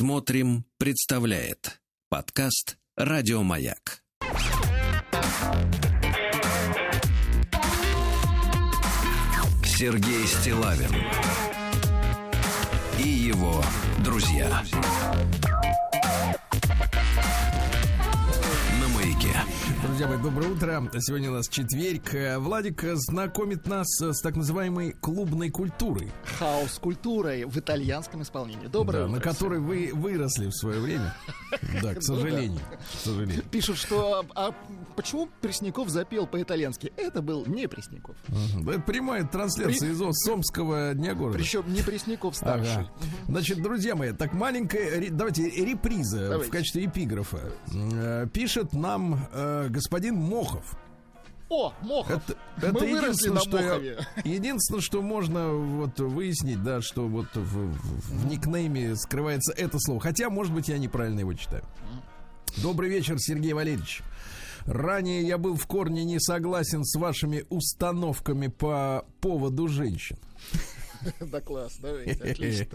[0.00, 4.04] Смотрим, представляет подкаст Радиомаяк.
[9.64, 10.94] Сергей Стилавин
[12.96, 13.60] и его
[14.04, 14.48] друзья.
[14.48, 15.57] На
[19.98, 21.00] Друзья мои, доброе утро.
[21.00, 22.14] Сегодня у нас четверг.
[22.38, 26.12] Владик знакомит нас с так называемой клубной культурой.
[26.38, 28.68] Хаос-культурой в итальянском исполнении.
[28.68, 29.16] Доброе да, утро.
[29.16, 31.16] на которой вы выросли в свое время.
[31.82, 32.60] Да, к сожалению.
[32.60, 33.42] К сожалению.
[33.50, 34.54] Пишут, что а
[34.94, 36.92] почему Пресняков запел по-итальянски?
[36.96, 38.16] Это был не Пресняков.
[38.28, 41.38] Да, это прямая трансляция из Сомского дня города.
[41.38, 42.82] Причем не Пресняков старший.
[42.82, 42.90] Ага.
[43.28, 46.50] Значит, друзья мои, так маленькая, давайте реприза Давайте.
[46.50, 47.50] в качестве эпиграфа.
[47.72, 50.76] Э, Пишет нам э, господин Мохов.
[51.50, 52.10] О, Мохов.
[52.28, 53.98] Это, Мы это единственное, что я- Мохове.
[54.24, 60.00] единственное, что можно вот выяснить, да, что вот в, в- в никнейме скрывается это слово.
[60.00, 61.64] Хотя, может быть, я неправильно его читаю.
[62.58, 64.02] Добрый вечер, Сергей Валерьевич.
[64.66, 70.18] Ранее я был в корне не согласен с вашими установками по поводу женщин.
[71.20, 72.66] Да класс, давайте, отлично.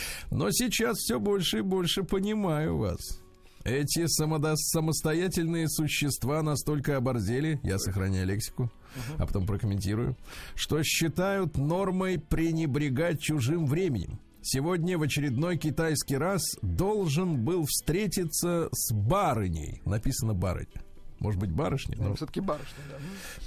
[0.30, 3.20] Но сейчас все больше и больше понимаю вас.
[3.66, 8.70] Эти самодо- самостоятельные существа настолько оборзели, я сохраняю лексику,
[9.18, 10.16] а потом прокомментирую,
[10.54, 14.18] что считают нормой пренебрегать чужим временем.
[14.42, 19.82] Сегодня в очередной китайский раз должен был встретиться с барыней.
[19.84, 20.82] Написано барыня.
[21.18, 21.96] Может быть, барышня?
[21.98, 22.96] но- Все-таки барышня, да.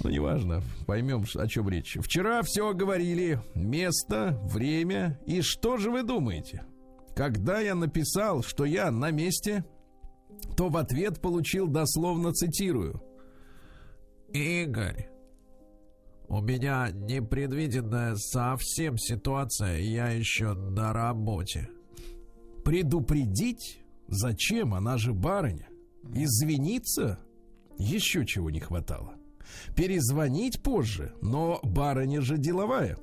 [0.02, 1.96] ну, неважно, поймем, о чем речь.
[2.02, 3.40] Вчера все говорили.
[3.54, 5.18] Место, время.
[5.24, 6.64] И что же вы думаете?
[7.16, 9.64] Когда я написал, что я на месте,
[10.56, 13.02] то в ответ получил дословно цитирую.
[14.32, 15.08] Игорь,
[16.28, 21.68] у меня непредвиденная совсем ситуация, я еще на работе.
[22.64, 23.82] Предупредить?
[24.06, 24.74] Зачем?
[24.74, 25.68] Она же барыня.
[26.14, 27.18] Извиниться?
[27.78, 29.14] Еще чего не хватало.
[29.74, 32.96] Перезвонить позже, но барыня же деловая.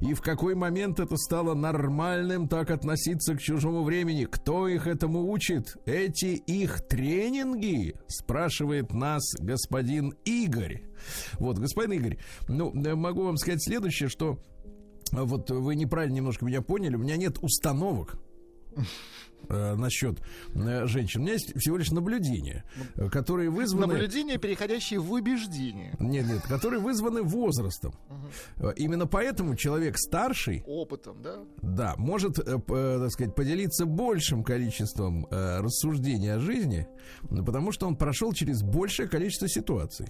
[0.00, 4.24] И в какой момент это стало нормальным так относиться к чужому времени?
[4.24, 5.76] Кто их этому учит?
[5.86, 7.94] Эти их тренинги?
[8.08, 10.82] Спрашивает нас господин Игорь.
[11.38, 12.18] Вот, господин Игорь,
[12.48, 14.38] ну, э, могу вам сказать следующее, что
[15.12, 18.18] э, вот вы неправильно немножко меня поняли, у меня нет установок
[19.48, 20.20] э, насчет
[20.54, 21.20] э, женщин.
[21.20, 22.64] У меня есть всего лишь наблюдения,
[22.94, 23.94] э, которые вызваны...
[23.94, 25.96] Наблюдения, переходящие в убеждение.
[25.98, 27.94] Нет, нет, которые вызваны возрастом.
[28.56, 31.38] Э, Именно поэтому человек старший, Опытом, да?
[31.62, 36.86] да, может, э, э, так сказать, поделиться большим количеством э, рассуждений о жизни,
[37.28, 40.06] потому что он прошел через большее количество ситуаций.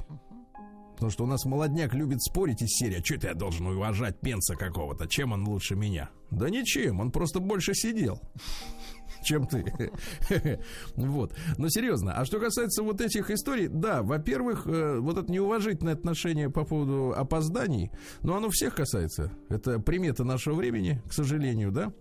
[0.94, 4.18] Потому что у нас молодняк любит спорить из серии, а что это я должен уважать
[4.18, 6.08] пенса какого-то, чем он лучше меня?
[6.30, 8.18] Да ничем, он просто больше сидел
[9.26, 9.90] чем ты.
[10.96, 11.32] вот.
[11.58, 16.48] Но серьезно, а что касается вот этих историй, да, во-первых, э, вот это неуважительное отношение
[16.48, 17.90] по поводу опозданий,
[18.22, 19.32] ну, оно всех касается.
[19.48, 21.92] Это примета нашего времени, к сожалению, да.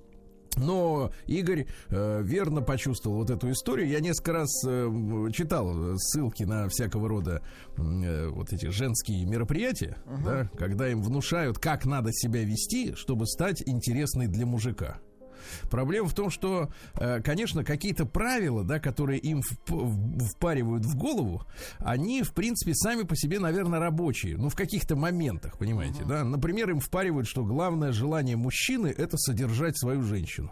[0.58, 3.90] Но Игорь э, верно почувствовал вот эту историю.
[3.90, 4.90] Я несколько раз э,
[5.34, 7.42] читал ссылки на всякого рода
[7.78, 13.64] э, вот эти женские мероприятия, да, когда им внушают, как надо себя вести, чтобы стать
[13.66, 15.00] интересной для мужика.
[15.70, 21.44] Проблема в том, что, э, конечно, какие-то правила, да, которые им впаривают в голову,
[21.80, 24.38] они, в принципе, сами по себе, наверное, рабочие.
[24.38, 26.24] Ну, в каких-то моментах, понимаете, да.
[26.24, 30.52] Например, им впаривают, что главное желание мужчины это содержать свою женщину.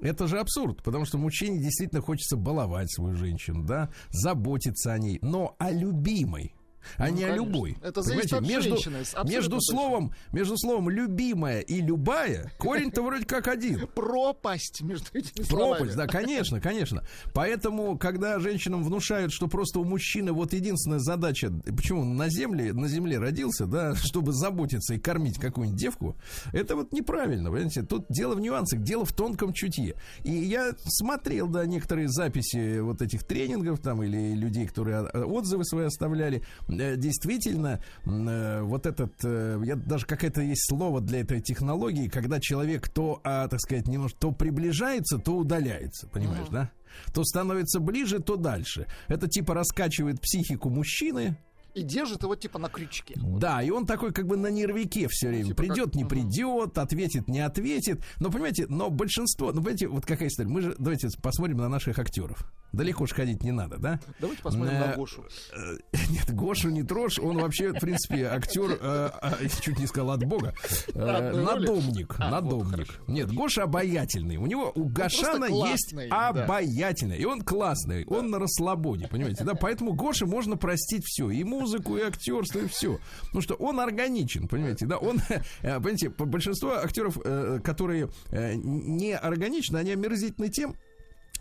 [0.00, 5.18] Это же абсурд, потому что мужчине действительно хочется баловать свою женщину, да, заботиться о ней,
[5.22, 6.54] но о любимой.
[6.96, 7.44] А Ну, не о конечно.
[7.44, 7.76] любой.
[7.82, 13.02] Это зависит Понимаете, от между, женщины, абсолютно между словом, между словом любимая и любая корень-то
[13.02, 13.86] вроде как один.
[13.94, 15.78] Пропасть между этими словами.
[15.78, 17.04] Пропасть, да, конечно, конечно.
[17.34, 22.72] Поэтому, когда женщинам внушают, что просто у мужчины вот единственная задача, почему он на земле,
[22.72, 26.16] на земле родился, да, чтобы заботиться и кормить какую-нибудь девку,
[26.52, 27.82] это вот неправильно, понимаете?
[27.82, 29.94] Тут дело в нюансах, дело в тонком чутье.
[30.24, 35.64] И я смотрел, да, некоторые записи вот этих тренингов там или людей, которые а, отзывы
[35.64, 36.42] свои оставляли.
[36.68, 42.40] Э, Действительно, э, вот этот, э, я даже какое-то есть слово для этой технологии, когда
[42.40, 46.70] человек то, а, так сказать, немножко то приближается, то удаляется, понимаешь, да?
[47.14, 48.86] То становится ближе, то дальше.
[49.08, 51.36] Это типа раскачивает психику мужчины,
[51.74, 53.14] И держит его типа на крючке.
[53.16, 55.44] Да, и он такой как бы на нервике все время.
[55.44, 58.02] типа придет, как- не придет, ответит, не ответит.
[58.18, 60.48] Но понимаете, но большинство, ну понимаете, вот какая история.
[60.48, 62.50] Мы же давайте посмотрим на наших актеров.
[62.72, 63.98] Далеко уж ходить не надо, да?
[64.20, 65.24] Давайте посмотрим Э, на Гошу.
[65.54, 65.76] Э,
[66.10, 70.24] Нет, Гошу не трожь, он вообще, в принципе, актер, э, а, чуть не сказал от
[70.24, 70.54] бога,
[70.94, 72.70] э, надомник, А, вот, надомник.
[72.70, 76.28] хорошо, Нет, Гоша обаятельный, у него, у Гошана есть да.
[76.28, 81.44] обаятельный, и он классный, он на расслабоне, понимаете, да, поэтому Гоше можно простить все, и
[81.44, 85.20] музыку, и актерство, и все, потому что он органичен, понимаете, да, он,
[85.62, 87.18] понимаете, по- большинство актеров,
[87.64, 90.76] которые не органичны, они омерзительны тем,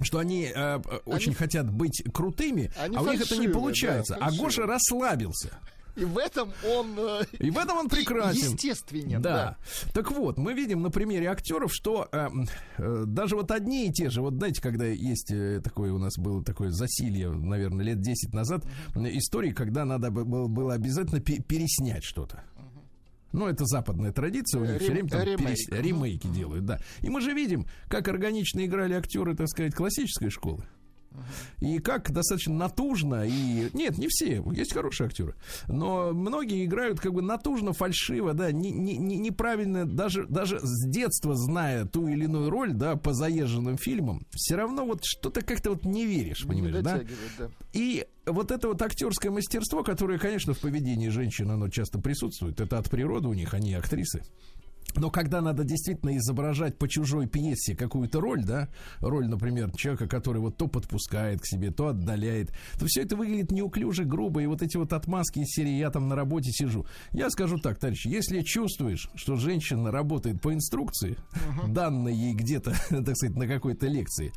[0.01, 4.15] что они, э, э, очень хотят быть крутыми, Они а у них это не получается.
[4.19, 4.31] да, а.
[4.31, 5.57] Гоша расслабился.
[5.95, 8.51] И в этом он э, И в этом он прекрасен.
[8.53, 9.19] естественен.
[9.19, 9.57] Да.
[9.95, 12.29] Так вот, мы видим на примере актеров, что э,
[12.77, 16.15] э, даже вот одни и те же, вот знаете, когда есть э, такое у нас
[16.19, 18.63] было такое засилье, наверное, лет 10 назад,
[18.95, 22.43] э, истории, когда надо бы- было, было обязательно пе- переснять что-то.
[23.37, 25.39] Ну, это западная традиция, у них Рем- все время там ремейк.
[25.49, 26.79] перес- ремейки делают, да.
[27.01, 30.63] И мы же видим, как органично играли актеры, так сказать, классической школы.
[31.59, 33.69] И как достаточно натужно и...
[33.73, 35.35] Нет, не все, есть хорошие актеры.
[35.67, 40.87] Но многие играют как бы натужно, фальшиво, да, не, не- не- неправильно, даже, даже с
[40.87, 45.71] детства зная ту или иную роль, да, по заезженным фильмам, все равно вот что-то как-то
[45.71, 46.93] вот не веришь, Не понимаешь, да?
[46.97, 47.49] дотягивает, да.
[47.73, 52.77] И вот это вот актерское мастерство, которое, конечно, в поведении женщин, оно часто присутствует, это
[52.77, 54.23] от природы у них, они актрисы.
[54.97, 60.41] Но когда надо действительно изображать по чужой пьесе какую-то роль, да, роль, например, человека, который
[60.41, 64.61] вот то подпускает к себе, то отдаляет, то все это выглядит неуклюже, грубо, и вот
[64.61, 66.85] эти вот отмазки из серии «я там на работе сижу».
[67.11, 71.17] Я скажу так, товарищи, если чувствуешь, что женщина работает по инструкции,
[71.67, 74.33] данной ей где-то, так сказать, на какой-то лекции,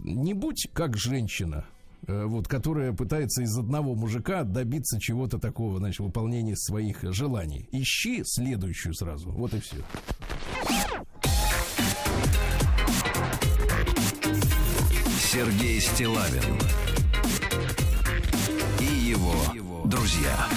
[0.00, 1.64] не будь как женщина,
[2.06, 7.68] вот, которая пытается из одного мужика добиться чего-то такого, значит, выполнения своих желаний.
[7.72, 9.30] Ищи следующую сразу.
[9.30, 9.76] Вот и все.
[15.30, 16.58] Сергей Стилавин
[18.80, 20.48] и его друзья.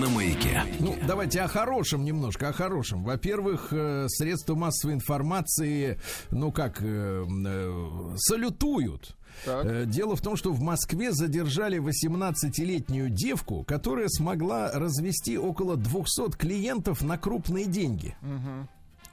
[0.00, 0.62] На маяке.
[0.78, 3.04] Ну, давайте о хорошем немножко, о хорошем.
[3.04, 6.00] Во-первых, э, средства массовой информации,
[6.30, 9.14] ну как, э, э, салютуют.
[9.44, 9.90] Так.
[9.90, 17.02] Дело в том, что в Москве задержали 18-летнюю девку, которая смогла развести около 200 клиентов
[17.02, 18.16] на крупные деньги.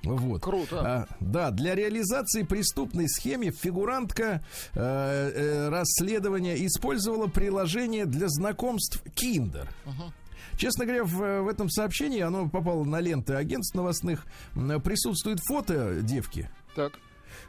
[0.04, 0.42] Вот.
[0.42, 0.80] Круто.
[0.80, 4.42] А, да, для реализации преступной схемы фигурантка
[4.74, 9.68] э, э, расследования использовала приложение для знакомств Kinder.
[10.58, 14.26] Честно говоря, в, в этом сообщении, оно попало на ленты агентств новостных,
[14.84, 16.50] присутствует фото девки.
[16.76, 16.94] Так.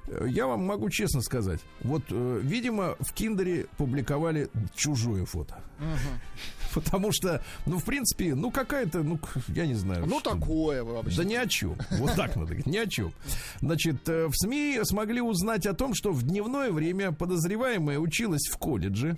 [0.08, 5.58] Э, Я вам могу честно сказать, вот, э, видимо, в Киндере публиковали чужое фото.
[6.74, 9.18] Потому что, ну, в принципе, ну, какая-то, ну,
[9.48, 10.04] я не знаю.
[10.06, 11.76] Ну, что- такое вы да ни о чем.
[11.92, 13.12] Вот так надо говорить, ни о чем.
[13.60, 18.58] Значит, э, в СМИ смогли узнать о том, что в дневное время подозреваемая училась в
[18.58, 19.16] колледже,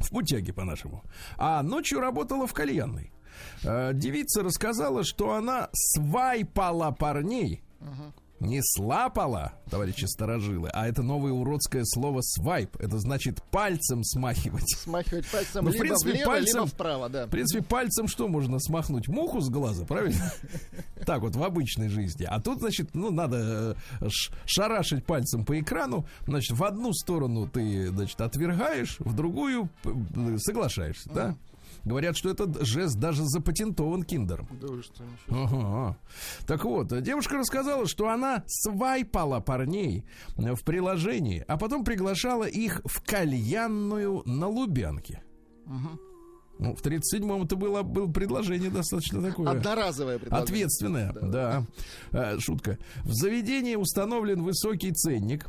[0.00, 1.04] в путяге по-нашему,
[1.36, 3.12] а ночью работала в кальянной.
[3.62, 7.62] Э, Девица рассказала, что она свайпала парней,
[8.40, 12.76] не слапала, товарищи сторожилы, а это новое уродское слово свайп.
[12.80, 14.68] Это значит пальцем смахивать.
[14.78, 17.26] Смахивать пальцем Ну, в либо принципе, влево, пальцем- либо вправо, да.
[17.26, 19.08] В принципе, пальцем что можно смахнуть?
[19.08, 20.32] Муху с глаза, правильно?
[21.06, 22.24] Так вот, в обычной жизни.
[22.28, 24.08] А тут, значит, ну, надо э,
[24.44, 26.04] шарашить пальцем по экрану.
[26.26, 29.94] Значит, в одну сторону ты, значит, отвергаешь, в другую п-
[30.38, 31.36] соглашаешься, да?
[31.84, 34.48] Говорят, что этот жест даже запатентован киндером.
[34.60, 35.44] Да вы что, ничего.
[35.44, 35.98] Ага.
[36.46, 40.04] Так вот, девушка рассказала, что она свайпала парней
[40.36, 45.22] э, в приложении, а потом приглашала их в кальянную на Лубянке.
[46.58, 49.48] Ну, в 37-м это было, было предложение достаточно такое.
[49.48, 50.44] Одноразовое предложение.
[50.44, 51.64] Ответственное, да.
[52.12, 52.78] Э, шутка.
[53.02, 55.46] В заведении установлен высокий ценник.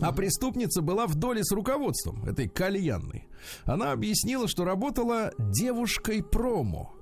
[0.00, 3.28] А преступница была в доле с руководством этой кальянной.
[3.64, 6.92] Она объяснила, что работала девушкой промо.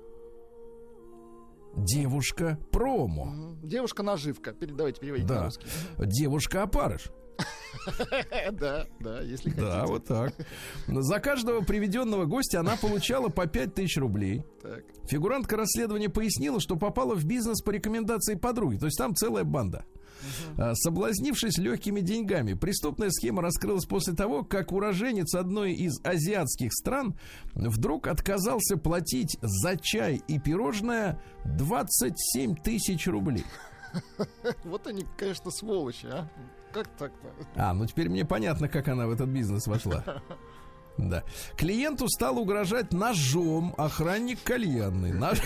[1.77, 3.25] Девушка промо.
[3.27, 3.67] Мгм.
[3.67, 4.53] Девушка-наживка.
[4.53, 5.45] Пере- Давайте переводить на Да.
[5.47, 5.67] русский.
[5.99, 7.11] Девушка опарыш.
[8.53, 9.67] Да, да, если хотите.
[9.67, 10.35] Да, вот так.
[10.87, 14.45] За каждого приведенного гостя она получала по 5000 рублей.
[14.63, 14.85] Так.
[15.09, 18.77] Фигурантка расследования пояснила, что попала в бизнес по рекомендации подруги.
[18.77, 19.85] То есть там целая банда.
[20.57, 27.14] А, Соблазнившись легкими деньгами, преступная схема раскрылась после того, как уроженец одной из азиатских стран
[27.55, 33.45] вдруг отказался платить за чай и пирожное 27 тысяч рублей.
[34.64, 36.26] Вот они, конечно, сволочи, а.
[36.73, 37.29] Как так-то?
[37.55, 40.02] А, ну теперь мне понятно, как она в этот бизнес вошла.
[40.99, 41.25] Да.
[41.57, 45.13] Клиенту стал угрожать ножом охранник кальянный.
[45.13, 45.39] Нож...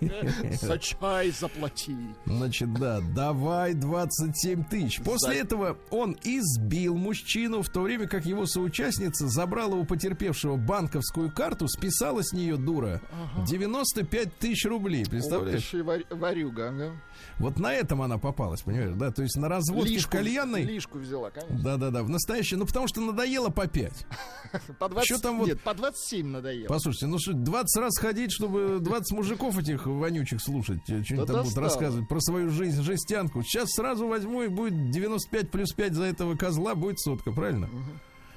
[0.60, 1.96] За чай заплати.
[2.26, 5.00] Значит, да, давай 27 тысяч.
[5.02, 10.56] После За- этого он избил мужчину, в то время как его соучастница забрала у потерпевшего
[10.56, 13.00] банковскую карту, списала с нее дура
[13.46, 15.04] 95 тысяч рублей.
[15.06, 15.72] Представляешь?
[15.72, 16.92] варь- варюга, ага.
[17.38, 19.10] Вот на этом она попалась, понимаешь, да?
[19.10, 20.64] То есть на разводке в Лишку- кальянной.
[20.64, 21.58] Лишку взяла, конечно.
[21.62, 24.06] Да-да-да, в настоящее, ну потому что надоело по 5.
[24.80, 26.66] По 20, Чё там вот- Нет, по 27 надоело.
[26.66, 31.34] Послушайте, ну что, 20 раз ходить, чтобы 20 мужиков этих вонючих слушать, э, что-нибудь Да
[31.34, 33.42] там будут рассказывать про свою жизнь, жестянку.
[33.42, 37.68] Сейчас сразу возьму и будет 95 плюс 5 за этого козла, будет сотка, правильно?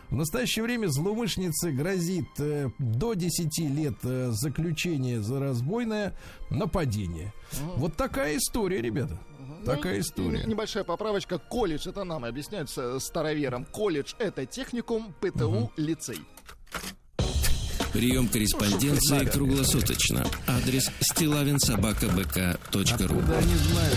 [0.09, 6.15] В настоящее время злоумышленнице грозит э, до 10 лет э, заключения за разбойное
[6.49, 7.33] нападение.
[7.77, 9.17] Вот такая история, ребята.
[9.39, 10.43] Ну, Такая и- история.
[10.43, 11.37] и Небольшая поправочка.
[11.37, 13.65] Колледж, это нам объясняют с- старовером.
[13.65, 16.19] Колледж это техникум, ПТУ лицей.
[17.93, 20.25] Прием корреспонденции круглосуточно.
[20.47, 23.95] Адрес стилавинсобакабк.ру Да, не знаю.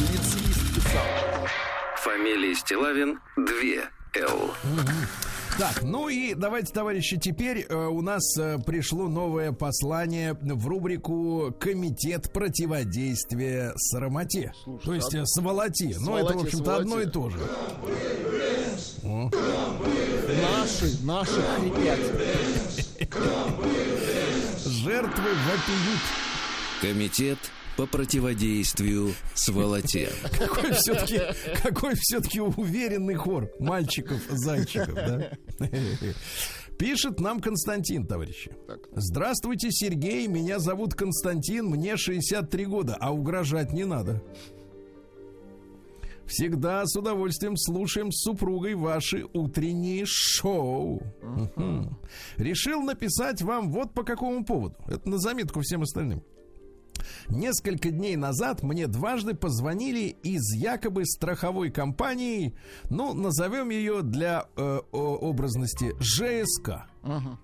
[0.00, 1.06] Лицеист писал.
[1.96, 3.44] Фамилия Стилавин 2
[4.14, 4.50] Л.
[5.58, 11.54] Так, ну и давайте, товарищи, теперь э, у нас э, пришло новое послание в рубрику
[11.58, 14.52] «Комитет противодействия срамоте».
[14.64, 15.96] Слушай, То есть э, сволоте.
[16.00, 17.10] Но это, в Сволоте, общем-то, одно и сволоте.
[17.10, 17.38] то же.
[19.04, 19.30] О.
[20.42, 22.00] Наши, наши хрипят.
[24.66, 26.00] Жертвы вопиют.
[26.82, 27.38] Комитет
[27.76, 30.10] по противодействию сволоте.
[30.38, 31.20] Какой все-таки,
[31.62, 35.30] какой все-таки уверенный хор мальчиков-зайчиков, да?
[36.78, 38.52] Пишет нам Константин, товарищи.
[38.66, 38.80] Так.
[38.92, 40.26] Здравствуйте, Сергей.
[40.26, 44.22] Меня зовут Константин, мне 63 года, а угрожать не надо.
[46.26, 51.00] Всегда с удовольствием слушаем с супругой ваши утренние шоу.
[51.22, 51.96] Мгм.
[52.36, 54.76] Решил написать вам вот по какому поводу.
[54.88, 56.22] Это на заметку всем остальным.
[57.28, 62.56] Несколько дней назад мне дважды позвонили из якобы страховой компании,
[62.90, 66.86] ну, назовем ее для э, образности ЖСК.
[67.02, 67.38] Ага.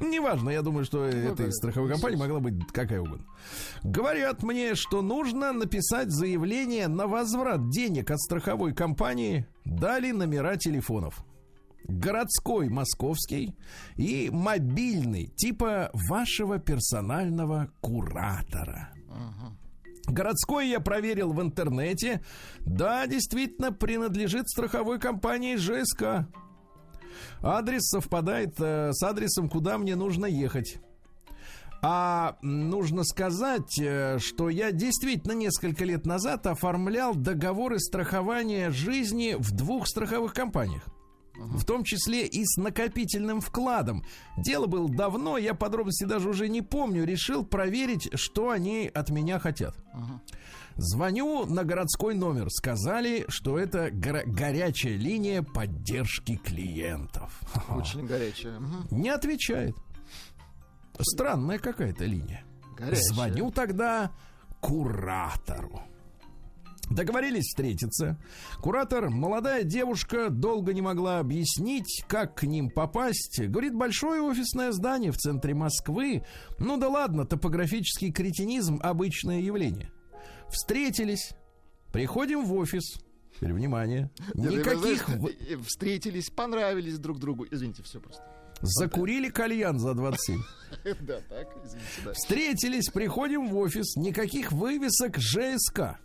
[0.00, 3.26] Неважно, я думаю, что этой да, страховой компании могла быть какая угодно.
[3.82, 9.46] Говорят мне, что нужно написать заявление на возврат денег от страховой компании.
[9.64, 11.24] Дали номера телефонов.
[11.88, 13.56] Городской московский
[13.96, 18.90] и мобильный, типа вашего персонального куратора.
[20.06, 22.22] Городской я проверил в интернете.
[22.60, 26.28] Да, действительно, принадлежит страховой компании ЖСК.
[27.40, 30.78] Адрес совпадает э, с адресом, куда мне нужно ехать.
[31.80, 39.52] А нужно сказать, э, что я действительно несколько лет назад оформлял договоры страхования жизни в
[39.52, 40.84] двух страховых компаниях.
[41.38, 44.04] В том числе и с накопительным вкладом.
[44.36, 47.04] Дело было давно, я подробности даже уже не помню.
[47.04, 49.76] Решил проверить, что они от меня хотят.
[50.76, 52.50] Звоню на городской номер.
[52.50, 57.40] Сказали, что это горо- горячая линия поддержки клиентов.
[57.68, 58.60] Очень горячая.
[58.90, 59.76] Не отвечает.
[61.00, 62.44] Странная какая-то линия.
[62.76, 63.02] Горячая.
[63.02, 64.12] Звоню тогда
[64.60, 65.82] куратору.
[66.90, 68.18] Договорились встретиться.
[68.60, 73.40] Куратор, молодая девушка, долго не могла объяснить, как к ним попасть.
[73.40, 76.24] Говорит, большое офисное здание в центре Москвы.
[76.58, 79.92] Ну да ладно, топографический кретинизм– обычное явление.
[80.48, 81.32] Встретились.
[81.92, 82.94] Приходим в офис.
[83.36, 84.10] Теперь внимание.
[84.34, 85.08] Вы Никаких...
[85.66, 87.46] Встретились, понравились друг другу.
[87.50, 88.22] Извините, все просто.
[88.60, 90.40] Закурили кальян за 27.
[91.00, 92.12] Да, так, извините, да.
[92.12, 95.98] Встретились, приходим в офис, никаких вывесок ЖСК.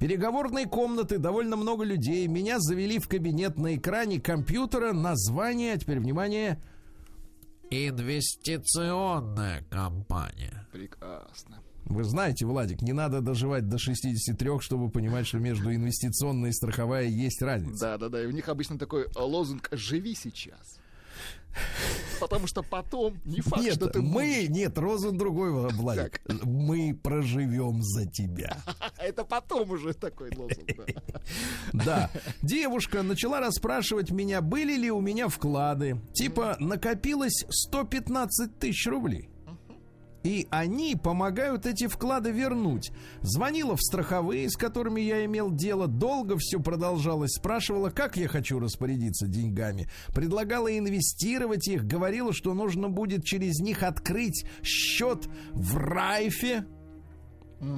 [0.00, 2.26] Переговорные комнаты, довольно много людей.
[2.28, 4.92] Меня завели в кабинет на экране компьютера.
[4.92, 6.62] Название, теперь внимание,
[7.70, 10.66] инвестиционная компания.
[10.72, 11.62] Прекрасно.
[11.86, 17.06] Вы знаете, Владик, не надо доживать до 63, чтобы понимать, что между инвестиционной и страховая
[17.06, 17.80] есть разница.
[17.80, 18.22] Да, да, да.
[18.22, 20.78] И у них обычно такой лозунг «Живи сейчас».
[22.20, 26.20] Потому что потом не факт, Нет, что ты мы, нет, Розен другой, Владик.
[26.42, 28.56] Мы проживем за тебя.
[28.98, 30.68] Это потом уже такой лозунг.
[31.72, 32.10] Да.
[32.42, 36.00] Девушка начала расспрашивать меня, были ли у меня вклады.
[36.14, 39.28] Типа, накопилось 115 тысяч рублей.
[40.28, 42.90] И они помогают эти вклады вернуть.
[43.22, 48.58] Звонила в страховые, с которыми я имел дело, долго все продолжалось, спрашивала, как я хочу
[48.58, 56.66] распорядиться деньгами, предлагала инвестировать их, говорила, что нужно будет через них открыть счет в Райфе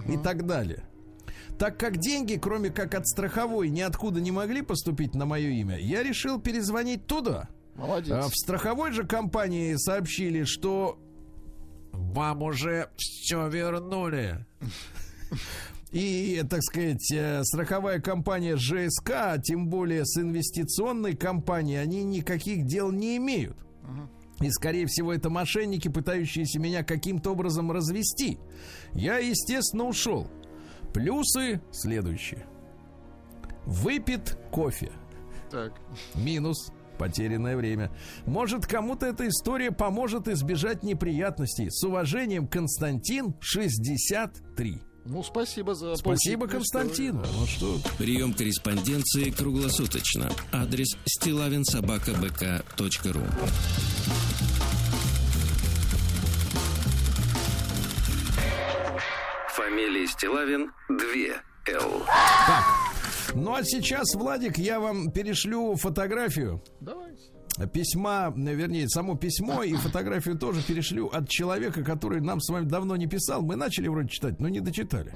[0.09, 0.83] и так далее.
[1.57, 6.03] Так как деньги, кроме как от страховой, ниоткуда не могли поступить на мое имя, я
[6.03, 7.49] решил перезвонить туда.
[7.77, 8.11] Молодец.
[8.11, 10.99] А В страховой же компании сообщили, что
[12.11, 14.45] вам уже все вернули.
[15.93, 22.65] И, так сказать, э, страховая компания ЖСК, а тем более с инвестиционной компанией, они никаких
[22.65, 23.57] дел не имеют.
[24.41, 28.39] И, скорее всего, это мошенники, пытающиеся меня каким-то образом развести.
[28.93, 30.31] Я, естественно, ушел.
[30.95, 32.47] Плюсы следующие.
[33.67, 34.93] Выпит кофе.
[35.51, 35.73] Так.
[36.15, 37.91] Минус потерянное время.
[38.27, 41.71] Может, кому-то эта история поможет избежать неприятностей.
[41.71, 44.83] С уважением, Константин, 63.
[45.07, 47.23] Ну, спасибо за Спасибо Константину.
[47.23, 50.31] Ну что, Прием корреспонденции круглосуточно.
[50.53, 53.23] Адрес стилавинсобакабк.ру
[59.55, 60.99] Фамилия Стилавин 2
[61.67, 62.03] Л.
[62.47, 63.00] так.
[63.35, 66.63] Ну а сейчас, Владик, я вам перешлю фотографию.
[66.81, 67.23] Давайте.
[67.73, 72.97] письма, вернее, само письмо и фотографию тоже перешлю от человека, который нам с вами давно
[72.97, 73.43] не писал.
[73.43, 75.13] Мы начали вроде читать, но не дочитали.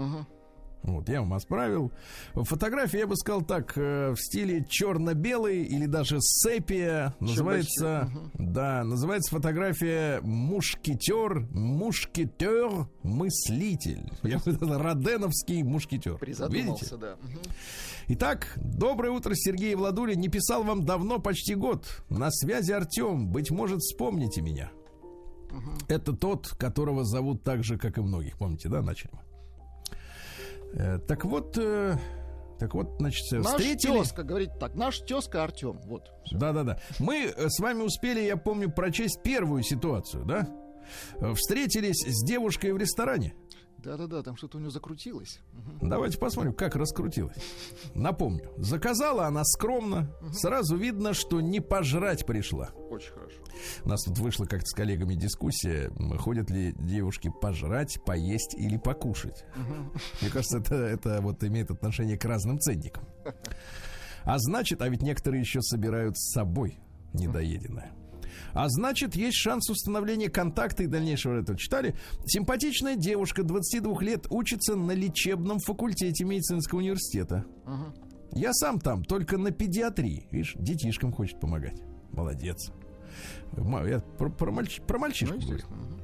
[0.83, 1.93] Вот, я вам отправил.
[2.35, 7.15] Фотография, я бы сказал так, э, в стиле черно-белый или даже сепия.
[7.21, 14.11] Называется, да, называется фотография мушкетер, мушкетер, мыслитель.
[14.25, 16.19] Я бы сказал, Роденовский мушкетер.
[16.19, 16.97] Призадумался, Видите?
[17.01, 17.17] да.
[17.23, 17.41] Мгм.
[18.09, 20.21] Итак, доброе утро, Сергей Владулин.
[20.21, 21.87] Не писал вам давно, почти год.
[22.11, 23.29] На связи Артем.
[23.29, 24.71] Быть может, вспомните меня.
[25.89, 28.37] Это тот, которого зовут так же, как и многих.
[28.39, 29.21] Помните, да, начали мы?
[30.75, 31.97] Э, Так вот, э,
[32.59, 33.99] так вот, значит, э, Наш встретили...
[33.99, 35.79] тезка, говорит так, наш тезка Артем.
[35.87, 36.11] Вот.
[36.33, 36.81] Да-да-да.
[36.99, 40.49] Мы с вами успели, я помню, прочесть первую ситуацию, да?
[41.35, 43.35] Встретились с девушкой в ресторане.
[43.85, 45.41] Да-да-да, там что-то у него закрутилось.
[45.83, 47.37] Давайте посмотрим, как раскрутилось.
[47.95, 50.11] Напомню, заказала она скромно.
[50.33, 52.71] Сразу видно, что не пожрать пришла.
[52.91, 53.37] Очень хорошо.
[53.85, 59.45] У нас тут вышла как-то с коллегами дискуссия, ходят ли девушки пожрать, поесть или покушать.
[60.21, 63.05] Мне кажется, это, это вот имеет отношение к разным ценникам.
[64.25, 66.79] А значит, а ведь некоторые еще собирают с собой
[67.13, 67.93] недоеденное.
[68.55, 71.59] А значит, есть шанс установления контакта и дальнейшего этого.
[71.59, 71.97] Читали?
[72.27, 77.45] Симпатичная девушка 22 лет учится на лечебном факультете медицинского университета.
[77.67, 77.95] Ага.
[78.33, 80.27] Я сам там, только на педиатрии.
[80.31, 81.83] Видишь, детишкам хочет помогать.
[82.13, 82.71] Молодец.
[83.57, 85.53] Я про, про мальч- про Ну, мальчишку говорю.
[85.55, 85.83] естественно.
[85.83, 86.01] Мгм.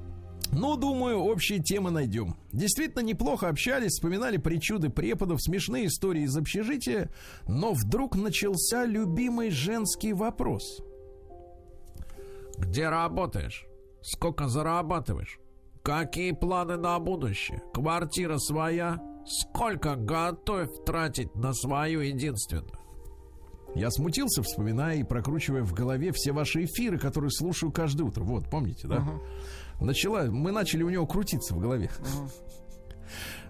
[0.52, 2.34] Ну, думаю, общие темы найдем.
[2.52, 7.10] Действительно неплохо общались, вспоминали причуды преподов, смешные истории из общежития,
[7.46, 10.82] но вдруг начался любимый женский вопрос.
[12.60, 13.66] Где работаешь?
[14.02, 15.40] Сколько зарабатываешь?
[15.82, 17.62] Какие планы на будущее?
[17.72, 19.00] Квартира своя?
[19.24, 22.78] Сколько готов тратить на свою единственную?
[23.74, 28.24] Я смутился, вспоминая и прокручивая в голове все ваши эфиры, которые слушаю каждое утро.
[28.24, 28.96] Вот, помните, да?
[28.96, 29.20] Ага.
[29.80, 31.90] Начала, мы начали у него крутиться в голове.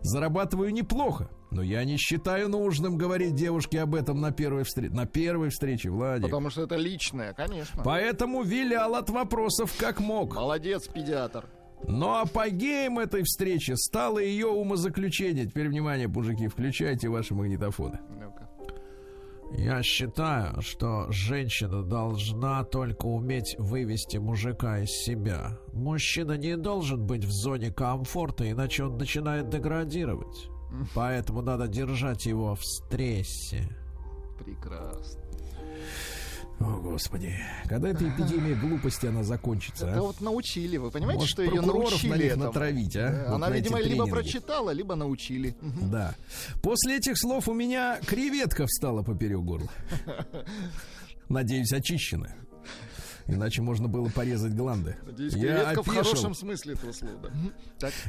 [0.03, 4.95] Зарабатываю неплохо, но я не считаю нужным говорить девушке об этом на первой встрече.
[4.95, 6.25] На первой встрече, Владик.
[6.25, 7.83] Потому что это личное, конечно.
[7.85, 10.35] Поэтому вилял от вопросов как мог.
[10.35, 11.47] Молодец, педиатр.
[11.87, 15.47] Но апогеем этой встречи стало ее умозаключение.
[15.47, 18.01] Теперь, внимание, мужики, включайте ваши магнитофоны.
[18.11, 18.30] Ну-ка.
[19.53, 25.59] Я считаю, что женщина должна только уметь вывести мужика из себя.
[25.73, 30.49] Мужчина не должен быть в зоне комфорта, иначе он начинает деградировать.
[30.95, 33.69] Поэтому надо держать его в стрессе.
[34.39, 35.30] Прекрасно.
[36.61, 37.35] О, Господи.
[37.67, 40.03] Когда эта эпидемия глупости, она закончится, Это а?
[40.03, 40.77] вот научили.
[40.77, 42.45] Вы понимаете, Может, что ее научили на них этому?
[42.45, 43.11] натравить, а?
[43.11, 44.11] Да, Вот Она, на видимо, либо тренинги.
[44.11, 45.55] прочитала, либо научили.
[45.91, 46.15] Да.
[46.63, 49.69] После этих слов у меня креветка встала поперек горла.
[51.31, 52.37] Надеюсь, очищенная.
[53.31, 54.97] Иначе можно было порезать гланды.
[55.17, 56.05] Я креветка в опешил.
[56.05, 57.31] хорошем смысле этого слова.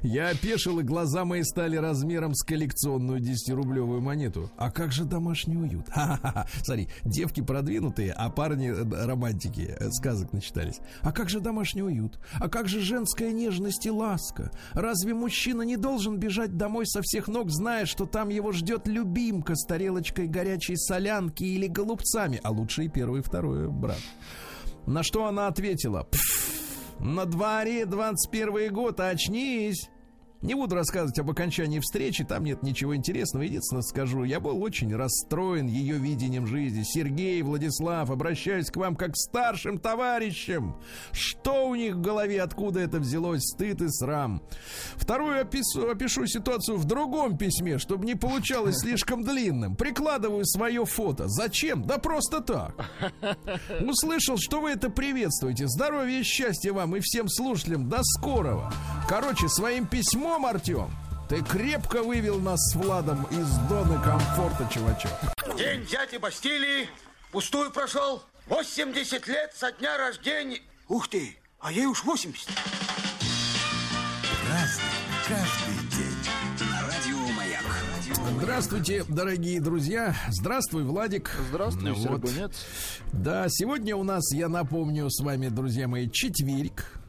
[0.03, 4.51] Я опешил, и глаза мои стали размером с коллекционную 10-рублевую монету.
[4.57, 5.87] А как же домашний уют?
[5.89, 6.47] Ха-ха-ха.
[6.63, 10.79] Смотри, девки продвинутые, а парни э, романтики, э, сказок начитались.
[11.01, 12.19] А как же домашний уют?
[12.39, 14.51] А как же женская нежность и ласка?
[14.73, 19.55] Разве мужчина не должен бежать домой со всех ног, зная, что там его ждет любимка
[19.55, 23.99] с тарелочкой горячей солянки или голубцами, а лучше и первый и второй брат?
[24.85, 29.89] На что она ответила, «Пф, На дворе 21 год, очнись.
[30.41, 33.43] Не буду рассказывать об окончании встречи, там нет ничего интересного.
[33.43, 36.81] Единственное скажу, я был очень расстроен ее видением жизни.
[36.83, 40.75] Сергей, Владислав, обращаюсь к вам как к старшим товарищам.
[41.11, 44.41] Что у них в голове, откуда это взялось, стыд и срам.
[44.95, 49.75] Вторую опишу, опишу ситуацию в другом письме, чтобы не получалось слишком длинным.
[49.75, 51.27] Прикладываю свое фото.
[51.27, 51.83] Зачем?
[51.83, 52.89] Да просто так.
[53.79, 55.67] Услышал, что вы это приветствуете.
[55.67, 57.89] Здоровья и счастья вам и всем слушателям.
[57.89, 58.73] До скорого.
[59.07, 60.89] Короче, своим письмом письмом, Артем,
[61.27, 65.11] ты крепко вывел нас с Владом из зоны комфорта, чувачок.
[65.57, 66.87] День дяди Бастилии
[67.31, 68.23] пустую прошел.
[68.47, 70.61] 80 лет со дня рождения.
[70.87, 72.47] Ух ты, а ей уж 80.
[74.49, 74.83] Разный,
[75.27, 75.81] каждый.
[78.39, 80.15] Здравствуйте, дорогие друзья.
[80.29, 81.31] Здравствуй, Владик.
[81.49, 82.01] Здравствуй, вот.
[82.01, 82.65] Сергунец.
[83.13, 87.00] Да, сегодня у нас, я напомню, с вами, друзья мои, четверг.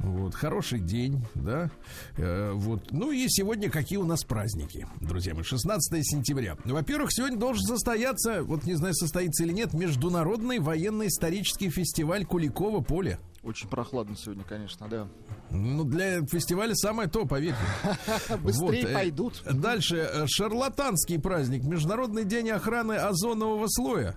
[0.00, 1.70] Вот, хороший день, да.
[2.16, 2.92] Э, вот.
[2.92, 5.42] Ну и сегодня какие у нас праздники, друзья мои.
[5.42, 6.56] 16 сентября.
[6.64, 13.18] Во-первых, сегодня должен состояться, вот не знаю, состоится или нет, Международный военно-исторический фестиваль Куликова поле.
[13.44, 15.06] Очень прохладно сегодня, конечно, да.
[15.50, 17.56] Ну, для фестиваля самое то, поверьте.
[18.42, 19.42] Быстрее Вот, э, пойдут.
[19.44, 19.96] Дальше.
[19.96, 21.62] э, Шарлатанский праздник.
[21.62, 24.16] Международный день охраны озонового слоя.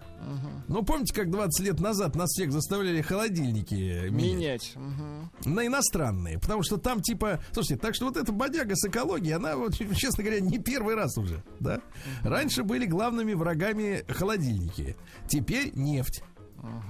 [0.68, 4.74] Ну, помните, как 20 лет назад нас всех заставляли холодильники менять?
[5.46, 9.56] На иностранные, потому что там типа, слушайте, так что вот эта бодяга с экологией, она
[9.56, 11.80] вот, честно говоря, не первый раз уже, да?
[12.24, 14.96] Раньше были главными врагами холодильники,
[15.28, 16.24] теперь нефть.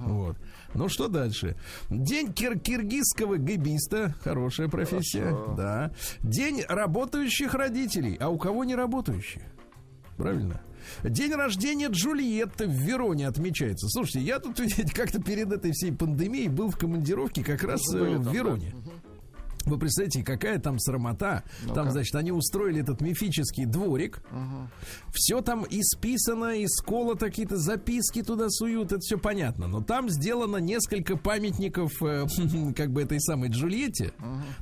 [0.00, 0.36] Вот.
[0.74, 1.56] Ну что дальше?
[1.90, 4.14] День кир- киргизского гибиста.
[4.22, 5.24] Хорошая профессия.
[5.30, 5.54] Хорошо.
[5.56, 5.92] Да.
[6.22, 8.16] День работающих родителей.
[8.20, 9.50] А у кого не работающие?
[10.16, 10.60] Правильно.
[11.04, 13.86] День рождения Джульетты в Вероне отмечается.
[13.88, 14.60] Слушайте, я тут
[14.94, 18.74] как-то перед этой всей пандемией был в командировке как раз э, в Вероне.
[19.64, 21.44] Вы представляете, какая там срамота.
[21.74, 24.22] Там, значит, они устроили этот мифический дворик.
[25.12, 29.66] Все там исписано, исколото, какие-то записки туда суют, это все понятно.
[29.66, 32.26] Но там сделано несколько памятников, э,
[32.76, 34.12] как бы этой самой Джульетте.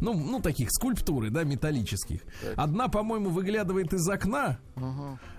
[0.00, 2.20] Ну, ну, таких скульптуры, да, металлических.
[2.56, 4.58] Одна, по-моему, выглядывает из окна,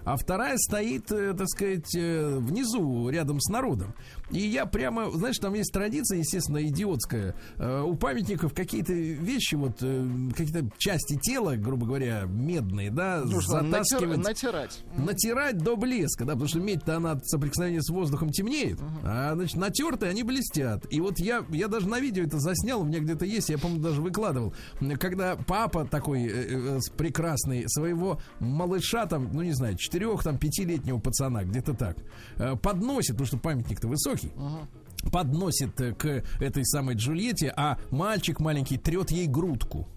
[0.03, 3.93] а вторая стоит, э, так сказать, э, внизу, рядом с народом.
[4.29, 7.35] И я прямо, знаешь, там есть традиция, естественно, идиотская.
[7.57, 9.75] Э, У памятников какие-то вещи, вот
[10.35, 14.83] какие-то части тела, грубо говоря, медные, да, натир- затаскивать натирать.
[14.97, 19.57] натирать до блеска, да, потому что медь-то она от соприкосновения с воздухом темнеет, а, значит,
[19.57, 20.85] натертые они блестят.
[20.91, 23.79] И вот я, я даже на видео это заснял, у меня где-то есть, я, помню,
[23.79, 24.53] даже выкладывал,
[24.99, 30.99] когда папа такой э, э, прекрасный своего малыша, там, ну, не знаю, четырех, там, пятилетнего
[30.99, 31.97] пацана, где-то так,
[32.37, 34.31] э, подносит, потому что памятник-то высокий,
[35.11, 39.87] подносит э, к этой самой Джульетте, а мальчик маленький трет ей грудку.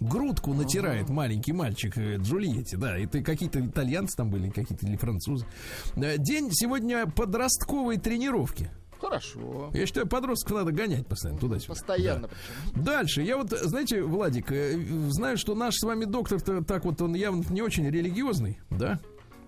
[0.00, 2.98] Грудку натирает маленький мальчик э, Джульетте, да.
[2.98, 5.46] Это какие-то итальянцы там были, какие-то или французы.
[5.94, 8.70] День сегодня подростковой тренировки.
[9.00, 9.70] Хорошо.
[9.74, 11.68] Я считаю, подростков надо гонять постоянно туда-сюда.
[11.74, 12.34] Постоянно Да.
[12.72, 12.84] причем.
[12.84, 13.22] Дальше.
[13.22, 14.78] Я вот, знаете, Владик, э,
[15.10, 18.98] знаю, что наш с вами доктор так вот, он явно не очень религиозный, да?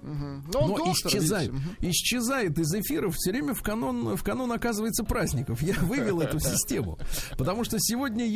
[0.02, 0.44] Мгм.
[0.52, 1.90] Но, он Но доктор, исчезает, видите.
[1.90, 5.60] Исчезает из эфиров все время в канон, в канон оказывается праздников.
[5.62, 6.98] Я вывел эту систему.
[7.36, 8.26] Потому что сегодня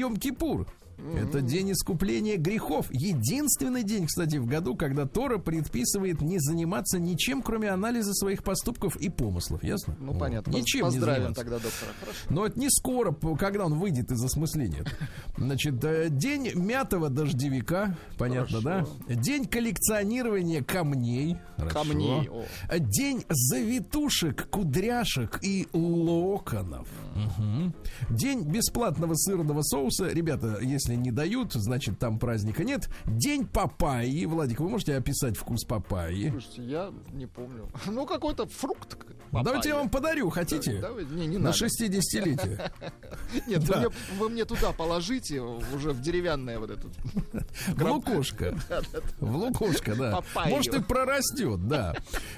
[1.17, 2.87] Это день искупления грехов.
[2.91, 8.97] Единственный день, кстати, в году, когда Тора предписывает не заниматься ничем, кроме анализа своих поступков
[8.97, 9.63] и помыслов.
[9.65, 9.97] Ясно?
[10.01, 10.21] Ну, Вот.
[10.21, 10.51] понятно.
[10.51, 11.43] Ничем не Поздравим заниматься.
[11.43, 11.91] тогда доктора.
[12.01, 12.19] Хорошо.
[12.31, 14.85] Но это не скоро, когда он выйдет из осмысления.
[15.37, 18.91] Значит, э, день мятого дождевика, понятно, Хорошо.
[19.09, 19.15] да?
[19.15, 21.37] День коллекционирования камней.
[21.57, 21.79] Хорошо.
[21.83, 22.45] Камней, о.
[22.71, 26.87] Э, День завитушек, кудряшек и локонов.
[27.15, 27.75] Мгм.
[28.11, 30.09] День бесплатного сырного соуса.
[30.09, 32.89] Ребята, если не дают, значит там праздника нет.
[33.07, 34.25] День папайи.
[34.27, 36.31] Владик, вы можете описать вкус папайи?
[36.31, 37.69] Слушайте, я не помню.
[37.87, 38.97] Ну, какой-то фрукт.
[39.33, 40.81] Давайте я вам подарю, хотите?
[40.81, 41.57] Давай, не, не На надо.
[41.67, 42.71] 60-летие.
[43.49, 43.79] Нет, вы, Да.
[43.81, 46.89] мне, вы мне туда положите, уже в деревянное вот это.
[47.69, 48.57] В лукошко.
[49.21, 50.13] В лукошко, да.
[50.13, 50.55] Папайю.
[50.57, 51.95] Может и прорастет, да.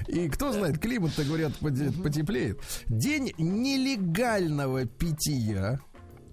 [0.07, 2.59] И кто знает, климат-то, говорят, поте- потеплеет.
[2.87, 5.79] День нелегального питья.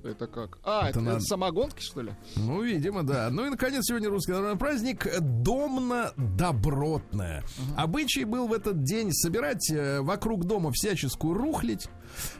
[0.05, 0.59] Это как?
[0.65, 2.13] А, Это это, надо- самогонки, что ли?
[2.37, 3.29] Ну, видимо, да.
[3.31, 7.45] Ну и, наконец, сегодня русский народный праздник домно-добротное.
[7.77, 11.89] Обычай был в этот день собирать э, вокруг дома всяческую рухлить,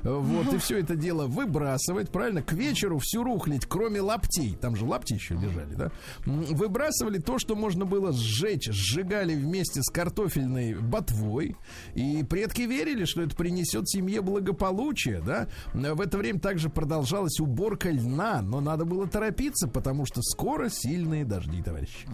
[0.03, 2.43] Вот, и все это дело выбрасывать, правильно?
[2.43, 5.91] К вечеру всю рухлить, кроме лаптей, там же лапти еще лежали, да?
[6.25, 11.57] Выбрасывали то, что можно было сжечь, сжигали вместе с картофельной ботвой.
[11.95, 15.49] И предки верили, что это принесет семье благополучие, да?
[15.73, 21.25] В это время также продолжалась уборка льна, но надо было торопиться, потому что скоро сильные
[21.25, 22.07] дожди, товарищи.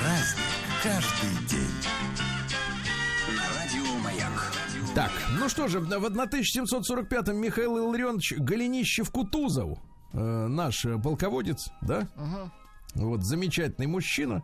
[0.00, 2.25] Праздник каждый день.
[4.96, 9.78] Так, ну что же, в 1745-м Михаил Илларионович Голенищев-Кутузов,
[10.14, 12.08] э, наш э, полководец, да?
[12.94, 14.42] Вот, замечательный мужчина.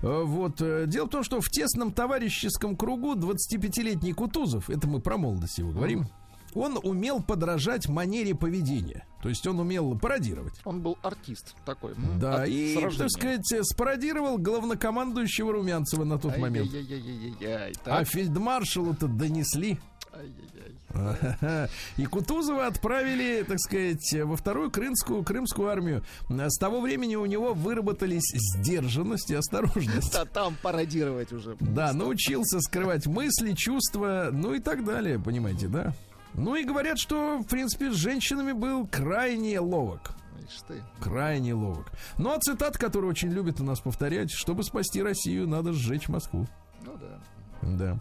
[0.00, 4.98] Э, Вот, э, дело в том, что в тесном товарищеском кругу 25-летний Кутузов, это мы
[5.00, 6.06] про молодость его говорим,
[6.54, 9.06] он умел подражать манере поведения.
[9.22, 10.52] То есть он умел пародировать.
[10.64, 11.92] Он был артист такой.
[11.92, 16.68] м, Да, от- и, так сказать, спародировал главнокомандующего Румянцева на тот момент.
[16.74, 17.72] Ай-яй-яй-яй-яй.
[17.86, 19.78] А фельдмаршалу-то донесли.
[20.14, 21.68] Ай-яй-яй.
[21.96, 26.02] И Кутузова отправили, так сказать, во вторую крымскую, крымскую армию.
[26.28, 30.12] С того времени у него выработались сдержанность и осторожность.
[30.22, 31.56] Да там пародировать уже.
[31.60, 35.94] Да, научился скрывать мысли, чувства, ну и так далее, понимаете, да?
[36.34, 40.12] Ну и говорят, что, в принципе, с женщинами был крайне ловок.
[40.46, 40.82] Ишь ты.
[41.00, 41.92] Крайне ловок.
[42.18, 46.46] Ну а цитат, который очень любят у нас повторять, чтобы спасти Россию, надо сжечь Москву.
[46.84, 47.20] Ну да.
[47.62, 48.00] Да.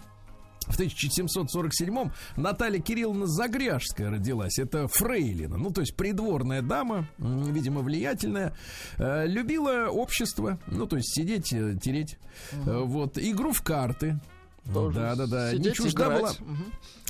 [0.68, 4.60] В 1747-м Наталья Кирилловна Загряжская родилась.
[4.60, 8.54] Это фрейлина, ну, то есть придворная дама, видимо, влиятельная.
[8.98, 12.18] Э, любила общество, ну, то есть сидеть, э, тереть.
[12.66, 14.20] Э, Вот, игру в карты.
[14.72, 15.54] Тоже Да, да, да.
[15.54, 16.22] Не чужда играть.
[16.22, 16.58] была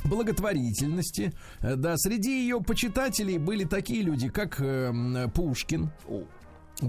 [0.04, 1.32] благотворительности.
[1.60, 5.90] Да, среди ее почитателей были такие люди, как э, м, Пушкин.
[6.08, 6.22] О,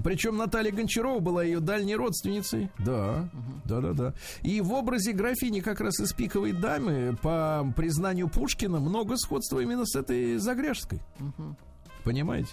[0.02, 2.70] Причем Наталья Гончарова была ее дальней родственницей.
[2.78, 3.28] Да,
[3.64, 4.14] да, да, да.
[4.42, 9.86] И в образе графини как раз из пиковой дамы, по признанию Пушкина, много сходства именно
[9.86, 11.00] с этой Загряжской.
[12.02, 12.50] Понимаете?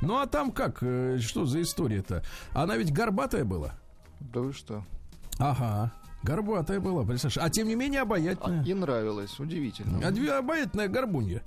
[0.00, 0.78] Ну а там как?
[0.82, 2.22] э, Что за история-то?
[2.52, 3.74] Она ведь горбатая была.
[4.20, 4.84] да вы что?
[5.38, 5.92] Ага.
[6.22, 7.38] Горбатая была, представляешь?
[7.38, 8.64] А тем не менее А, обаятельная.
[8.64, 10.00] и нравилось, удивительно.
[10.06, 11.42] А обаятельная горбунья.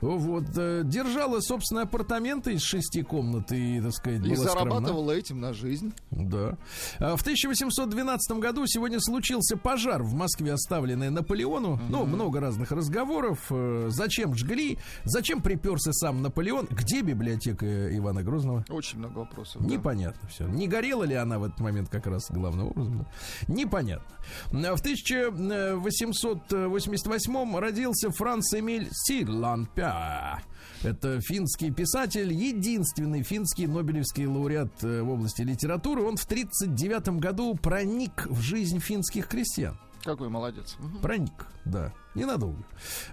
[0.00, 0.44] Вот.
[0.56, 4.70] э, Держала собственные апартаменты из шести комнат и, так сказать, И была скромна.
[4.76, 5.92] зарабатывала этим на жизнь.
[6.10, 6.56] Да.
[6.98, 11.80] А В 1812 году сегодня случился пожар в Москве, оставленный Наполеону.
[11.88, 13.46] Ну, много разных разговоров.
[13.50, 14.78] Э, Зачем жгли?
[15.04, 16.66] Зачем приперся сам Наполеон?
[16.70, 18.64] Где библиотека Ивана Грозного?
[18.68, 19.62] Очень много вопросов.
[19.62, 19.68] да.
[19.68, 20.46] Непонятно все.
[20.46, 22.98] Не горела ли она в этот момент как раз главным образом?
[22.98, 23.52] да?
[23.52, 24.11] Непонятно.
[24.52, 30.42] А В 1888 родился Франц Эмиль Сирланпя.
[30.82, 36.02] Это финский писатель, единственный финский Нобелевский лауреат э, в области литературы.
[36.02, 39.78] Он в 1939 году проник в жизнь финских крестьян.
[40.04, 40.76] Какой молодец.
[40.80, 40.98] Мгм.
[41.00, 42.64] Проник, да, ненадолго.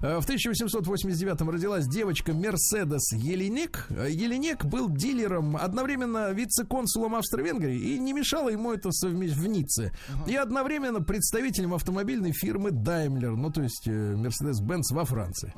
[0.02, 3.86] Э, В 1889 родилась девочка Мерседес Еленек.
[3.90, 9.92] Э, Еленек был дилером, одновременно вице-консулом Австро-Венгрии, и не мешало ему это совместить в Ницце.
[10.26, 15.54] И одновременно представителем автомобильной фирмы Daimler, ну, то есть э, Mercedes-Benz во Франции.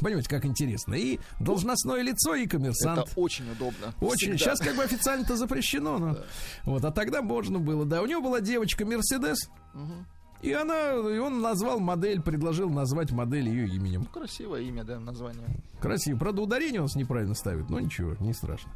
[0.00, 0.94] Понимаете, как интересно.
[0.94, 3.08] И должностное лицо, и коммерсант.
[3.08, 3.92] Это очень удобно.
[4.00, 4.36] Очень.
[4.36, 4.38] Всегда.
[4.38, 6.16] Сейчас как бы официально это запрещено, но
[6.64, 8.00] вот, а тогда можно было, да.
[8.02, 9.50] У него была девочка Мерседес,
[10.42, 14.04] и она, и он назвал модель, предложил назвать модель ее именем.
[14.06, 15.46] Красивое имя, да, название.
[15.80, 16.18] Красиво.
[16.18, 18.70] Правда, ударение он с неправильно ставит, но ничего, не страшно.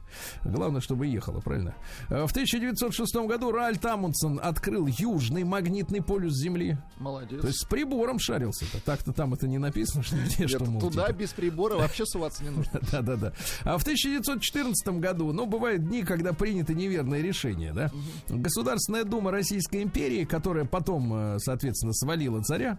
[0.44, 1.74] Главное, чтобы ехала, правильно?
[2.09, 6.79] Э, В 1906 году Ральф Амундсен открыл южный магнитный полюс Земли.
[6.98, 7.40] Молодец.
[7.40, 8.83] То есть с прибором шарился-то.
[8.85, 11.18] Так-то там это не написано, что, где, что мол, туда типа.
[11.18, 12.81] без прибора вообще суваться не нужно.
[12.92, 13.33] Да-да-да.
[13.64, 17.90] А в 1914 году, ну, бывают дни, когда приняты неверные решения, да?
[18.29, 22.79] Государственная дума Российской империи, которая потом, э, соответственно, свалила царя,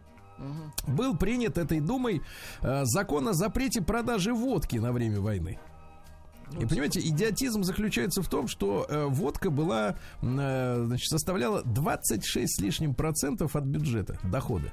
[0.88, 2.22] был принят этой думой
[2.62, 5.58] э, закон о запрете продажи водки на время войны.
[6.60, 12.62] И понимаете, идиотизм заключается в том, что э, водка была, э, значит, составляла 26 с
[12.62, 14.72] лишним процентов от бюджета, дохода.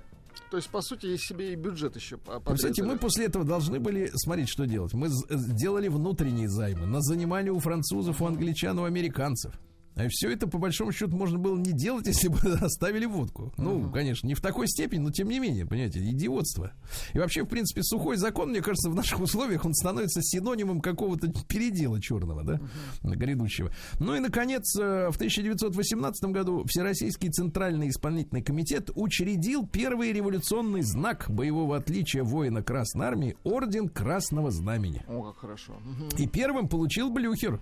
[0.51, 2.99] То есть, по сути, себе и бюджет еще по- Представляете, мы подрезали.
[2.99, 4.93] после этого должны были смотреть, что делать.
[4.95, 9.55] Мы з- сделали внутренние займы, нас занимали у французов, у англичан, у американцев.
[9.95, 13.53] А все это, по большому счету, можно было не делать, если бы оставили водку.
[13.57, 16.73] Ну, конечно, не в такой степени, но тем не менее, понимаете, идиотство.
[17.13, 21.33] И вообще, в принципе, сухой закон, мне кажется, в наших условиях он становится синонимом какого-то
[21.49, 22.61] передела черного, да,
[23.03, 23.71] грядущего.
[23.99, 31.27] Ну и, наконец, э, в 1918 году Всероссийский Центральный исполнительный комитет учредил первый революционный знак
[31.29, 35.03] боевого отличия воина Красной Армии– Орден Красного Знамени.
[35.09, 35.75] О, как хорошо.
[35.85, 36.09] Мгм.
[36.19, 37.61] И первым получил Блюхер.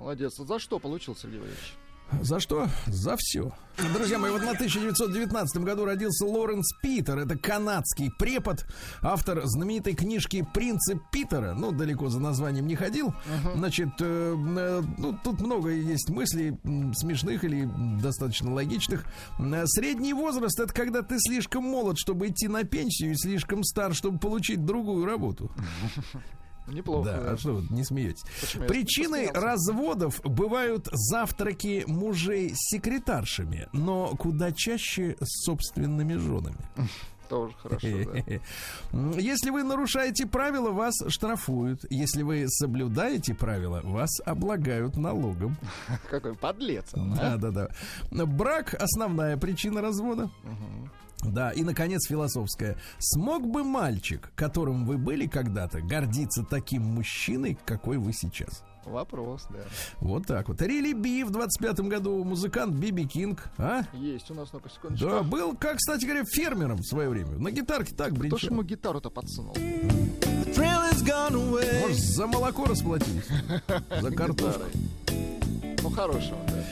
[0.00, 0.36] Молодец.
[0.36, 1.74] За что получил, Сергей Валерьевич?
[2.22, 2.66] За что?
[2.86, 3.52] За все.
[3.94, 7.18] Друзья мои, вот на 1919 году родился Лоренс Питер.
[7.18, 8.64] Это канадский препод,
[9.02, 11.52] автор знаменитой книжки «Принцип Питера».
[11.54, 13.14] Ну, далеко за названием не ходил.
[13.54, 16.58] Значит, э, э, ну, тут много есть мыслей
[16.94, 17.68] смешных или
[18.02, 19.04] достаточно логичных.
[19.38, 23.94] Э, Средний возраст– это когда ты слишком молод, чтобы идти на пенсию, и слишком стар,
[23.94, 25.50] чтобы получить другую работу.
[26.70, 27.10] Неплохо.
[27.10, 27.30] Да, да.
[27.32, 28.22] а что вы не смеетесь?
[28.40, 29.40] Почему посмеялся?
[29.40, 36.58] разводов бывают завтраки мужей с секретаршами, но куда чаще с собственными женами.
[37.30, 37.86] Тоже хорошо,
[38.92, 39.10] да.
[39.20, 41.84] Если вы нарушаете правила, вас штрафуют.
[41.88, 45.56] Если вы соблюдаете правила, вас облагают налогом.
[46.10, 46.86] Какой подлец.
[46.92, 46.98] а?
[46.98, 47.68] Да, да,
[48.10, 48.26] да.
[48.26, 50.28] Брак основная причина развода.
[51.24, 52.76] Да, и, наконец, философская.
[52.98, 58.62] Смог бы мальчик, которым вы были когда-то, гордиться таким мужчиной, какой вы сейчас?
[58.84, 59.60] Вопрос, да.
[60.00, 60.60] Вот так вот.
[60.62, 63.82] Рилли Би в 25-м году, музыкант Биби Кинг, а?
[63.92, 65.08] Есть у нас, ну-ка, секундочку.
[65.08, 67.38] Да, был, как, кстати говоря, фермером в свое время.
[67.38, 69.54] На гитарке так Кто ж ему гитару-то подсунул?
[71.82, 73.28] Может, за молоко расплатились?
[74.00, 74.62] За картошку.
[75.82, 76.64] Ну, хорошего, да.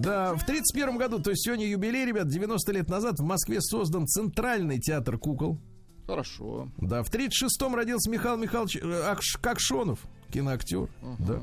[0.00, 4.06] Да, в 31 году, то есть сегодня юбилей, ребят, 90 лет назад в Москве создан
[4.06, 5.58] Центральный театр кукол.
[6.06, 6.68] Хорошо.
[6.78, 9.98] Да, в 36-м родился Михаил Михайлович э, Акш- Кокшонов,
[10.32, 10.88] киноактер.
[11.18, 11.40] Да.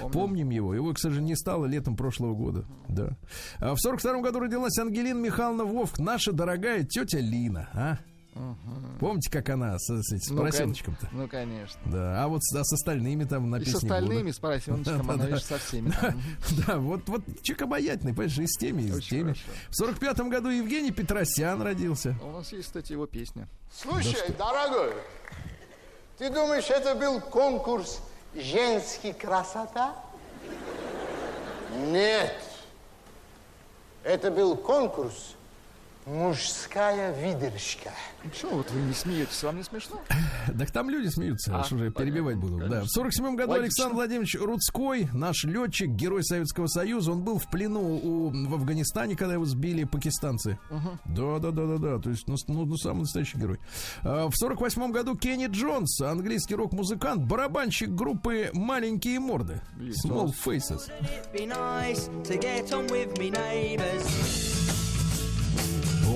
[0.00, 0.12] помню.
[0.12, 0.74] Помним его.
[0.74, 2.64] Его, к сожалению, не стало летом прошлого года.
[2.88, 3.16] Да.
[3.58, 7.68] А в 42-м году родилась Ангелина Михайловна Вовк, наша дорогая тетя Лина.
[7.74, 7.98] А?
[9.00, 11.08] Помните, как она с, с, этим- с Ну, поросеночком-то?
[11.12, 11.80] Ну, конечно.
[11.86, 14.94] Да, а вот с, а с остальными там на И с песне остальными, с поросеночком,
[15.00, 15.26] она, Да-да-да.
[15.28, 15.90] видишь, со всеми.
[15.90, 16.20] там.
[16.66, 19.34] Да, вот, вот человек обаятельный, понимаешь, и с теми, и с Очень теми.
[19.34, 19.92] хорошо.
[19.96, 22.16] В 45-м году Евгений Петросян родился.
[22.22, 23.48] А У нас есть, кстати, его песня.
[23.72, 24.92] Слушай, дорогой,
[26.18, 28.00] ты думаешь, это был конкурс
[28.34, 29.94] «Женский красота»?
[31.86, 32.34] Нет.
[34.04, 35.35] Это был конкурс
[36.06, 37.90] «Мужская выдержка».
[38.22, 39.42] Ну, Почему вот вы не смеетесь?
[39.42, 40.00] Вам не смешно?
[40.58, 42.58] Так там люди смеются, А, что же я понятно, перебивать буду.
[42.68, 42.82] Да.
[42.82, 43.64] В 47 году Логично.
[43.64, 49.16] Александр Владимирович Рудской, наш летчик, герой Советского Союза, он был в плену у, в Афганистане,
[49.16, 50.58] когда его сбили пакистанцы.
[51.04, 51.98] Да, да, да, да, да.
[51.98, 53.58] То есть, ну, ну, ну, самый настоящий герой.
[54.02, 59.60] А, в 48 году Кенни Джонс, английский рок-музыкант, барабанщик группы Маленькие морды.
[60.04, 60.88] Small Faces.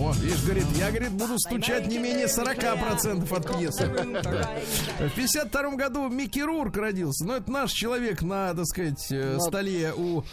[0.00, 3.86] О, видишь, говорит, я, говорит, буду стучать не менее 40% от пьесы.
[3.86, 7.26] В 52 году Микки Рурк родился.
[7.26, 10.24] Ну, это наш человек на, так сказать, э, На- столе у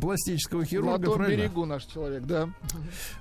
[0.00, 1.42] пластического На хирурга, том правильно?
[1.42, 2.48] берегу наш человек, да.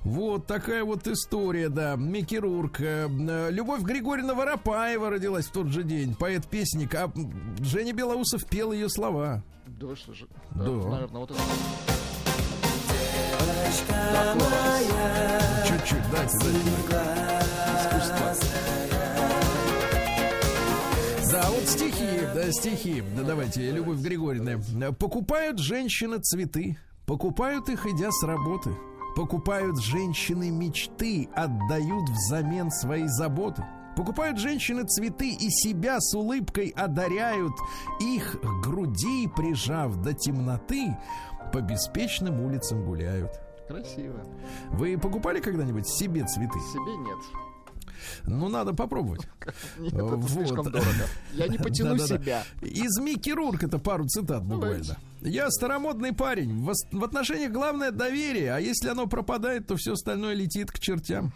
[0.04, 1.96] Вот такая вот история, да.
[1.98, 2.80] Микки Рурк.
[2.80, 6.16] Э, э, Любовь Григорьевна Воропаева родилась в тот же день.
[6.16, 6.96] Поэт-песник.
[6.96, 7.12] А
[7.60, 9.44] Женя Белоусов пел ее слова.
[9.68, 10.26] Да что же.
[10.56, 10.64] Да.
[10.64, 11.40] Наверное, вот это.
[13.72, 13.88] Чуть-чуть,
[16.12, 16.62] дайте, дайте.
[21.32, 23.04] Да, вот стихи, да, стихи.
[23.16, 24.92] Да, давайте, Любовь Григорьевна.
[24.92, 28.72] Покупают женщины цветы, покупают их, идя с работы.
[29.16, 33.64] Покупают женщины мечты, отдают взамен свои заботы.
[33.96, 37.54] Покупают женщины цветы и себя с улыбкой одаряют,
[38.00, 40.98] их груди прижав до темноты,
[41.52, 43.51] по беспечным улицам гуляют.
[43.72, 44.26] Красиво.
[44.72, 46.60] Вы покупали когда-нибудь себе цветы?
[46.60, 47.18] Себе нет.
[48.26, 49.22] Ну, надо попробовать.
[49.80, 50.30] Нет, это Вот.
[50.30, 51.06] слишком дорого.
[51.34, 52.18] Я не потяну Да-да-да.
[52.18, 52.44] себя.
[52.62, 54.98] Из Микки Рурк это пару цитат буквально.
[55.22, 56.66] Я старомодный парень.
[56.66, 61.32] В, в отношениях главное доверие, а если оно пропадает, то все остальное летит к чертям.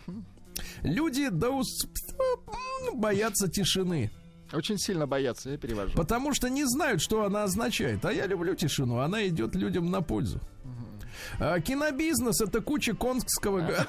[0.82, 1.86] Люди до ус-
[2.96, 4.12] боятся тишины,
[4.54, 5.96] Очень сильно боятся, я перевожу.
[5.96, 8.04] потому что не знают, что она означает.
[8.06, 10.40] А я люблю тишину, она идет людям на пользу.
[11.40, 13.60] А, кинобизнес это куча конского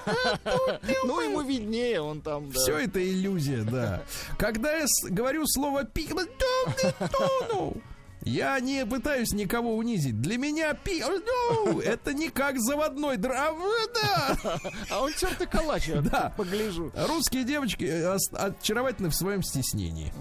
[1.05, 2.51] Ну, ему виднее, он там.
[2.53, 4.03] Все это иллюзия, да.
[4.39, 7.77] Когда я говорю слово пи, тону,
[8.23, 10.21] я не пытаюсь никого унизить.
[10.21, 13.57] Для меня пи, ну, это не как заводной драм,
[13.95, 14.37] да.
[14.91, 16.33] А он тертый калач, я Да.
[16.37, 16.93] погляжу.
[17.09, 20.13] Русские девочки э, очаровательны в своем стеснении.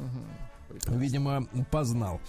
[0.88, 2.22] Видимо, познал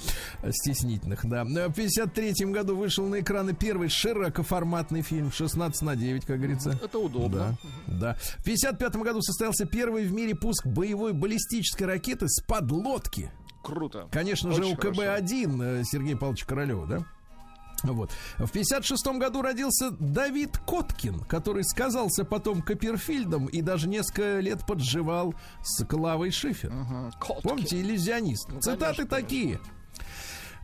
[0.50, 1.44] стеснительных, да.
[1.44, 6.78] В 53 году вышел на экраны первый широкоформатный фильм 16 на 9, как говорится.
[6.82, 7.58] Это удобно.
[7.86, 8.16] Да, да.
[8.38, 13.30] В 55 году состоялся первый в мире пуск боевой баллистической ракеты с подлодки.
[13.62, 14.08] Круто.
[14.12, 17.04] Конечно же, Очень УКБ-1 э, Сергея Павловича Королева, да?
[17.82, 18.10] Вот.
[18.38, 25.34] В 56 году родился Давид Коткин, который сказался потом Копперфильдом и даже несколько лет подживал
[25.62, 26.72] с Клавой Шифер.
[27.20, 27.42] Коткин.
[27.42, 28.48] Помните, иллюзионист.
[28.48, 29.60] Ну, Цитаты конечно, такие.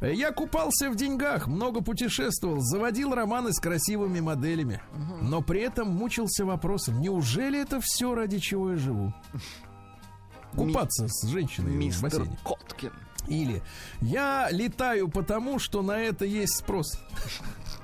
[0.01, 4.83] Я купался в деньгах, много путешествовал, заводил романы с красивыми моделями.
[5.21, 9.15] Но при этом мучился вопросом, неужели это все, ради чего я живу?
[10.57, 12.39] Купаться с женщиной в Мистер бассейне.
[12.45, 12.93] Коткин.
[13.29, 13.63] Или
[14.01, 16.99] я летаю потому, что на это есть спрос.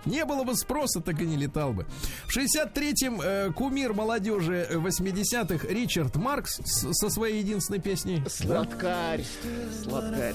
[0.04, 1.84] Не было бы спроса, так и не летал бы.
[2.26, 8.22] В 63-м э, кумир молодежи 80-х Ричард Маркс с- со своей единственной песней.
[8.40, 8.64] Да?
[9.84, 10.34] Сладкарь.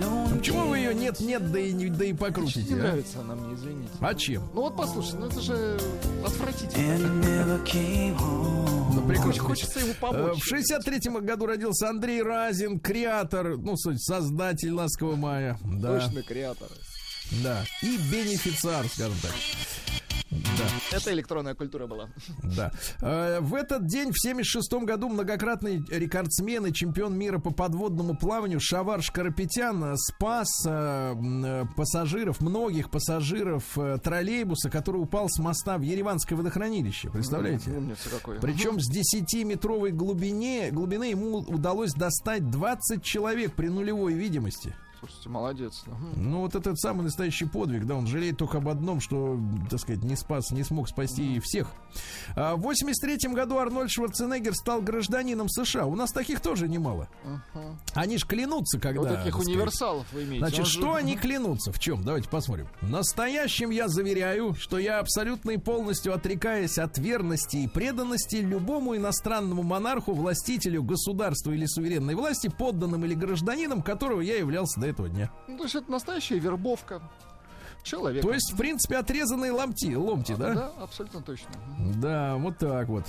[0.00, 2.76] А Почему вы ее нет-нет, да и, не- да и Не покрутите, а?
[2.76, 3.90] нравится она мне, извините.
[4.00, 4.42] А чем?
[4.54, 5.78] Ну вот послушай, ну это же
[6.24, 6.96] отвратительно.
[8.20, 9.42] Ну, прекрасно.
[9.42, 10.42] Хочется ему Э, помочь.
[10.42, 15.58] В 63-м году родился Андрей Разин, креатор, ну, суть, создатель «Ласкового мая».
[15.64, 16.70] Да, Точно креаторы.
[17.42, 17.64] да.
[17.82, 19.32] И бенефициар, скажем так.
[20.32, 20.96] Да.
[20.96, 22.08] Это электронная культура была.
[22.42, 22.72] Да.
[23.02, 28.58] Э, В этот день, в 76 году, многократный рекордсмен и чемпион мира по подводному плаванию
[28.60, 36.36] Шавар Шкарапетян э, спас э, пассажиров, многих пассажиров троллейбуса, который упал с моста в Ереванское
[36.36, 37.10] водохранилище.
[37.10, 37.70] Представляете?
[38.10, 38.40] Какой.
[38.40, 44.74] Причем с 10-метровой глубине, глубины ему удалось достать 20 человек при нулевой видимости.
[45.02, 45.82] Слушайте, молодец.
[45.86, 46.30] Мгм.
[46.30, 49.36] Ну, вот этот самый настоящий подвиг, да, он жалеет только об одном, что,
[49.68, 51.72] так сказать, не спас, не смог спасти всех.
[52.36, 55.86] А, В 83 году Арнольд Шварценеггер стал гражданином США.
[55.86, 57.08] У нас таких тоже немало.
[57.94, 59.00] Они ж клянутся, когда...
[59.00, 60.38] Вот таких так универсалов вы имеете.
[60.38, 61.72] Значит, Он же- что они клянутся?
[61.72, 62.04] В чем?
[62.04, 62.68] Давайте посмотрим.
[62.80, 69.64] Настоящим я заверяю, что я абсолютно и полностью отрекаюсь от верности и преданности любому иностранному
[69.64, 75.30] монарху, властителю, государству или суверенной власти, подданным или гражданином, которого я являлся до этого дня.
[75.48, 77.02] Ну, то есть это настоящая вербовка
[77.82, 78.26] человека.
[78.26, 80.54] То есть, в принципе, отрезанные ломти, ломти, да?
[80.54, 81.50] Да, абсолютно точно.
[81.96, 83.04] Да, вот так вот.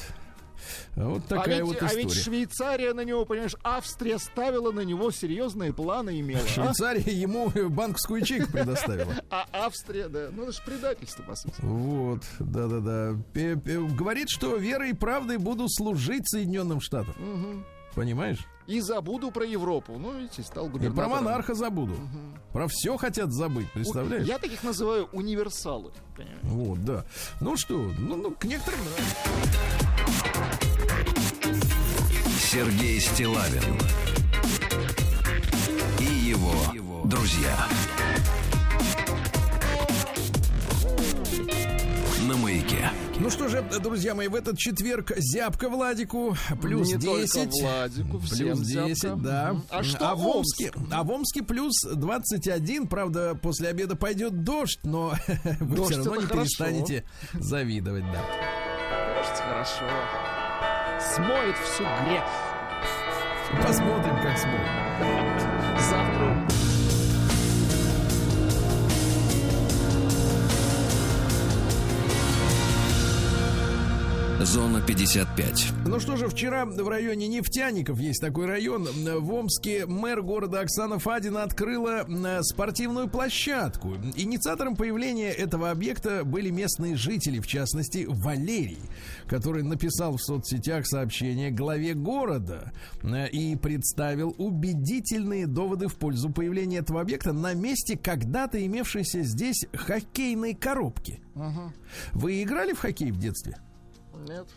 [0.95, 2.03] Вот такая а, ведь, вот а история.
[2.03, 6.41] ведь Швейцария на него, понимаешь, Австрия ставила на него серьезные планы имела.
[6.43, 6.47] а?
[6.47, 9.13] Швейцария ему банковскую ячейку предоставила.
[9.29, 11.55] А Австрия, да, ну это же предательство, по сути.
[11.59, 13.15] Вот, да-да-да.
[13.33, 17.65] Говорит, что верой и правдой буду служить Соединенным Штатам.
[17.95, 18.39] Понимаешь?
[18.67, 19.97] И забуду про Европу.
[19.97, 21.11] Ну, видите, стал И про губернатором.
[21.25, 21.95] монарха забуду.
[22.53, 24.25] Про все хотят забыть, представляешь?
[24.25, 25.91] Я таких называю универсалы.
[26.15, 26.39] понимаете?
[26.43, 27.05] Вот, да.
[27.41, 29.15] Ну что, ну, ну, к некоторым нравится.
[32.39, 33.77] Сергей Стилавин
[35.99, 37.67] и его друзья.
[42.27, 42.89] На маяке.
[43.19, 47.61] Ну что же, друзья мои, в этот четверг зябко Владику, плюс Не только 10.
[47.61, 49.19] Владику, всем плюс 10, зябко.
[49.19, 49.55] да.
[49.69, 50.71] А что в Омске?
[50.75, 50.87] Омск?
[50.91, 52.87] А в Омске плюс 21.
[52.87, 55.13] Правда, после обеда пойдет дождь, но
[55.59, 56.41] вы Дождь все равно не хорошо.
[56.43, 57.03] перестанете
[57.33, 58.21] завидовать, да.
[59.17, 59.85] Дождь хорошо.
[61.15, 62.23] Смоет всю грязь.
[63.67, 64.61] Посмотрим, как смог.
[65.89, 66.42] Завтра.
[74.45, 75.73] Зона 55.
[75.85, 80.99] Ну что же, вчера в районе нефтяников, есть такой район, в Омске мэр города Оксана
[80.99, 83.95] Фадина открыла м, спортивную площадку.
[84.15, 88.79] Инициатором появления этого объекта были местные жители, в частности Валерий,
[89.27, 92.71] который написал в соцсетях сообщение главе города
[93.01, 99.65] э, и представил убедительные доводы в пользу появления этого объекта на месте когда-то имевшейся здесь
[99.73, 101.21] хоккейной коробки.
[102.13, 103.57] Вы играли в хоккей в детстве?
[104.27, 104.47] Нет.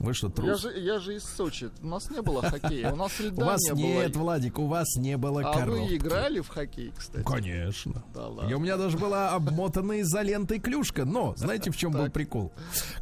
[0.00, 0.48] Вы что, трус?
[0.48, 1.70] Я же, я же из Сочи.
[1.80, 2.92] У нас не было хоккея.
[2.92, 4.22] У нас У льда вас не нет, было.
[4.24, 5.80] Владик, у вас не было А коробки.
[5.88, 7.24] вы играли в хоккей, кстати?
[7.24, 8.02] Конечно.
[8.12, 8.56] Да И ладно.
[8.56, 11.04] у меня даже была обмотанная изолентой клюшка.
[11.04, 12.52] Но, знаете, в чем был прикол?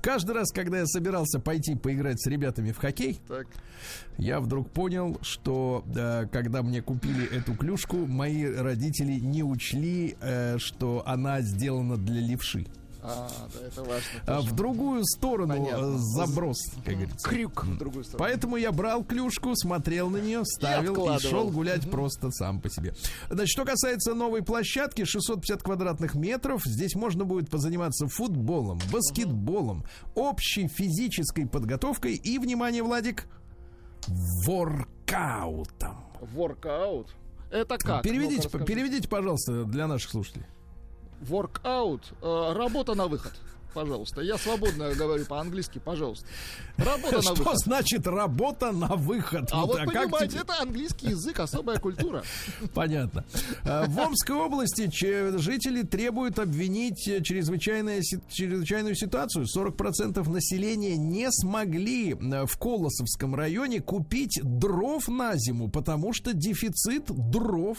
[0.03, 3.47] Каждый раз, когда я собирался пойти поиграть с ребятами в хоккей, Так.
[4.19, 10.59] я вдруг понял, что э, когда мне купили эту клюшку, мои родители не учли, э,
[10.59, 12.67] что она сделана для левши.
[13.05, 14.21] А, да, это важно.
[14.27, 15.97] А в другую сторону Понятно.
[15.97, 17.29] э, заброс, как говорится.
[17.29, 18.25] Крюк в другую сторону.
[18.25, 21.31] Поэтому я брал клюшку, смотрел на нее, ставил и, откладывал.
[21.31, 22.95] шел гулять просто сам по себе.
[23.29, 29.85] Значит, что касается новой площадки, 650 квадратных метров, здесь можно будет позаниматься футболом, баскетболом,
[30.15, 33.27] общей физической подготовкой и, внимание, Владик,
[34.47, 35.97] воркаутом.
[36.21, 37.15] Воркаут.
[37.51, 38.03] Это как?
[38.03, 40.47] переведите, переведите, пожалуйста, для наших слушателей.
[41.23, 42.13] Воркаут.
[42.23, 43.33] Э, работа на выход.
[43.75, 44.21] Пожалуйста.
[44.21, 46.27] Я свободно говорю по-английски, пожалуйста.
[46.77, 47.59] Работа на Что выход.
[47.59, 49.49] значит работа на выход?
[49.51, 50.41] А вот как понимаете, тебе?
[50.43, 52.23] это английский язык, особая культура.
[52.75, 53.25] Понятно.
[53.65, 54.91] А, В Омской области
[55.39, 59.47] жители требуют обвинить э, чрезвычайную ситуацию.
[59.47, 67.05] 40% населения не смогли э, в Колосовском районе купить дров на зиму, потому что дефицит
[67.07, 67.79] дров.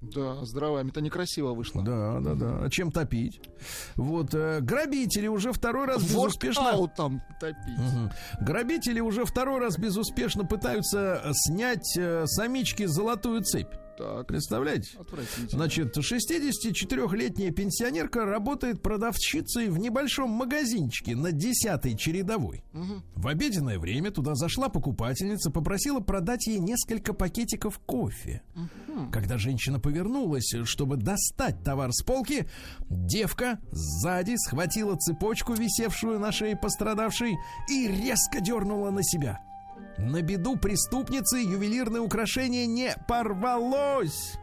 [0.00, 0.54] Да, с.
[0.54, 1.82] Это некрасиво вышло.
[1.82, 2.64] Да, да, да.
[2.64, 3.40] А чем топить?
[3.96, 6.64] Вот, э, грабители уже второй раз безуспешно...
[6.64, 7.78] Воркаут там топить.
[7.78, 8.10] Мгм.
[8.40, 13.74] Грабители уже второй раз безуспешно пытаются э, снять э, самички золотую цепь.
[14.00, 14.98] Так, Представляете?
[15.50, 22.64] Значит, 64-летняя пенсионерка работает продавщицей в небольшом магазинчике на 10-й чередовой.
[22.72, 23.02] Мгм.
[23.14, 28.40] В обеденное время туда зашла покупательница, попросила продать ей несколько пакетиков кофе.
[29.12, 32.48] Когда женщина повернулась, чтобы достать товар с полки,
[32.88, 37.36] девка сзади схватила цепочку, висевшую на шее пострадавшей,
[37.68, 39.40] и резко дернула на себя.
[39.98, 44.39] На беду преступницы ювелирное украшение не порвалось.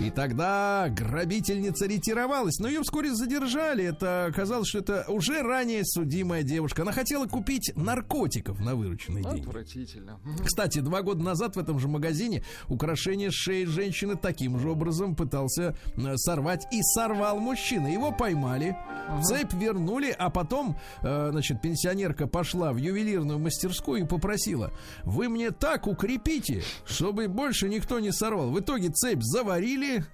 [0.00, 3.84] И тогда грабительница ретировалась, но ее вскоре задержали.
[3.84, 6.82] Это оказалось, что это уже ранее судимая девушка.
[6.82, 9.40] Она хотела купить наркотиков на вырученные деньги.
[9.40, 10.20] Отвратительно.
[10.44, 15.76] Кстати, два года назад в этом же магазине украшение шеи женщины таким же образом пытался
[15.96, 17.88] э, сорвать и сорвал мужчина.
[17.88, 18.76] Его поймали,
[19.22, 24.72] цепь вернули, а потом, э, значит, пенсионерка пошла в ювелирную мастерскую и попросила,
[25.04, 28.50] вы мне так укрепите, чтобы больше никто не сорвал.
[28.50, 30.04] В итоге цепь заварили,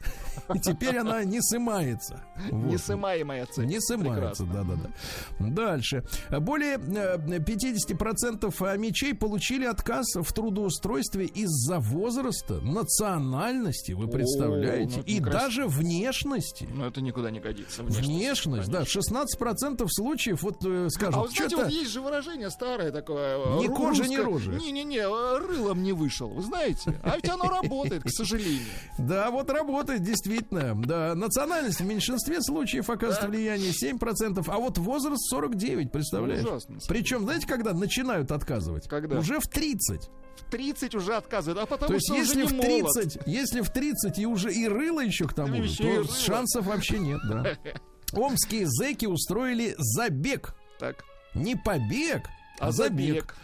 [0.55, 2.23] и теперь она не сымается.
[2.51, 2.73] Вот.
[2.73, 3.67] Несымаемая цепь.
[3.67, 4.91] Не сымается, да-да-да.
[5.39, 6.05] Дальше.
[6.31, 15.11] Более э, 50% мечей получили отказ в трудоустройстве из-за возраста, национальности, вы представляете, ну это
[15.11, 15.41] и некрасиво.
[15.41, 16.69] даже внешности.
[16.73, 17.83] Но это никуда не годится.
[17.83, 22.91] Внешность, да, 16% случаев, вот э, А скажут, вы знаете, вот есть же выражение старое
[22.91, 23.39] такое.
[23.39, 24.53] э, Ни кожи, ни рожи.
[24.55, 26.99] Не-не-не, э, рылом не вышел, вы знаете.
[27.03, 28.65] А ведь оно работает, к сожалению.
[28.99, 30.75] Да, вот работает, действительно.
[30.83, 33.29] Да, национальность в меньшинстве случаев оказывает Так.
[33.31, 36.45] влияние 7%, а вот возраст 49, представляешь?
[36.45, 36.79] Ужасно.
[36.89, 38.89] Причем, знаете, когда начинают отказывать?
[38.89, 39.19] Когда?
[39.19, 40.09] Уже в 30.
[40.37, 42.95] В 30 уже отказывают, а потому То есть, что если уже в не молод.
[42.95, 46.99] 30, если в 30 и уже и рыло еще к тому же, то шансов вообще
[46.99, 47.57] нет, да.
[48.13, 50.55] Омские зэки устроили забег.
[50.79, 51.05] Так,
[51.35, 52.23] Не побег,
[52.61, 53.09] а, а забег.
[53.09, 53.35] забег.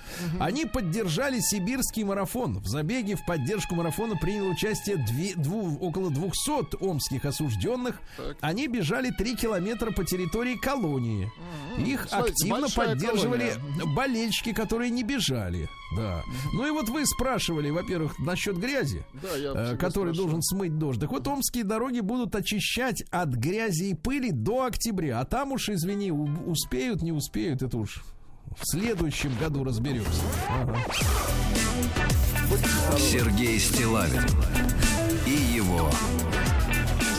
[0.40, 2.58] Они поддержали сибирский марафон.
[2.60, 8.00] В забеге в поддержку марафона приняло участие две- дву- около 200 омских осужденных.
[8.16, 8.36] Так.
[8.40, 11.30] Они бежали 3 километра по территории колонии.
[11.78, 13.94] Их Смотрите, активно поддерживали колония.
[13.94, 15.68] болельщики, которые не бежали.
[15.96, 16.22] Да.
[16.52, 19.04] Ну и вот вы спрашивали, во-первых, насчет грязи.
[19.22, 20.14] Да, э, который спрашиваю.
[20.14, 21.00] должен смыть дождь.
[21.00, 25.20] Так вот, омские дороги будут очищать от грязи и пыли до октября.
[25.20, 28.02] А там уж, извини, успеют, не успеют, это уж
[28.60, 30.22] в следующем году разберемся.
[30.48, 30.76] Ага.
[32.98, 34.24] Сергей Стилавин
[35.26, 35.90] и его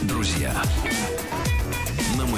[0.03, 0.53] друзья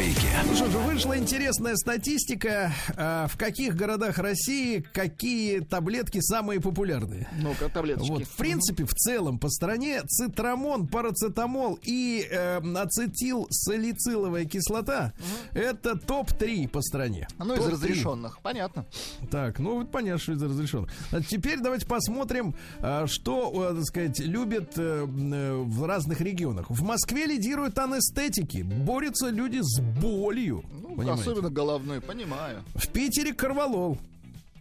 [0.09, 0.27] маяке.
[0.45, 7.27] Ну что же, вышла интересная статистика, а, в каких городах России какие таблетки самые популярные.
[7.41, 8.09] Ну-ка, таблеточки.
[8.09, 15.13] Вот, в принципе, в целом по стране цитрамон, парацетамол и э, ацетилсалициловая кислота
[15.53, 17.27] это топ-3 по стране.
[17.37, 17.71] Ну, из Топ-3.
[17.71, 18.85] разрешенных, понятно.
[19.29, 20.87] Так, ну вот понятно, что это разрешено.
[21.11, 26.69] А теперь давайте посмотрим, а, что, э, так сказать, любят э, э, в разных регионах.
[26.69, 30.63] В Москве лидируют анестетики, борются люди с болью.
[30.81, 31.21] Ну, понимаете?
[31.21, 32.63] особенно головной, понимаю.
[32.75, 33.97] В Питере корвалол.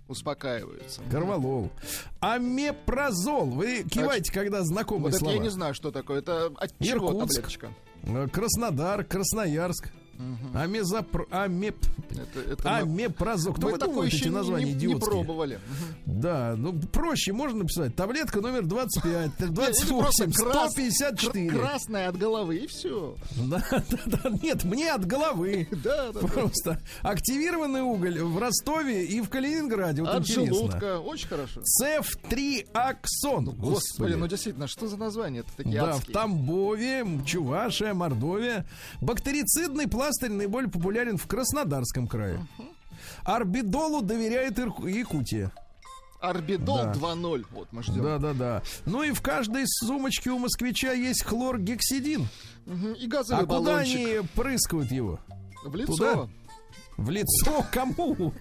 [0.09, 1.03] Успокаиваются.
[1.11, 1.70] Корвалол.
[2.20, 3.47] Амепрозол.
[3.51, 5.34] Вы киваете, когда знакомые Вот это слова.
[5.34, 6.18] я не знаю, что такое.
[6.20, 7.36] Это от чего Иркутск.
[7.36, 7.68] таблеточка?
[8.05, 9.91] Э, Краснодар, Красноярск.
[10.54, 11.26] Амезапр...
[11.30, 11.76] Амеп...
[12.10, 13.54] Это, это Амепрозол.
[13.54, 15.60] Кто вы думаете еще эти не, названия не- пробовали.
[16.06, 17.94] Да, ну проще можно написать.
[17.94, 21.48] Таблетка номер 25, Или просто 28, крас- 154.
[21.48, 23.16] кр- Красная от головы, и все.
[23.36, 25.68] Да, да, да, нет, мне от головы.
[25.84, 26.20] Да, да.
[26.20, 30.02] Просто активированный уголь в Ростове и в Калининграде.
[30.02, 30.54] Вот От интересно.
[30.54, 30.98] желудка.
[31.00, 31.60] Очень хорошо.
[31.62, 33.44] Цефтриаксон.
[33.56, 35.40] Господи, ну действительно, что за название?
[35.42, 36.04] Это такие Да, в.
[36.06, 38.66] Тамбове, Чувашия, Мордовия.
[39.00, 42.40] Бактерицидный пластырь наиболее популярен в Краснодарском крае.
[43.24, 45.52] Орбидолу доверяет Ирку- Якутия.
[46.20, 46.92] Орбидол Да.
[46.92, 47.44] 2.0.
[47.52, 48.02] Вот мы ждем.
[48.02, 48.62] Да, да, да.
[48.86, 52.26] Ну и в каждой сумочке у москвича есть хлоргексидин.
[52.66, 53.96] Мгм, И газовый А куда баллончик.
[53.96, 55.20] они прыскают его?
[55.64, 55.92] В лицо.
[55.96, 56.28] Туда?
[56.99, 58.34] В лицо кому?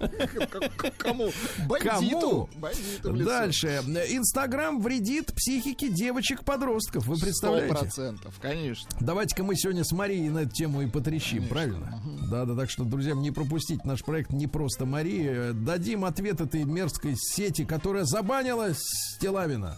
[0.97, 1.29] Кому?
[1.67, 2.19] Бандиту.
[2.19, 2.49] Кому?
[2.57, 3.29] Бандиту в лицо.
[3.29, 3.67] Дальше.
[4.09, 7.05] Инстаграм вредит психике девочек-подростков.
[7.05, 7.75] Вы представляете?
[7.75, 8.89] процентов, конечно.
[8.99, 12.01] Давайте-ка мы сегодня с Марией на эту тему и потрещим, правильно?
[12.31, 15.53] Да, да, так что, друзьям, не пропустить наш проект не просто Мария.
[15.53, 19.77] Дадим ответ этой мерзкой сети, которая забанила Стилавина.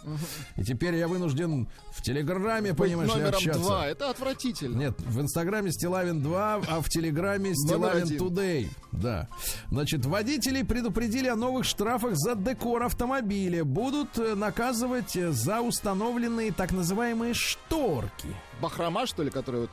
[0.56, 3.60] И теперь я вынужден в Телеграме, Быть понимаешь ли, номером общаться.
[3.62, 3.88] два.
[3.88, 4.78] Это отвратительно.
[4.78, 8.18] Нет, в Инстаграме Стилавин 2, а в Телеграме Стилавин.
[8.18, 8.69] Тудей.
[8.92, 9.28] Да.
[9.72, 13.64] Значит, водителей предупредили о новых штрафах за декор автомобиля.
[13.64, 18.28] Будут э, наказывать э, за установленные так называемые шторки.
[18.62, 19.72] Бахрома, что ли, которая вот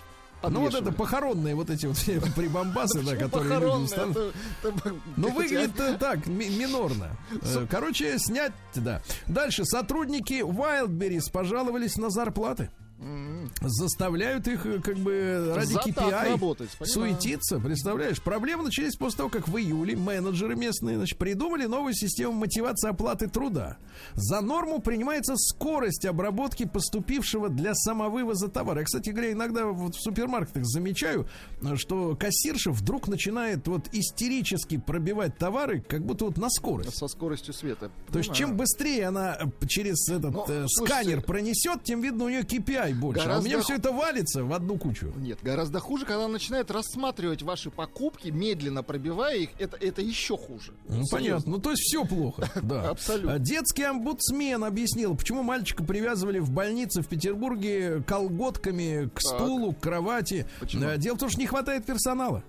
[0.52, 4.32] Ну вот это похоронные вот эти вот все прибамбасы, да, которые люди это-
[5.16, 7.16] Ну, выглядит э, так, ми- минорно.
[7.70, 9.02] Короче, снять, да.
[9.26, 9.64] Дальше.
[9.64, 12.70] Сотрудники Wildberries пожаловались на зарплаты.
[13.60, 17.16] Заставляют их, э, как бы, ради За KPI работать, понимаю.
[17.18, 18.22] суетиться, представляешь?
[18.22, 23.28] Проблемы начались после того, как в июле менеджеры местные значит, придумали новую систему мотивации оплаты
[23.28, 23.76] труда.
[24.14, 28.80] За норму принимается скорость обработки поступившего для самовывоза товара.
[28.80, 31.28] Я, кстати говоря, иногда вот в супермаркетах замечаю,
[31.74, 36.96] что кассирша вдруг начинает вот истерически пробивать товары, как будто вот на скорость.
[36.96, 37.90] Со скоростью света.
[38.10, 38.58] То есть, чем Понимаю.
[38.58, 39.38] быстрее она
[39.68, 43.20] через этот Ну, э, слушайте, сканер пронесет, тем видно у нее KPI больше.
[43.20, 45.12] А у гораздо меня все это валится в одну кучу.
[45.16, 50.36] Нет, гораздо хуже, когда она начинает рассматривать ваши покупки, медленно пробивая их, это, это еще
[50.36, 50.72] хуже.
[50.88, 51.16] Ну, Серьезно.
[51.16, 51.52] понятно.
[51.52, 52.50] Ну, то есть все плохо.
[52.62, 52.90] Да.
[52.90, 53.34] Абсолютно.
[53.34, 59.80] А Детский омбудсмен объяснил, почему мальчика привязывали в больнице в Петербурге колготками к стулу, к
[59.80, 60.46] кровати.
[60.60, 60.96] Почему?
[60.96, 62.42] Дело в том, что не хватает персонала.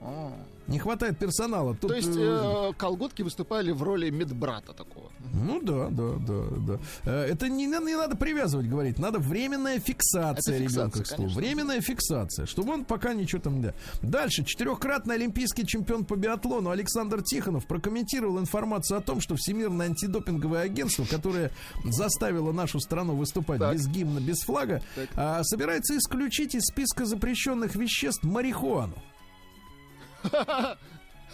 [0.00, 0.32] А.
[0.68, 1.74] Не хватает персонала.
[1.74, 5.10] Тут, То есть э, э, колготки выступали в роли медбрата такого.
[5.32, 6.78] Ну да, да, да, да.
[7.04, 8.98] Э, Это не, не надо привязывать, говорить.
[8.98, 11.28] Надо временная фиксация Это фиксация, ребенка к стулу.
[11.30, 13.72] Временная фиксация, чтобы он пока ничего там да.
[14.02, 14.44] Дальше.
[14.44, 21.06] Четырехкратный олимпийский чемпион по биатлону Александр Тихонов прокомментировал информацию о том, что Всемирное антидопинговое агентство,
[21.06, 21.50] которое
[21.84, 23.72] заставило нашу страну выступать Так.
[23.74, 25.08] без гимна, без флага, Так.
[25.16, 28.94] а, собирается исключить из списка запрещенных веществ марихуану.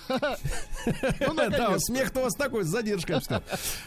[0.09, 3.21] Ну, Да, смех-то у вас такой, с задержкой.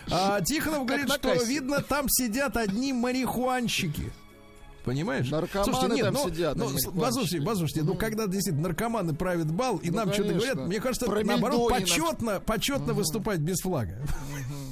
[0.09, 4.11] А, Тихонов говорит, что, видно, там сидят одни марихуанщики.
[4.87, 5.29] Понимаешь?
[5.29, 9.89] Наркоманы там ну, сидят, ну, а послушайте, послушайте, ну, когда действительно наркоманы правят бал, и
[9.89, 13.97] Ну, нам что-то говорят, мне кажется, Про наоборот, почетно, почетно выступать без флага.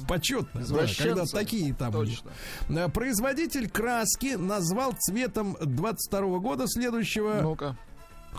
[0.08, 1.92] Почетно, да, когда такие там.
[1.92, 2.30] Точно.
[2.70, 7.76] Э, Производитель краски назвал цветом 22 года следующего Ну-ка.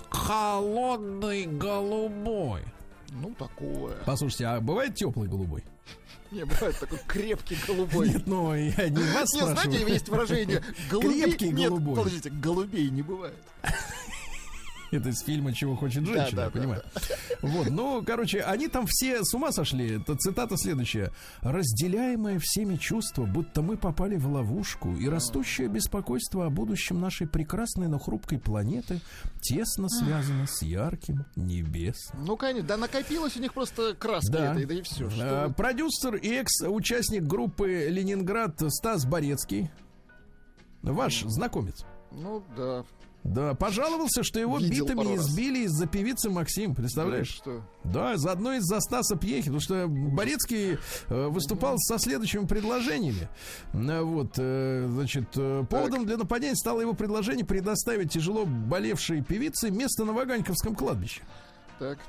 [0.10, 2.62] Холодный голубой.
[3.10, 3.96] Ну, такое.
[4.06, 5.64] Послушайте, а бывает теплый голубой?
[6.32, 8.10] Не, бывает такой крепкий голубой.
[8.10, 11.24] Нет, ну я не вас Не, знаете, есть выражение голубей.
[11.24, 11.96] Крепкий Нет, голубой.
[11.96, 13.36] подождите, голубей не бывает.
[14.92, 16.84] Это из фильма «Чего хочет женщина», да, я да, понимаю.
[17.42, 19.98] Вот, ну, короче, они там все с ума сошли.
[20.00, 21.12] Это цитата следующая.
[21.42, 27.88] «Разделяемое всеми чувство, будто мы попали в ловушку, и растущее беспокойство о будущем нашей прекрасной,
[27.88, 29.02] но хрупкой планеты
[29.42, 32.26] тесно связано с ярким небесным».
[32.26, 34.54] Ну, конечно, да накопилось у них просто краски Да.
[34.54, 35.10] этой, да и все.
[35.20, 39.70] Э, Продюсер и экс-участник группы «Ленинград» Стас Борецкий,
[40.82, 42.84] ваш знакомец, Ну, да.
[43.24, 47.28] Да, пожаловался, что его Видел битами избили из-за певицы Максим, представляешь?
[47.28, 47.62] Что?
[47.84, 50.78] Да, заодно из-за Стаса Пьехи, потому что Борецкий
[51.10, 53.28] э, выступал со следующими предложениями.
[53.74, 59.72] Э, Вот, э, значит, э, поводом для нападения стало его предложение предоставить тяжело болевшей певице
[59.72, 61.22] место на Ваганьковском кладбище.
[61.80, 62.00] Так.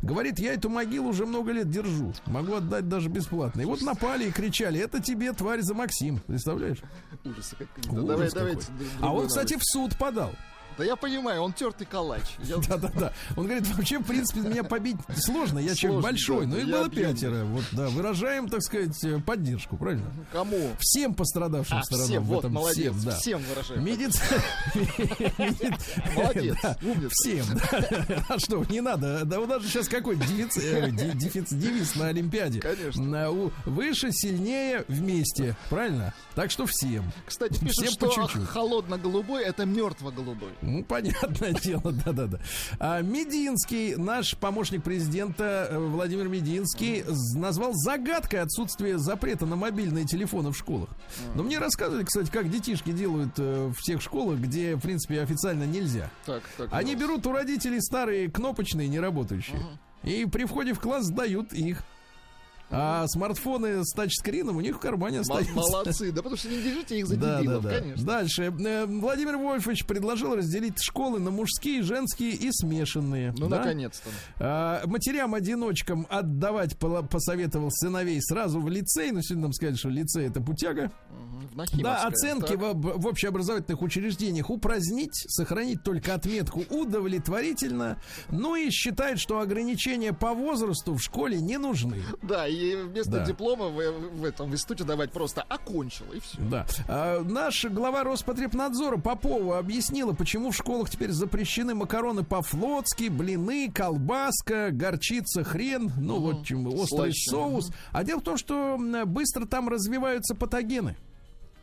[0.00, 2.12] Говорит, я эту могилу уже много лет держу.
[2.26, 3.60] Могу отдать даже бесплатно.
[3.62, 6.20] И вот напали и кричали, это тебе, тварь, за Максим.
[6.26, 6.78] Представляешь?
[7.24, 7.90] Ужасы какие-то.
[7.92, 8.40] Ужас Давай, какой.
[8.40, 8.72] давайте.
[8.72, 10.30] д- А он, кстати, в суд подал.
[10.78, 12.22] Да я понимаю, он тертый калач.
[12.68, 13.12] Да-да-да.
[13.36, 15.58] Он говорит, вообще, в принципе, меня побить сложно.
[15.58, 16.46] Я человек большой.
[16.46, 17.44] Ну, их было пятеро.
[17.44, 20.10] Вот, да, выражаем, так сказать, э, поддержку, правильно?
[20.32, 20.70] Кому?
[20.78, 22.94] Всем пострадавшим А, сторонам в этом молодец.
[22.94, 23.16] всем, да.
[23.16, 23.84] Всем выражаем.
[23.84, 24.42] Медицина.
[26.16, 26.56] Молодец.
[27.12, 27.44] Всем.
[28.28, 29.24] А что, не надо.
[29.24, 32.60] Да у нас же сейчас какой дефицит, э, девиз на Олимпиаде.
[32.60, 33.30] Конечно.
[33.64, 35.56] Выше, сильнее, вместе.
[35.70, 36.14] Правильно?
[36.34, 37.04] Так что всем.
[37.26, 40.50] Кстати, пишут, что холодно-голубой это мертво-голубой.
[40.68, 42.38] Ну, понятное дело, да-да-да.
[42.78, 47.04] А Мединский, наш помощник президента э, Владимир Мединский,
[47.34, 50.90] назвал загадкой отсутствие запрета на мобильные телефоны в школах.
[51.34, 55.64] Но мне рассказывали, кстати, как детишки делают э, в тех школах, где, в принципе, официально
[55.64, 56.10] нельзя.
[56.26, 56.68] Так, так.
[56.72, 59.60] Они берут у родителей старые кнопочные, неработающие,
[60.02, 61.82] и при входе в класс сдают их.
[62.70, 65.54] А смартфоны с тачскрином у них в кармане остаются.
[65.54, 67.78] Молодцы, да потому что не держите их за дебилов, да, да.
[67.80, 68.04] конечно.
[68.06, 68.42] Дальше.
[68.44, 73.32] Э, Владимир Вольфович предложил разделить школы на мужские, женские и смешанные.
[73.38, 73.58] Ну, Да?
[73.58, 74.10] наконец-то.
[74.38, 79.12] А, матерям-одиночкам отдавать посоветовал сыновей сразу в лицей.
[79.12, 80.90] Ну, сегодня нам сказали, что лицей это путяга.
[81.08, 81.27] Нахимовское,
[81.74, 82.74] Да, оценки так.
[82.74, 90.34] в, в общеобразовательных учреждениях упразднить, сохранить только отметку удовлетворительно, ну и считает, что ограничения по
[90.34, 92.02] возрасту в школе не нужны.
[92.22, 93.24] Да, и вместо Да.
[93.26, 96.38] диплома в, в этом в институте давать просто окончил, и все.
[96.40, 96.66] Да.
[96.88, 104.70] А, наш глава Роспотребнадзора Попова объяснила, почему в школах теперь запрещены макароны по-флотски, блины, колбаска,
[104.72, 107.30] горчица, хрен, ну вот чем острый Слаще.
[107.30, 107.70] соус.
[107.92, 110.96] А дело в том, что быстро там развиваются патогены.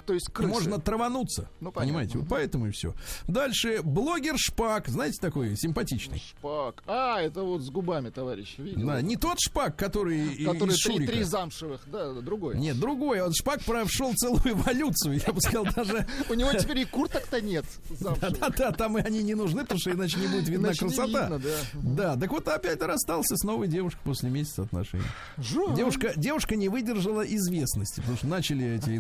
[0.05, 0.51] То есть крысы.
[0.51, 1.49] Можно травануться.
[1.59, 1.81] Ну, понятно.
[1.81, 2.93] понимаете, вот поэтому и все.
[3.27, 6.19] Дальше блогер Шпак, знаете, такой симпатичный.
[6.19, 6.83] Шпак.
[6.85, 8.57] А, это вот с губами, товарищ.
[8.57, 8.87] Видел?
[8.87, 11.81] Да, не тот Шпак, который Который из три, три замшевых.
[11.87, 12.57] Да, другой.
[12.57, 13.21] Нет, другой.
[13.21, 17.65] Он Шпак прошел целую эволюцию, я бы сказал, даже У него теперь и курток-то нет
[17.89, 18.39] замшевых.
[18.39, 21.39] Да-да, там и они не нужны, потому что иначе не будет видна красота.
[21.73, 22.15] да.
[22.15, 25.03] Так вот опять расстался с новой девушкой после месяца отношений.
[25.75, 28.99] Девушка, девушка не выдержала известности, потому что начали эти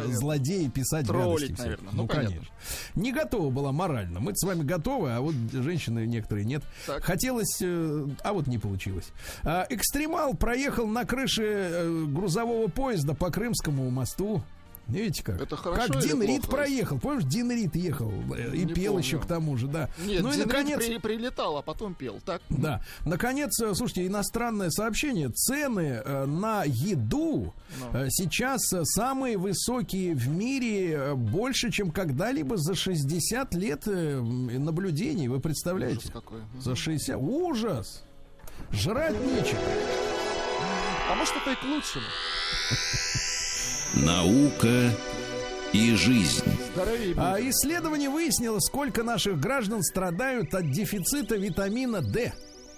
[0.00, 1.90] интернет-злодеи писать Троллить, наверное.
[1.92, 2.28] Ну, Ну, понятно.
[2.30, 2.54] конечно.
[2.94, 4.20] Не готова была морально.
[4.20, 6.62] Мы с вами готовы, а вот женщины некоторые нет.
[6.86, 7.02] Так.
[7.04, 9.08] Хотелось, э, а вот не получилось.
[9.42, 14.42] А, экстремал проехал на крыше э, грузового поезда по Крымскому мосту.
[14.90, 15.40] Видите как?
[15.40, 16.98] Это хорошо Как Дин Рид проехал.
[16.98, 19.06] Помнишь, Дин Рид ехал э, и Не пел помню.
[19.06, 19.88] еще к тому же, да.
[20.04, 22.20] Нет, ну и Дин Рид наконец, при- прилетал, а потом пел.
[22.24, 22.42] Так?
[22.48, 25.30] да, наконец, э, слушайте, иностранное сообщение.
[25.30, 27.98] Цены э, на еду Ну.
[27.98, 35.28] э, сейчас самые высокие в мире, больше, чем когда-либо за 60 лет наблюдений.
[35.28, 35.98] Вы представляете?
[36.00, 36.40] Ужас какой.
[36.58, 37.16] За 60.
[37.16, 38.02] Ужас!
[38.72, 39.60] Жрать нечего.
[41.10, 42.04] А может, это и к лучшему.
[43.94, 44.90] Наука
[45.72, 46.44] и жизнь.
[47.16, 52.32] А исследование выяснило, сколько наших граждан страдают от дефицита витамина D.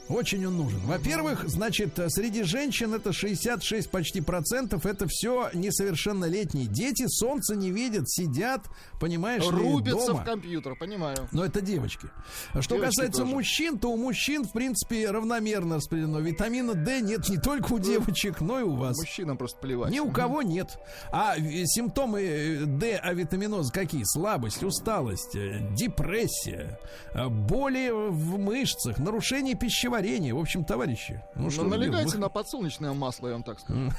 [0.08, 0.80] Очень он нужен.
[0.80, 4.84] Во-первых, значит, э, среди женщин это 66 почти процентов.
[4.84, 6.66] Это все несовершеннолетние.
[6.66, 8.66] Дети солнца не видят, сидят,
[9.00, 10.20] понимаешь, ли, Рубится дома.
[10.20, 11.28] в компьютер, понимаю.
[11.30, 12.08] Но это девочки.
[12.52, 13.34] А Что Девочки касается тоже.
[13.34, 16.20] мужчин, то у мужчин, в принципе, равномерно распределено.
[16.20, 18.98] Витамина D нет не только у девочек, но и у вас.
[18.98, 19.92] Мужчинам просто плевать.
[19.92, 20.78] Ни у кого нет.
[21.10, 24.02] А э, симптомы э, D-авитаминоза какие?
[24.04, 25.36] Слабость, усталость,
[25.74, 26.78] депрессия,
[27.14, 29.56] боли в мышцах, нарушение
[29.92, 30.34] пищеварения.
[30.34, 31.22] В общем, товарищи.
[31.34, 33.90] Ну, что налегайте на подсолнечное масло, я вам так скажу.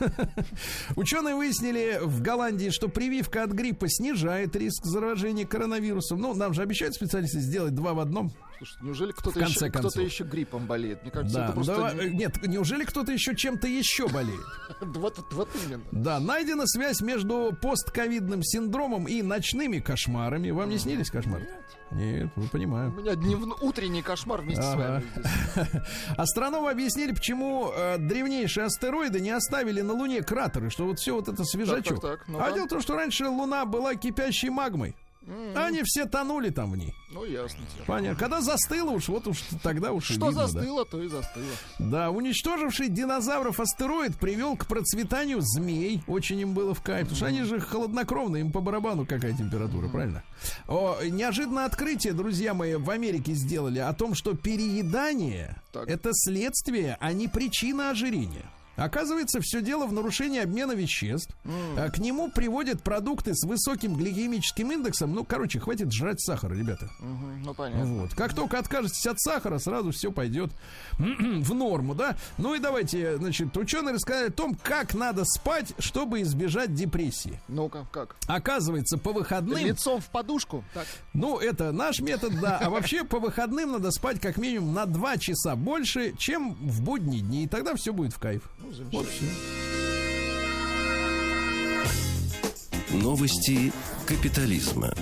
[0.96, 6.20] Ученые выяснили в Голландии, что прививка от гриппа снижает риск заражения коронавирусом.
[6.20, 8.32] Ну, нам же обещают специалисты сделать два в одном.
[8.64, 11.01] Слушай, неужели кто-то еще, кто-то еще гриппом болеет?
[11.01, 14.39] Мне кажется, Да, это просто да, э, нет, неужели кто-то еще чем-то еще болеет?
[14.82, 15.84] вот, вот именно.
[15.91, 20.51] Да, найдена связь между постковидным синдромом и ночными кошмарами.
[20.51, 21.47] Вам не снились кошмары?
[21.91, 22.91] Нет, вы У понимаю.
[22.91, 24.78] меня дневно- утренний кошмар вместе с Ага.
[24.78, 25.05] вами.
[25.16, 25.82] здесь.
[26.18, 31.28] Астрономы объяснили, почему э, древнейшие астероиды не оставили на Луне кратеры, что вот все вот
[31.28, 32.01] это свежачок.
[32.01, 32.45] так, так, ну-ка.
[32.45, 34.95] а дело в том, что раньше Луна была кипящей магмой.
[35.56, 36.94] Они все тонули там в ней.
[37.12, 37.60] Ну, ясно.
[37.72, 37.86] теперь.
[37.86, 38.20] Понятно.
[38.20, 40.48] Когда застыло уж, вот уж тогда уж Что видно, да.
[40.48, 41.46] застыло, то и застыло.
[41.80, 46.04] Да, уничтоживший динозавров астероид привел к процветанию змей.
[46.08, 47.04] Очень им было в кайф.
[47.04, 50.24] Потому что они же холоднокровные, им по барабану какая температура, правильно?
[50.68, 55.88] О, неожиданное открытие, друзья мои, в Америке сделали о том, что переедание Так.
[55.90, 58.46] это следствие, а не причина ожирения.
[58.76, 61.36] Оказывается, все дело в нарушении обмена веществ.
[61.78, 65.14] А К нему приводят продукты с высоким гликемическим индексом.
[65.14, 66.90] Ну, короче, хватит жрать сахар, ребята.
[67.00, 67.86] Мгм, Ну, понятно.
[67.86, 68.14] Вот.
[68.16, 70.52] Как только откажетесь от сахара, сразу все пойдет
[70.98, 72.16] в норму, да?
[72.38, 77.40] Ну и давайте, значит, ученые рассказали о том, как надо спать, чтобы избежать депрессии.
[77.48, 78.16] Ну-ка, как?
[78.28, 79.58] Оказывается, по выходным...
[79.64, 80.64] Лицом в подушку?
[80.74, 80.88] Так.
[81.14, 82.58] Ну, это наш метод, да.
[82.58, 87.22] А вообще, по выходным надо спать как минимум на 2 часа больше, чем в будние
[87.22, 87.44] дни.
[87.44, 88.50] И тогда все будет в кайф.
[88.91, 89.26] Вот все.
[92.93, 93.74] Новости
[94.05, 94.93] капитализма.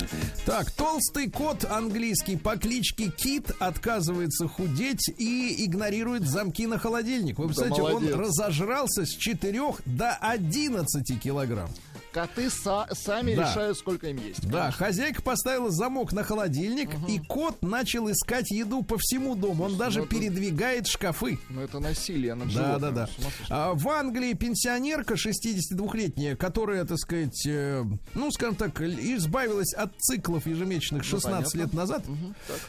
[0.46, 7.38] Так, толстый кот английский по кличке Кит отказывается худеть и игнорирует замки на холодильник.
[7.38, 8.16] Вы представляете, он молодец.
[8.16, 11.70] разожрался с 4 до 11 килограмм.
[12.14, 13.44] Коты са- сами Да.
[13.50, 14.46] решают, сколько им есть.
[14.50, 19.64] Да, хозяйка поставила замок на холодильник, и кот начал искать еду по всему дому.
[19.64, 21.40] Он даже ну это- передвигает шкафы.
[21.50, 23.10] Ну, это насилие над Да, да, да.
[23.50, 27.84] А, в Англии пенсионерка 62-летняя, которая, так сказать, э,
[28.14, 32.04] ну, скажем так, избавилась от циклов ежемесячных 16 лет назад,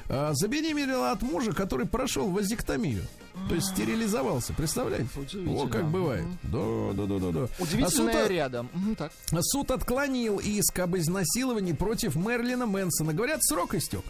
[0.09, 3.03] а, забеременела от мужа, который прошел вазектомию.
[3.49, 5.09] То есть стерилизовался, представляете?
[5.49, 6.25] О, как бывает.
[6.45, 7.49] Да, да, да, да, да.
[7.59, 8.69] Удивительное А суд- рядом.
[8.97, 9.13] Так.
[9.41, 13.13] Суд отклонил иск об изнасиловании против Мерлина Мэнсона.
[13.13, 14.03] Говорят, срок истек.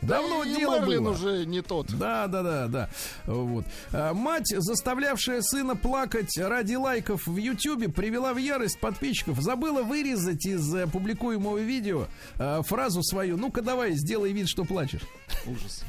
[0.00, 1.12] Давно и дело Мерлин было.
[1.12, 1.88] уже не тот.
[1.98, 2.88] Да, да, да, да.
[3.26, 3.64] Вот.
[3.92, 9.40] А, Мать, заставлявшая сына плакать ради лайков в Ютьюбе, привела в ярость подписчиков.
[9.40, 13.36] Забыла вырезать из э, публикуемого видео э, фразу свою.
[13.36, 15.02] Ну-ка давай, сделай вид, что плачешь.
[15.46, 15.84] Ужас.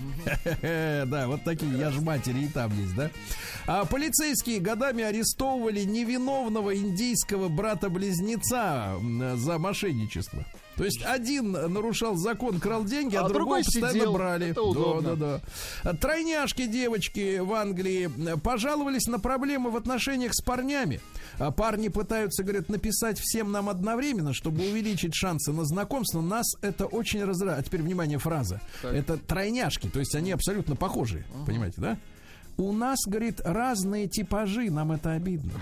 [1.10, 3.10] Да, вот такие я ж матери и там есть, да?
[3.68, 8.96] А полицейские годами арестовывали невиновного индийского брата-близнеца
[9.36, 10.44] за мошенничество.
[10.80, 14.14] То есть один нарушал закон, крал деньги, а, А другой другой постоянно сидел.
[14.14, 14.48] брали.
[14.52, 15.16] Это удобно.
[15.16, 15.42] Да, да,
[15.84, 15.94] да.
[15.94, 21.02] Тройняшки девочки в Англии э, пожаловались на проблемы в отношениях с парнями.
[21.38, 26.22] А Парни пытаются, говорят, написать всем нам одновременно, чтобы увеличить шансы на знакомство.
[26.22, 27.60] Нас это очень раздражает.
[27.60, 28.62] А теперь, внимание, фраза.
[28.82, 31.26] Это тройняшки, то есть они абсолютно похожие.
[31.46, 31.98] Понимаете, да?
[32.60, 35.54] У нас, говорит, разные типажи, нам это обидно.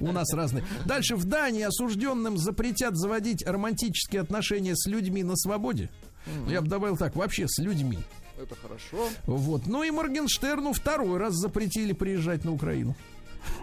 [0.00, 0.62] У нас разные.
[0.84, 5.88] Дальше в Дании осужденным запретят заводить романтические отношения с людьми на свободе.
[6.26, 7.98] Ну, Я бы добавил так, вообще с людьми.
[8.38, 9.08] Это хорошо.
[9.24, 9.66] Вот.
[9.66, 12.94] Ну и Моргенштерну второй раз запретили приезжать на Украину.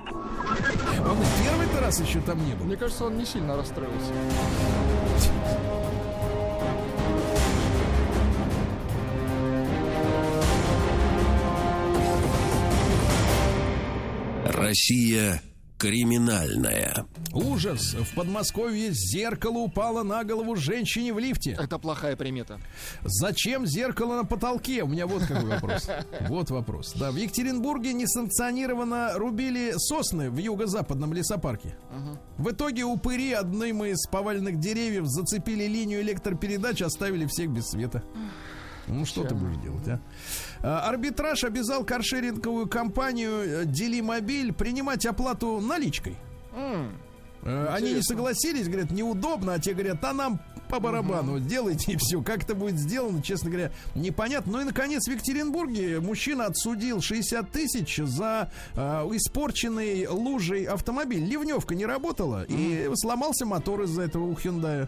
[0.09, 2.65] Он первый-то раз еще там не был.
[2.65, 4.11] Мне кажется, он не сильно расстроился.
[14.65, 15.43] Россия
[15.77, 17.05] криминальная.
[17.33, 17.93] Ужас!
[17.93, 21.55] В Подмосковье зеркало упало на голову женщине в лифте.
[21.59, 22.59] Это плохая примета.
[23.03, 24.81] Зачем зеркало на потолке?
[24.81, 25.87] У меня вот какой вопрос.
[26.21, 26.93] Вот вопрос.
[26.95, 31.75] Да, в Екатеринбурге несанкционированно рубили сосны в юго-западном лесопарке.
[32.37, 38.03] В итоге упыри одним из поваленных деревьев зацепили линию электропередач, оставили всех без света.
[38.87, 39.99] Ну, что ты будешь делать, а?
[40.61, 46.15] А, Арбитраж обязал каршеринговую компанию э, Делимобиль принимать оплату наличкой.
[46.53, 48.15] Э, Они не интересно.
[48.15, 52.21] согласились, говорят, неудобно, а те говорят, а нам по барабану, делайте и все.
[52.23, 54.53] Как это будет сделано, честно говоря, непонятно.
[54.53, 58.79] Ну и, наконец, в Екатеринбурге мужчина отсудил 60 тысяч за э,
[59.13, 61.23] испорченный лужей автомобиль.
[61.23, 64.87] Ливневка не работала, и сломался мотор из-за этого у Hyundai.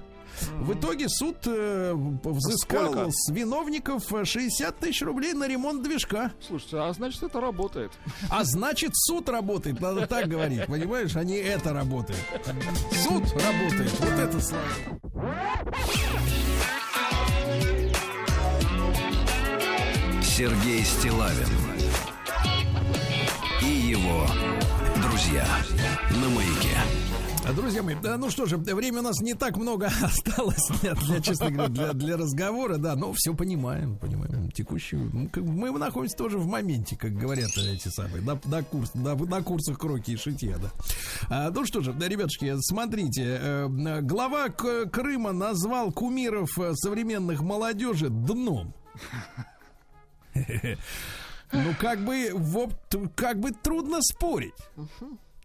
[0.59, 3.11] В итоге суд э, взыскал Сколько?
[3.11, 6.31] с виновников э, 60 тысяч рублей на ремонт движка.
[6.45, 7.91] Слушайте, а значит это работает.
[8.29, 12.19] А значит, суд работает, надо так говорить, понимаешь, а не это работает.
[12.91, 14.63] Суд работает, вот это слава.
[20.21, 21.47] Сергей Стилавин
[23.63, 24.27] и его
[25.01, 25.47] друзья
[26.11, 26.77] на маяке.
[27.47, 30.93] А, Друзья мои, да, ну что же, время у нас не так много осталось для,
[30.95, 35.09] для, честно говоря, для, для разговора, да, но все понимаем, понимаем, текущую.
[35.13, 39.41] ну, мы находимся тоже в моменте, как говорят эти самые, на, на, курс, на, на
[39.43, 40.71] курсах кроки и шитья, да.
[41.29, 48.09] А, ну что же, да, ребятушки, смотрите, э, глава Крыма назвал кумиров э, современных молодежи
[48.09, 48.73] дном.
[51.53, 52.73] Ну, как бы, вот,
[53.15, 54.53] как бы трудно спорить.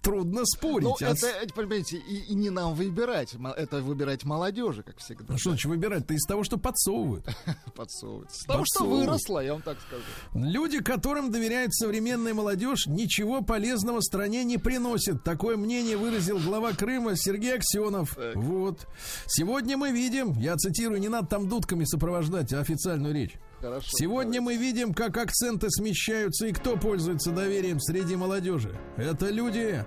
[0.03, 0.89] Трудно спорить.
[0.89, 3.35] Ну, А это, понимаете, и, и не нам выбирать.
[3.57, 5.27] Это выбирать молодежи, как всегда.
[5.35, 7.25] Ну что значит выбирать-то из того, что подсовывают?
[7.77, 8.33] Подсовывать.
[8.33, 9.07] С того, что Подсовывают.
[9.09, 10.03] выросла, я вам так скажу.
[10.35, 15.23] Люди, которым доверяет современная молодежь, ничего полезного стране не приносят.
[15.23, 18.19] Такое мнение выразил глава Крыма Сергей Аксенов.
[18.35, 18.87] Вот.
[19.27, 23.35] Сегодня мы видим, я цитирую, не надо там дудками сопровождать официальную речь.
[23.63, 23.89] Хорошо.
[23.93, 28.77] Сегодня мы видим, как акценты смещаются и кто пользуется доверием среди молодежи.
[28.97, 29.85] Это люди,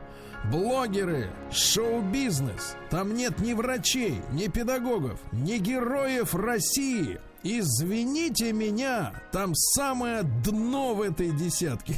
[0.50, 2.78] блогеры, шоу-бизнес.
[2.90, 7.20] Там нет ни врачей, ни педагогов, ни героев России.
[7.44, 11.96] Извините меня, там самое дно в этой десятке.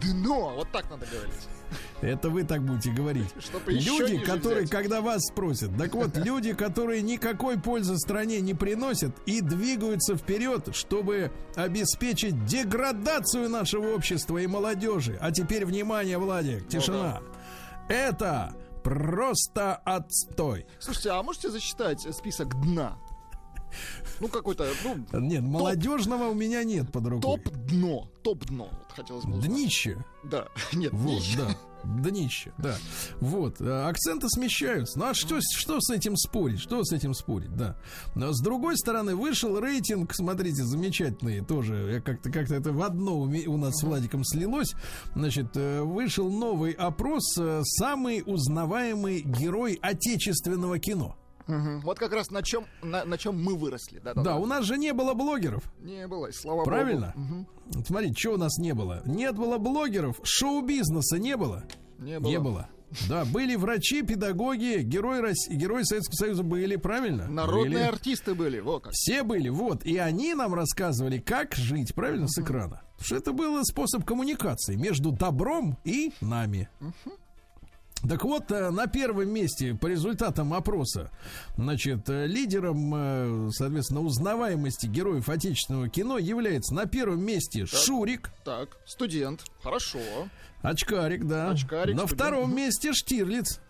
[0.00, 1.57] Дно, вот так надо говорить.
[2.00, 3.26] Это вы так будете говорить.
[3.40, 4.70] Чтобы Люди, которые, взять.
[4.70, 10.68] когда вас спросят, так вот, люди, которые никакой пользы стране не приносят и двигаются вперед,
[10.76, 15.18] чтобы обеспечить деградацию нашего общества и молодежи.
[15.20, 17.20] А теперь внимание, Владик, тишина.
[17.88, 20.66] Это просто отстой.
[20.78, 22.96] Слушайте, а можете зачитать список дна?
[24.20, 27.38] Ну, какой-то, ну, Нет, молодежного у меня нет под рукой.
[27.38, 28.08] топ-дно.
[28.22, 29.46] Топ-дно, вот хотелось бы узнать.
[29.50, 30.02] Днище.
[30.24, 31.38] Да, нет, Вот, днище.
[31.38, 31.48] да.
[31.84, 32.76] Днище, да.
[33.20, 33.60] Вот.
[33.60, 34.98] э, Акценты смещаются.
[34.98, 36.60] Ну а что, что с этим спорить?
[36.60, 37.76] Что с этим спорить, да.
[38.14, 41.90] Но с другой стороны, вышел рейтинг, смотрите, замечательный тоже.
[41.94, 44.74] Я как-то как это в одно у нас с Владиком слилось.
[45.14, 51.16] Значит, э, вышел новый опрос э, «Самый узнаваемый герой отечественного кино».
[51.48, 51.80] Мгм.
[51.80, 53.98] Вот как раз на чем, на, на чем мы выросли.
[53.98, 55.64] Да, да, Да, у нас же не было блогеров.
[55.80, 57.12] Не было, слава Правильно?
[57.16, 57.26] богу.
[57.26, 57.46] Мгм.
[57.74, 59.02] Вот Смотрите, что у нас не было?
[59.06, 61.64] Нет было блогеров, шоу-бизнеса не было.
[61.98, 62.30] Не было.
[62.30, 62.68] Не было.
[63.08, 67.28] Да, были врачи, педагоги, герои, России, герои Советского Союза были, правильно?
[67.28, 67.82] Народные Были.
[67.82, 68.92] артисты были, во как.
[68.94, 69.84] Все были, вот.
[69.84, 72.80] И они нам рассказывали, как жить, правильно, с экрана.
[72.96, 76.70] Потому что это был способ коммуникации между добром и нами.
[78.06, 81.10] Так вот, э, на первом месте по результатам опроса,
[81.56, 88.76] значит, э, лидером, э, соответственно, узнаваемости героев отечественного кино является на первом месте Шурик, Так,
[88.86, 89.98] студент, хорошо.
[90.62, 91.50] очкарик, да.
[91.50, 92.20] Очкарик, на студент.
[92.20, 93.60] втором месте Штирлиц,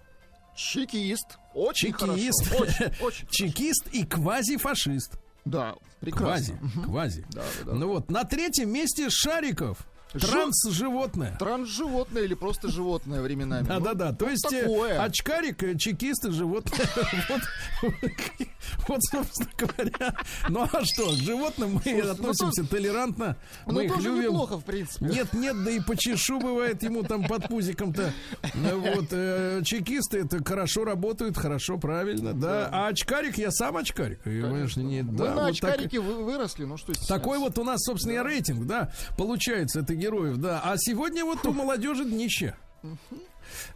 [0.57, 1.39] Чекист.
[1.55, 2.64] Очень чекист, хорошо.
[2.64, 3.26] Очень, очень хорошо.
[3.31, 5.12] чекист и квазифашист.
[5.45, 6.59] Да, прекрасно.
[6.59, 7.26] Квази, квази.
[7.31, 7.72] Да, да, да.
[7.74, 9.79] Ну вот, на третьем месте Шариков.
[10.13, 11.37] Транс-животное.
[11.39, 13.67] Транс-животное или просто животное временами.
[13.69, 14.13] Ну, да, да.
[14.13, 16.87] То есть э, очкарик, э, чекист и животное.
[18.87, 20.15] Вот, собственно говоря.
[20.49, 23.37] Ну а что, к животным мы ну, относимся толерантно.
[23.67, 24.23] Ну, Мы их любим.
[24.33, 25.07] неплохо, в принципе.
[25.07, 28.13] Нет, нет, да и по чешу бывает ему там под пузиком-то.
[28.55, 32.69] Ну, Вот, э, чекисты это хорошо работают, хорошо, правильно, да.
[32.73, 34.23] А очкарик, я сам очкарик.
[34.23, 38.67] Конечно, не, Мы на очкарике вы- выросли, ну что такой вот у нас, собственно, рейтинг,
[38.67, 40.61] да, получается, это героев, да.
[40.64, 42.55] А сегодня вот у молодежи днище.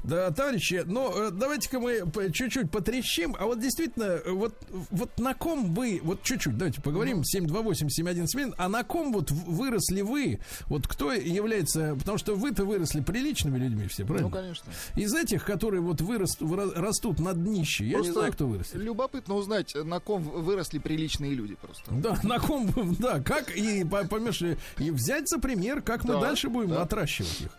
[0.04, 2.02] Да, товарищи, но э, давайте-ка мы
[2.32, 3.36] чуть-чуть потрещим.
[3.38, 4.54] А вот действительно, э, вот,
[4.90, 10.40] вот на ком вы, вот чуть-чуть, давайте поговорим, 728-7171, а на ком вот выросли вы?
[10.66, 14.28] Вот кто является, потому что вы-то выросли приличными людьми все, правильно?
[14.28, 14.70] Ну, конечно.
[14.96, 18.70] Из этих, которые вот вырос, растут на днище, я не Просто знаю, кто вырос.
[18.74, 21.84] Любопытно узнать, на ком выросли приличные люди просто.
[21.90, 24.42] Да, на ком, да, как и по- поймешь,
[24.78, 26.82] и, взять за пример, как мы Да, дальше будем да.
[26.82, 27.50] отращивать их.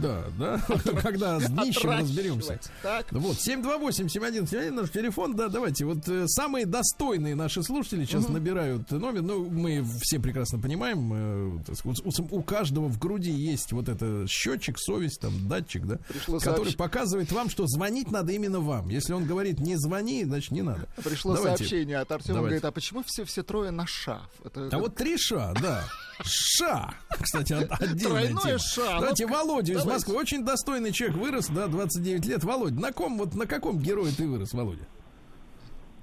[0.00, 0.60] Да, да,
[1.02, 2.58] когда с днищем разберемся.
[2.82, 3.06] Так.
[3.12, 9.22] Вот, 728-7171 наш телефон, да, давайте, вот э, самые достойные наши слушатели сейчас набирают номер,
[9.22, 14.26] ну, мы все прекрасно понимаем, э, сказать, у, у каждого в груди есть вот это
[14.28, 18.88] счетчик, совесть, там, датчик, да, Пришло который сообщ- показывает вам, что звонить надо именно вам.
[18.88, 20.88] Если он говорит, не звони, значит, не надо.
[21.02, 21.58] Пришло Давайте.
[21.58, 22.56] сообщение от Артема, Давайте.
[22.60, 24.22] говорит, а почему все, все трое на ша?
[24.44, 25.84] Это А как- вот три ша, да.
[26.24, 26.94] Ша.
[27.20, 28.58] Кстати, от- отдельная Тройное тема.
[28.58, 29.00] ша.
[29.00, 29.92] Давайте Ну, Володю из давайте.
[29.92, 30.14] Москвы.
[30.16, 32.44] Очень достойный человек вырос, да, 29 лет.
[32.44, 34.84] Володь, на ком, вот на каком герое ты вырос, Володя?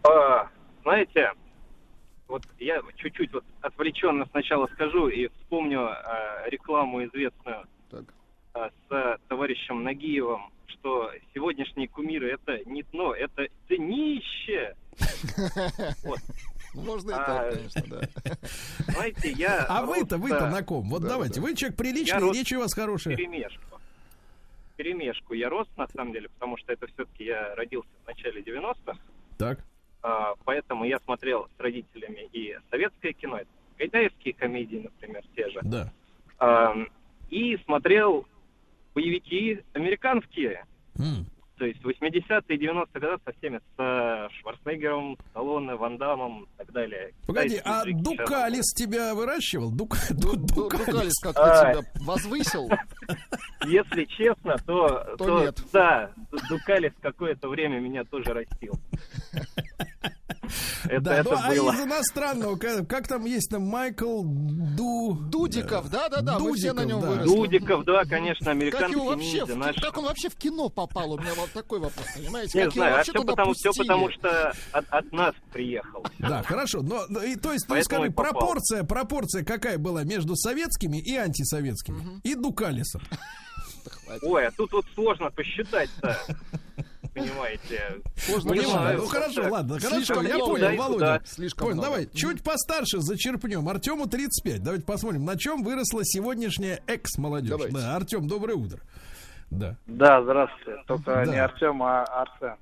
[0.04, 0.48] А,
[0.84, 1.32] знаете,
[2.28, 8.06] вот я чуть-чуть вот отвлеченно сначала скажу и вспомню а, рекламу известную Так.
[8.54, 14.76] а, с товарищем Нагиевым, что сегодняшние кумиры это не дно, это днище.
[16.74, 18.02] Можно и А, так, конечно, да.
[18.94, 20.88] Знаете, я А вы-то, вы-то на ком?
[20.90, 21.36] Вот Да, давайте.
[21.36, 21.42] да.
[21.42, 23.16] Вы человек приличный, речь у вас хорошая.
[23.16, 23.62] перемешку.
[24.80, 28.98] Перемешку я рос, на самом деле, потому что это все-таки я родился в начале 90-х,
[29.38, 29.60] Так.
[30.02, 35.60] а, поэтому я смотрел с родителями и советское кино, это гайдаевские комедии, например, те же.
[35.64, 35.92] Да.
[36.38, 36.88] Ам,
[37.30, 38.26] и смотрел
[38.96, 40.66] боевики американские,
[40.98, 41.26] М.
[41.60, 46.48] то есть 80-е и 90-е годы со всеми, с э, Шварценеггером, Сталлоне, Ван Дамом и
[46.58, 47.14] так далее.
[47.28, 48.04] Погоди, Китайские а Джеки.
[48.24, 49.72] Дукалис тебя выращивал?
[49.72, 50.86] Дук- Ду- Ду- Дукалис.
[50.88, 51.74] Дукалис как-то А.
[51.74, 52.70] тебя возвысил.
[53.66, 54.88] Если честно, то,
[55.18, 55.60] То то, нет.
[55.74, 56.12] да,
[56.50, 58.74] Дукалис какое-то время меня тоже растил.
[60.86, 61.74] Это, Да, это ну, а было.
[61.74, 65.14] из иностранного, как, как там есть там Майкл Ду...
[65.30, 67.22] Дудиков, да-да-да, вы все на нем Дудиков, да.
[67.24, 67.36] выросли.
[67.36, 71.12] Дудиков, да, конечно, Как американский его вообще, ниндзя, наш- как он вообще в кино попал?
[71.12, 72.58] У меня вот такой вопрос, понимаете?
[72.58, 76.06] Не как знаю, а все потому, все потому что от, от нас приехал.
[76.20, 76.82] Да, хорошо.
[76.82, 82.22] Но, но и, то есть, ну, скажи, пропорция, пропорция какая была между советскими и антисоветскими?
[82.24, 83.02] И Дукалисом.
[84.22, 86.18] Ой, а тут вот сложно посчитать-то.
[87.14, 87.96] Понимаете.
[88.18, 89.00] Сложно Понимаю.
[89.00, 90.94] Ну хорошо, ладно, хорошо, Слишком я понял, Да и Володя.
[90.94, 91.22] куда.
[91.26, 91.90] Слишком Понял, много.
[91.90, 93.68] давай, чуть постарше зачерпнем.
[93.68, 94.64] Артему 35.
[94.64, 97.72] Давайте посмотрим, на чем выросла сегодняшняя экс-молодежь.
[97.72, 98.80] Да, Артем, доброе утро.
[99.52, 99.76] Да.
[99.88, 100.84] Да, здравствуйте.
[100.88, 101.26] Только Да.
[101.26, 102.56] не Артем, а Арсен.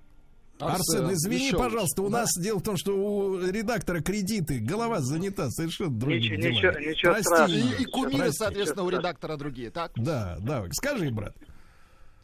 [0.59, 2.17] Арсен, извини, еще пожалуйста, у лучше.
[2.17, 6.55] нас дело в том, что у редактора кредиты, голова занята совершенно другими Ничего- делами.
[6.55, 7.57] ничего- ничего Прости страшного.
[7.77, 8.37] И, и кумиры, прости.
[8.37, 9.91] соответственно, у редактора другие, так?
[9.95, 11.35] Да, да, скажи, брат.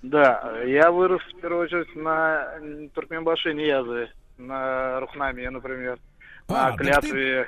[0.02, 6.00] Да, я вырос в первую очередь на м, Туркменбаши Ниязове, на Рухнаме, например.
[6.48, 7.48] А, на клятве...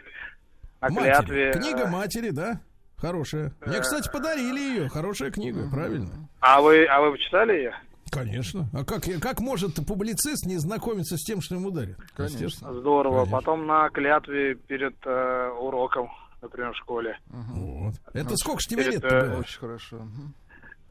[0.82, 1.04] На Матери.
[1.04, 1.52] клятве...
[1.54, 2.60] Книга э, матери, да?
[2.98, 3.54] Хорошая.
[3.66, 4.90] Мне, кстати, подарили ее.
[4.90, 6.30] Хорошая книга, правильно.
[6.40, 7.74] А вы, а вы почитали ее?
[8.12, 8.70] Конечно.
[8.74, 11.98] А как, как может публицист не знакомиться с тем, что ему дарят?
[12.16, 12.74] Конечно.
[12.74, 13.26] Здорово.
[13.26, 13.38] Конечно.
[13.38, 16.10] Потом на клятве перед э, уроком,
[16.42, 17.18] например, в школе.
[17.28, 17.96] Вот.
[18.14, 19.38] Это сколько ж тебе лет-то э?
[19.40, 20.08] Очень хорошо.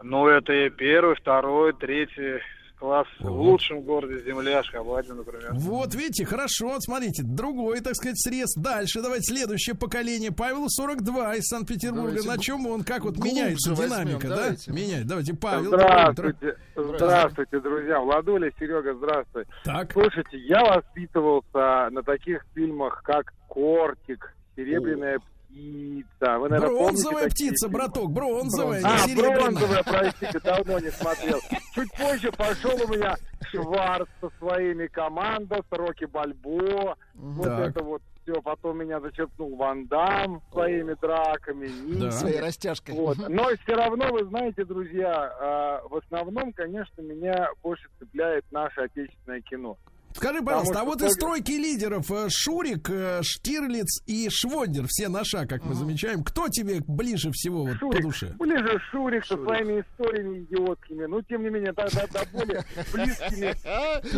[0.03, 2.41] Ну, это и первый, второй, третий,
[2.79, 3.07] Класс.
[3.21, 5.53] В лучшем городе Земли, Ашхабаде, например.
[5.55, 8.53] Вот, видите, хорошо, смотрите, другой, так сказать, срез.
[8.57, 10.33] Дальше, давайте следующее поколение.
[10.33, 12.09] Павел 42 из Санкт-Петербурга.
[12.11, 14.37] Давайте На чем он, как вот меняется возьмем, динамика, да?
[14.37, 14.73] давайте.
[14.73, 15.07] Меняет.
[15.07, 15.67] Давайте, Павел.
[15.67, 18.01] Здравствуйте, здравствуйте, друзья.
[18.01, 19.45] Владуля, Серега, здравствуй.
[19.65, 19.93] Так.
[19.93, 25.19] Слушайте, я воспитывался на таких фильмах, как «Кортик», «Серебряная
[25.55, 26.39] птица».
[26.39, 27.79] Вы, наверное, Бронзовая помните такие птица, фильмы?
[27.79, 31.41] браток, бронзовая, не А, бронзовая, простите, давно не смотрел.
[31.75, 33.15] Чуть позже пошел у меня
[33.51, 36.97] Шварц со своими команда, с Рокки Бальбо.
[37.15, 38.41] Вот это вот все.
[38.43, 42.11] Потом меня зачерпнул Ван Дам своими драками.
[42.11, 42.95] Своей растяжкой.
[42.95, 43.19] Вот.
[43.29, 49.41] Но все равно, вы знаете, друзья, а, в основном, конечно, меня больше цепляет наше отечественное
[49.43, 49.77] кино.
[50.15, 55.09] Скажи, Потому пожалуйста, а вот из тройки лидеров э, Шурик, э, Штирлиц и Швондер, все
[55.09, 58.35] на шаг, как мы замечаем, кто тебе ближе всего вот по Шурик, душе?
[58.39, 63.55] ближе Шурик со своими историями идиотскими, но тем не менее, до, до- до более близкими.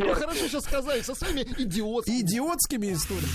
[0.07, 2.21] Вы хорошо сейчас сказали, со своими идиотами.
[2.21, 3.33] Идиотскими историями.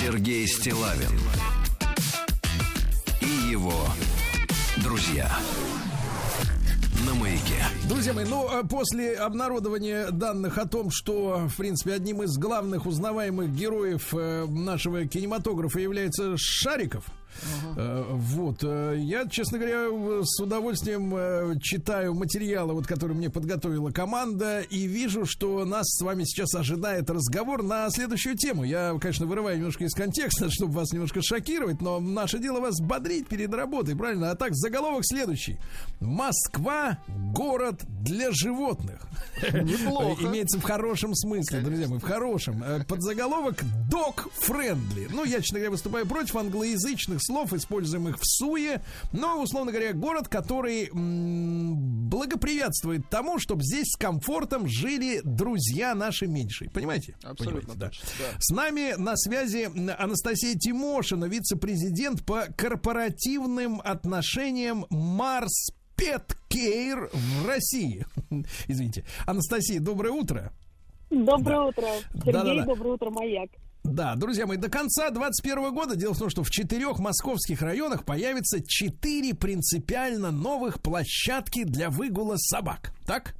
[0.00, 1.10] Сергей Стилавин
[3.20, 3.86] и его
[4.82, 5.28] друзья
[7.46, 7.64] маяке.
[7.88, 12.86] Друзья мои, ну, э, после обнародования данных о том, что, в принципе, одним из главных
[12.86, 17.04] узнаваемых героев э, нашего кинематографа является Шариков,
[17.76, 23.90] э, вот, э, я, честно говоря, с удовольствием э, читаю материалы, вот, которые мне подготовила
[23.90, 28.64] команда, и вижу, что нас с вами сейчас ожидает разговор на следующую тему.
[28.64, 33.28] Я, конечно, вырываю немножко из контекста, чтобы вас немножко шокировать, но наше дело вас бодрить
[33.28, 34.30] перед работой, правильно?
[34.30, 35.58] А так, заголовок следующий.
[36.00, 36.98] Москва–
[37.32, 39.00] город для животных.
[39.52, 40.24] Неплохо.
[40.24, 42.62] Имеется в хорошем смысле, друзья мои, в хорошем.
[42.88, 45.08] Подзаголовок «Dog Friendly».
[45.12, 50.28] Ну, я, честно говоря, выступаю против англоязычных слов, используемых в СУЕ, но, условно говоря, город,
[50.28, 56.70] который м, благоприятствует тому, чтобы здесь с комфортом жили друзья наши меньшие.
[56.70, 57.16] Понимаете?
[57.22, 58.24] Абсолютно Понимаете, да.
[58.32, 58.36] да.
[58.40, 59.68] С нами на связи
[59.98, 68.04] Анастасия Тимошина, вице-президент по корпоративным отношениям Марс Pet Care в России.
[68.68, 69.04] Извините.
[69.26, 70.52] Анастасия, доброе утро.
[71.10, 72.64] Доброе утро, Сергей, Да-да-да.
[72.64, 73.50] доброе утро, Маяк.
[73.92, 78.04] Да, друзья мои, до конца 2021 года дело в том, что в четырех московских районах
[78.04, 82.92] появится четыре принципиально новых площадки для выгула собак.
[83.06, 83.34] Так?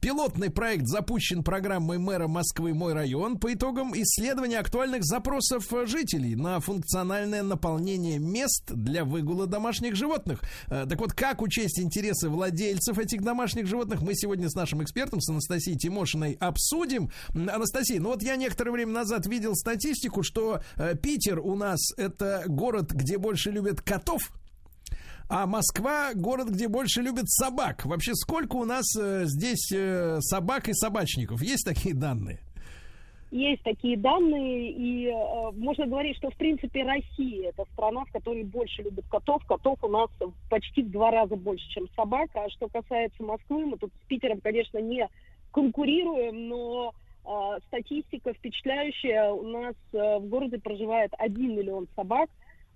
[0.00, 6.36] Пилотный проект запущен программой мэра Москвы «Мой район» по итогам исследования актуальных запросов э, жителей
[6.36, 10.40] на функциональное наполнение мест для выгула домашних животных.
[10.68, 15.20] Э, Так вот, как учесть интересы владельцев этих домашних животных, мы сегодня с нашим экспертом,
[15.20, 17.10] с Анастасией Тимошиной, обсудим.
[17.34, 22.44] Анастасия, ну вот я некоторое время назад видел статистику, что э, Питер у нас это
[22.46, 24.30] город, где больше любят котов,
[25.30, 27.86] а Москва город, где больше любят собак.
[27.86, 31.40] Вообще, сколько у нас э, здесь э, собак и собачников?
[31.40, 32.40] Есть такие данные?
[33.30, 38.42] Есть такие данные, и э, можно говорить, что в принципе Россия это страна, в которой
[38.42, 39.46] больше любят котов.
[39.46, 40.10] Котов у нас
[40.50, 42.30] почти в два раза больше, чем собак.
[42.34, 45.08] А что касается Москвы, мы тут с Питером, конечно, не
[45.52, 46.92] конкурируем, но
[47.24, 49.30] э, статистика впечатляющая.
[49.30, 52.30] У нас э, в городе проживает 1 миллион собак.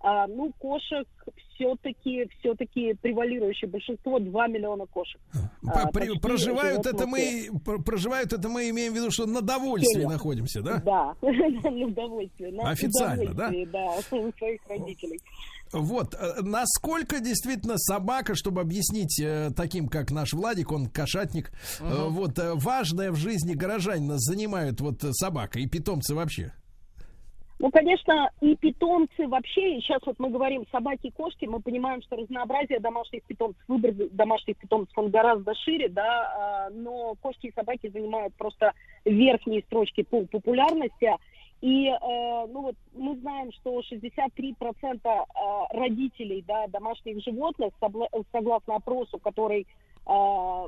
[0.06, 1.08] А, ну, кошек
[1.54, 5.18] все-таки, все-таки превалирующее большинство 2 миллиона кошек.
[5.66, 9.94] А, При- проживают это мы пр- проживают это мы имеем в виду, что на довольствии
[10.02, 10.08] Семья.
[10.10, 10.82] находимся, да?
[10.84, 12.52] Да, на удовольствие.
[12.52, 13.94] на Официально, удовольствие, да?
[14.18, 15.20] у своих родителей.
[15.72, 21.50] Вот, э, насколько действительно собака, чтобы объяснить э, таким, как наш Владик, он кошатник,
[21.80, 22.12] э, Мгм.
[22.14, 26.52] вот, э, важное в жизни горожанина занимают вот э, собака и питомцы вообще?
[27.60, 32.16] Ну, конечно, и питомцы вообще, сейчас вот мы говорим собаки и кошки, мы понимаем, что
[32.16, 37.88] разнообразие домашних питомцев, выбор домашних питомцев, он гораздо шире, да, а, но кошки и собаки
[37.88, 38.72] занимают просто
[39.04, 41.12] верхние строчки по популярности.
[41.60, 47.72] И, э, ну вот, мы знаем, что 63% э, родителей, да, домашних животных,
[48.32, 49.66] согласно опросу, который
[50.06, 50.66] э,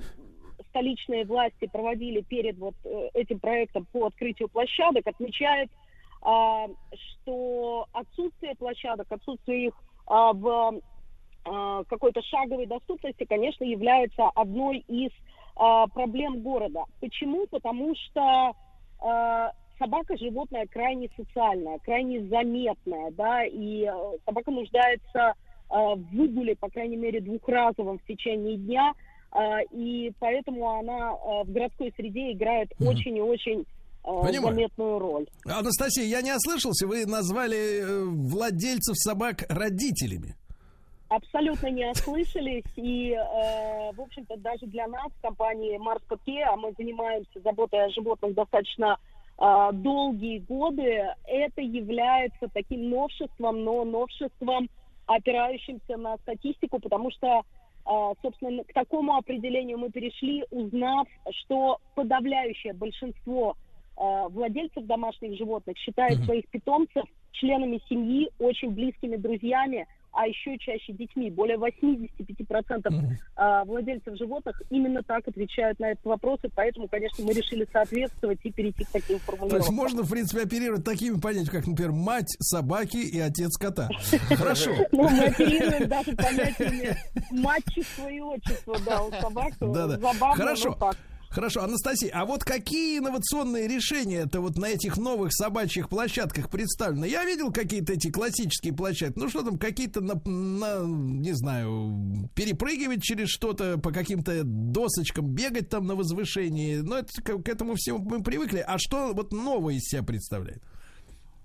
[0.71, 2.75] столичные власти проводили перед вот
[3.13, 5.86] этим проектом по открытию площадок, отмечают, а,
[6.23, 9.75] что отсутствие площадок, отсутствие их
[10.07, 10.81] а, в
[11.45, 15.11] а, какой-то шаговой доступности, конечно, является одной из
[15.57, 16.85] а, проблем города.
[17.01, 17.47] Почему?
[17.47, 18.53] Потому что
[19.01, 23.89] а, собака животное крайне социальное, крайне заметное, да, и
[24.25, 25.35] собака нуждается
[25.69, 28.93] а, в выгуле, по крайней мере, двухразовом в течение дня,
[29.31, 33.76] а, и поэтому она а, в городской среде играет очень и очень а,
[34.07, 34.55] Понимаю.
[34.55, 35.27] заметную роль.
[35.45, 40.37] Анастасия, я не ослышался, вы назвали э, владельцев собак родителями.
[41.09, 42.65] Абсолютно не ослышались.
[42.77, 48.35] И, э, в общем-то, даже для нас, компании Пакке, а мы занимаемся заботой о животных
[48.35, 48.97] достаточно
[49.39, 54.69] э, долгие годы, это является таким новшеством, но новшеством,
[55.07, 57.43] опирающимся на статистику, потому что,
[57.87, 61.09] э, собственно, к такому определению мы перешли, узнав,
[61.43, 63.66] что подавляющее большинство э,
[63.97, 69.87] владельцев домашних животных считают своих питомцев членами семьи, очень близкими друзьями,
[70.17, 71.31] а еще чаще детьми.
[71.31, 77.35] Более 85% а, владельцев животных именно так отвечают на этот вопрос, и поэтому, конечно, мы
[77.35, 79.59] решили соответствовать и перейти к таким То формулировкам.
[79.59, 83.89] есть можно, в принципе, оперировать такими понятиями, как, например, мать собаки и отец кота.
[84.31, 84.71] Хорошо.
[84.93, 86.97] Ну, мы оперируем даже понятиями
[87.31, 89.53] мачество и отчество, да, у собак.
[89.61, 89.99] Да-да.
[89.99, 90.79] Забавно, Хорошо.
[91.31, 97.07] Хорошо, Анастасия, а вот какие инновационные решения это вот на этих новых собачьих площадках представлены?
[97.07, 99.19] Я видел какие-то эти классические площадки.
[99.19, 105.69] Ну что там, какие-то, на, на, не знаю, перепрыгивать через что-то, по каким-то досочкам, бегать
[105.69, 106.77] там на возвышении.
[106.77, 108.65] Но это, к, к этому всему мы привыкли.
[108.67, 110.63] А что вот новое из себя представляет?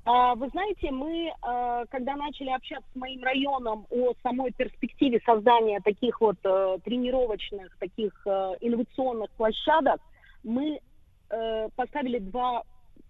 [0.04, 5.80] А, Вы знаете, мы, э, когда начали общаться с моим районом о самой перспективе создания
[5.80, 10.02] таких вот э, тренировочных, таких э, инновационных площадок,
[10.44, 10.80] мы
[11.30, 12.64] э, поставили два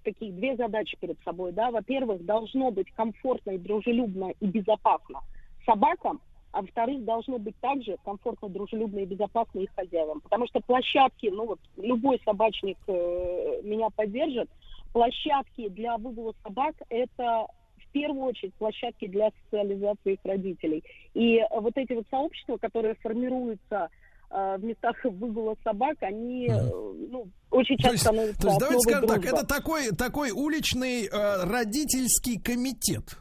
[0.04, 1.72] таких две задачи перед собой, да.
[1.72, 5.22] Во-первых, должно быть комфортно и дружелюбно и безопасно
[5.66, 6.20] собакам,
[6.52, 10.20] а во-вторых, должно быть также комфортно, дружелюбно и безопасно их хозяевам.
[10.22, 14.50] Потому что площадки, ну вот любой собачник меня поддержит,
[14.94, 17.48] площадки для выгула собак– это
[17.78, 20.84] в первую очередь площадки для социализации их родителей.
[21.14, 23.90] И вот эти вот сообщества, которые формируются
[24.30, 26.72] э, в местах выгула собак, они э,
[27.10, 29.38] ну, очень То часто есть, становятся то есть давайте скажем так, дружбы.
[29.38, 33.18] это такой, такой уличный э, родительский комитет.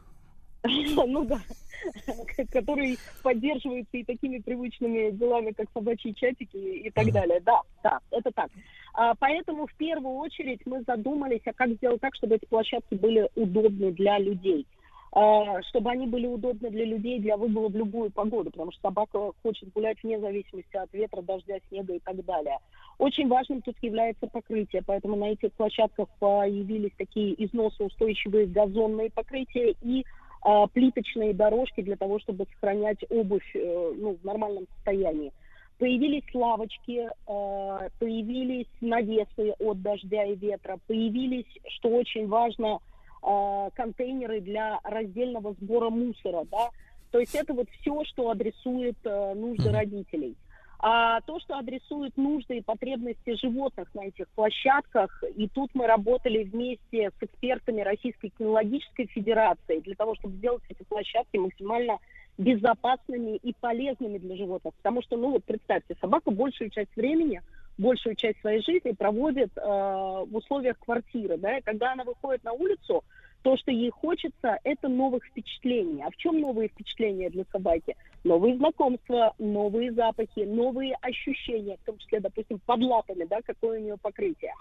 [0.62, 1.40] ну да,
[2.52, 7.40] который поддерживается и такими привычными делами, как собачьи чатики и так далее.
[7.40, 8.50] Да, да, это так.
[8.94, 13.28] А, Поэтому в первую очередь мы задумались, а как сделать так, чтобы эти площадки были
[13.34, 14.66] удобны для людей.
[15.12, 19.32] А, Чтобы они были удобны для людей для выгула в любую погоду, потому что собака
[19.42, 22.58] хочет гулять вне зависимости от ветра, дождя, снега и так далее.
[22.98, 30.04] Очень важным тут является покрытие, поэтому на этих площадках появились такие износоустойчивые газонные покрытия и
[30.42, 35.32] а, плиточные дорожки для того, чтобы сохранять обувь э, ну, в нормальном состоянии.
[35.80, 42.80] Появились лавочки, э, появились навесы от дождя и ветра, появились, что очень важно,
[43.22, 46.68] э, контейнеры для раздельного сбора мусора, да.
[47.10, 50.36] То есть это вот все, что адресует э, нужды родителей.
[50.80, 56.44] А то, что адресует нужды и потребности животных на этих площадках, и тут мы работали
[56.44, 61.98] вместе с экспертами Российской кинологической федерации для того, чтобы сделать эти площадки максимально
[62.40, 64.72] безопасными и полезными для животных.
[64.76, 67.42] Потому что, ну вот представьте, собака большую часть времени,
[67.76, 72.52] большую часть своей жизни проводит э, в условиях квартиры, да, и когда она выходит на
[72.52, 73.04] улицу,
[73.42, 76.02] то, что ей хочется, это новых впечатлений.
[76.02, 77.96] А в чем новые впечатления для собаки?
[78.24, 83.82] Новые знакомства, новые запахи, новые ощущения, в том числе, допустим, под лапами, да, какое у
[83.82, 84.52] нее покрытие.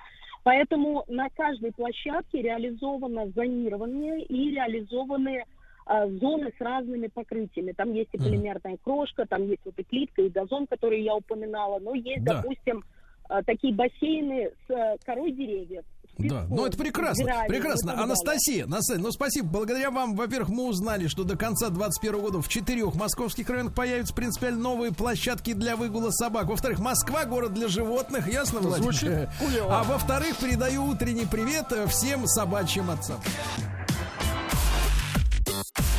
[0.43, 5.43] Поэтому на каждой площадке реализовано зонирование и реализованы
[5.89, 7.71] зоны с разными покрытиями.
[7.71, 11.79] Там есть и полимерная крошка, там есть вот и плитка, и газон, который я упоминала,
[11.79, 12.41] но есть, Да.
[12.41, 12.83] допустим,
[13.27, 15.83] а, такие бассейны с а, корой деревьев.
[16.17, 17.93] Да, ну это прекрасно, и прекрасно.
[17.93, 19.47] Анастасия, Анастасия, ну спасибо.
[19.47, 24.13] Благодаря вам, во-первых, мы узнали, что до конца 2021 года в четырех московских районах появятся
[24.13, 26.47] принципиально новые площадки для выгула собак.
[26.47, 29.29] Во-вторых, Москва город для животных, ясно, Владимир?
[29.69, 33.19] А во-вторых, передаю утренний привет э, всем собачьим отцам.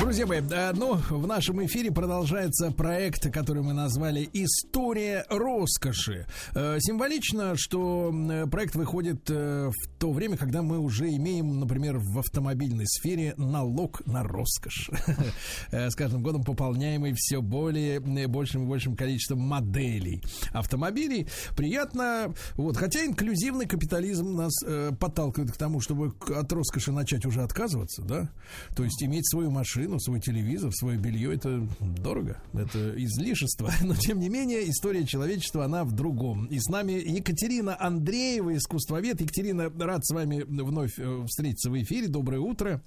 [0.00, 6.24] Друзья мои, э, ну, в нашем эфире продолжается проект, который мы назвали «История роскоши».
[6.54, 12.16] Э, Символично, что э, проект выходит в то время, когда мы уже имеем, например, в
[12.20, 14.88] автомобильной сфере налог на роскошь.
[15.72, 17.98] С каждым годом пополняемый все более,
[18.28, 20.22] большим и большим количеством моделей
[20.52, 21.26] автомобилей.
[21.56, 24.52] Приятно, вот, хотя инклюзивный капитализм нас
[24.98, 28.30] подталкивает к тому, чтобы от роскоши начать уже отказываться, да?
[28.76, 33.72] То есть иметь свою машину, свой телевизор, свое белье, это дорого, это излишество.
[33.82, 36.46] Но, тем не менее, история человечества, она в другом.
[36.46, 39.20] И с нами Екатерина Андреева, искусствовед.
[39.20, 42.08] Екатерина, рад с вами вновь э, встретиться в эфире.
[42.08, 42.82] Доброе утро.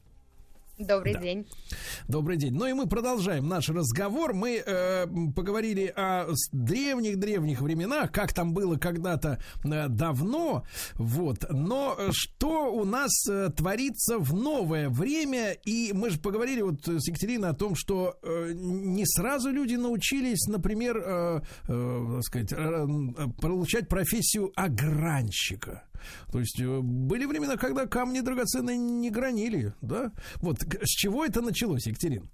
[0.86, 1.20] Добрый да.
[1.20, 1.48] день.
[2.08, 2.54] Добрый день.
[2.54, 4.34] Ну и мы продолжаем наш разговор.
[4.34, 5.06] Мы э,
[5.36, 10.64] поговорили о древних-древних временах, как там было когда-то э, давно.
[10.96, 11.46] Вот.
[11.50, 15.52] Но что у нас э, творится в новое время?
[15.66, 20.48] И мы же поговорили вот с Екатериной о том, что э, не сразу люди научились,
[20.48, 22.88] например, э, э, сказать, э,
[23.40, 25.84] получать профессию огранщика.
[26.32, 30.12] То есть э, были времена, когда камни драгоценные не гранили, да?
[30.38, 32.30] Вот с чего это началось, Екатерин?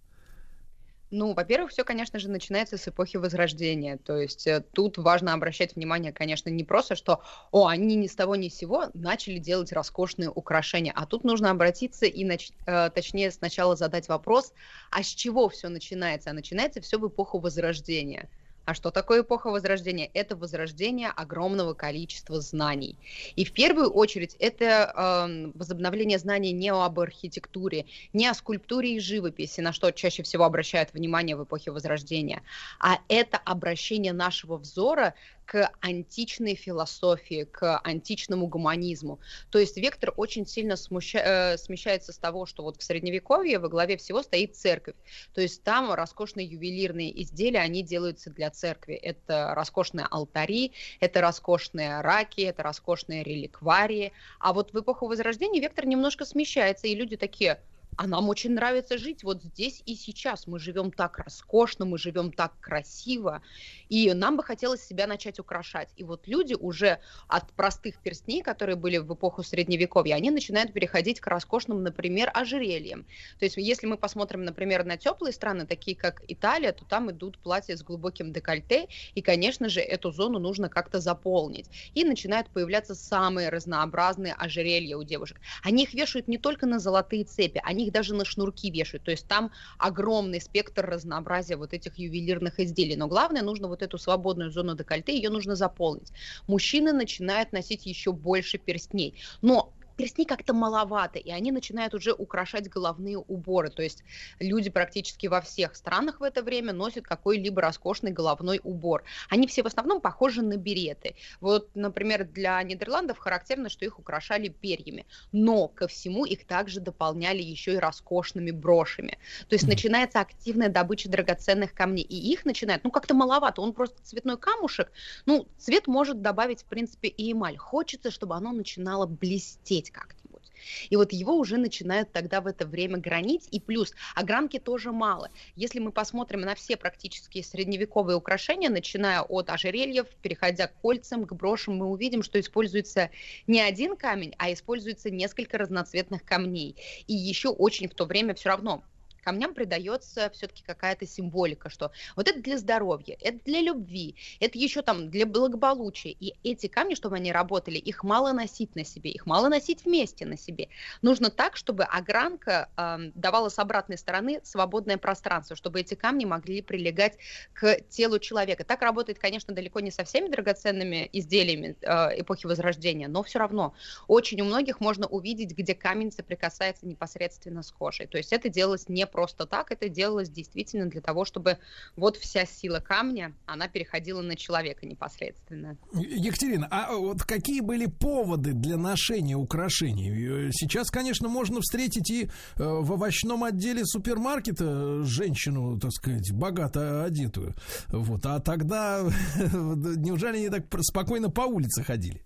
[1.09, 3.97] Ну, во-первых, все, конечно же, начинается с эпохи Возрождения.
[3.97, 7.21] То есть э, тут важно обращать внимание, конечно, не просто, что,
[7.51, 11.49] о, они ни с того ни с сего начали делать роскошные украшения, а тут нужно
[11.49, 12.51] обратиться и, нач...
[12.65, 14.51] э, точнее, сначала задать вопрос,
[14.91, 16.31] а с чего все начинается?
[16.31, 18.29] А начинается все в эпоху Возрождения.
[18.67, 20.11] А что такое эпоха Возрождения?
[20.13, 22.97] Это возрождение огромного количества знаний.
[23.37, 28.99] И в первую очередь это э, возобновление знаний не об архитектуре, не о скульптуре и
[28.99, 32.43] живописи, на что чаще всего обращают внимание в эпохе Возрождения,
[32.81, 35.13] а это обращение нашего взора
[35.47, 39.19] к античной философии, к античному гуманизму.
[39.49, 41.19] То есть вектор очень сильно смуща...
[41.53, 44.95] Э, смещается с того, что вот в Средневековье во главе всего стоит церковь.
[45.33, 48.95] То есть там роскошные ювелирные изделия, они делаются для церкви.
[48.95, 54.11] Это роскошные алтари, это роскошные раки, это роскошные реликварии.
[54.39, 57.61] А вот в эпоху Возрождения вектор немножко смещается, и люди такие,
[57.97, 60.45] а нам очень нравится жить вот здесь и сейчас.
[60.45, 63.41] Мы живем так роскошно, мы живем так красиво,
[63.89, 65.89] и нам бы хотелось себя начать украшать.
[65.95, 71.19] И вот люди уже от простых перстней, которые были в эпоху Средневековья, они начинают переходить
[71.19, 73.05] к роскошным, например, ожерельям.
[73.39, 77.39] То есть если мы посмотрим, например, на теплые страны, такие как Италия, то там идут
[77.39, 81.67] платья с глубоким декольте, и, конечно же, эту зону нужно как-то заполнить.
[81.95, 85.41] И начинают появляться самые разнообразные ожерелья у девушек.
[85.63, 89.03] Они их вешают не только на золотые цепи, они их даже на шнурки вешают.
[89.03, 92.95] То есть там огромный спектр разнообразия вот этих ювелирных изделий.
[92.95, 96.11] Но главное, нужно вот эту свободную зону декольте, ее нужно заполнить.
[96.47, 99.19] Мужчины начинают носить еще больше перстней.
[99.41, 103.69] Но перстней как-то маловато, и они начинают уже украшать головные уборы.
[103.69, 104.03] То есть
[104.39, 109.03] люди практически во всех странах в это время носят какой-либо роскошный головной убор.
[109.29, 111.15] Они все в основном похожи на береты.
[111.41, 115.05] Вот, например, для Нидерландов характерно, что их украшали перьями.
[115.31, 119.17] Но ко всему их также дополняли еще и роскошными брошами.
[119.49, 122.03] То есть начинается активная добыча драгоценных камней.
[122.03, 123.61] И их начинает, ну, как-то маловато.
[123.61, 124.91] Он просто цветной камушек.
[125.25, 127.57] Ну, цвет может добавить, в принципе, и эмаль.
[127.57, 130.51] Хочется, чтобы оно начинало блестеть гранить как-нибудь.
[130.89, 133.47] И вот его уже начинают тогда в это время гранить.
[133.51, 135.29] И плюс огранки тоже мало.
[135.55, 141.33] Если мы посмотрим на все практически средневековые украшения, начиная от ожерельев, переходя к кольцам, к
[141.33, 143.09] брошам, мы увидим, что используется
[143.47, 146.75] не один камень, а используется несколько разноцветных камней.
[147.07, 148.83] И еще очень в то время все равно
[149.27, 154.81] камням придается все-таки какая-то символика, что вот это для здоровья, это для любви, это еще
[154.81, 156.11] там для благополучия.
[156.11, 160.25] И эти камни, чтобы они работали, их мало носить на себе, их мало носить вместе
[160.25, 160.69] на себе.
[161.01, 166.61] Нужно так, чтобы огранка э, давала с обратной стороны свободное пространство, чтобы эти камни могли
[166.61, 167.17] прилегать
[167.51, 168.63] к телу человека.
[168.63, 173.73] Так работает, конечно, далеко не со всеми драгоценными изделиями э, эпохи Возрождения, но все равно
[174.07, 178.07] очень у многих можно увидеть, где камень соприкасается непосредственно с кожей.
[178.07, 181.57] То есть это делалось не просто так, это делалось действительно для того, чтобы
[181.95, 185.75] вот вся сила камня, она переходила на человека непосредственно.
[185.91, 190.51] Екатерина, а вот какие были поводы для ношения украшений?
[190.51, 197.55] Сейчас, конечно, можно встретить и э, в овощном отделе супермаркета женщину, так сказать, богато одетую.
[197.87, 198.23] Вот.
[198.23, 199.01] А тогда
[199.35, 202.21] неужели они так спокойно по улице ходили?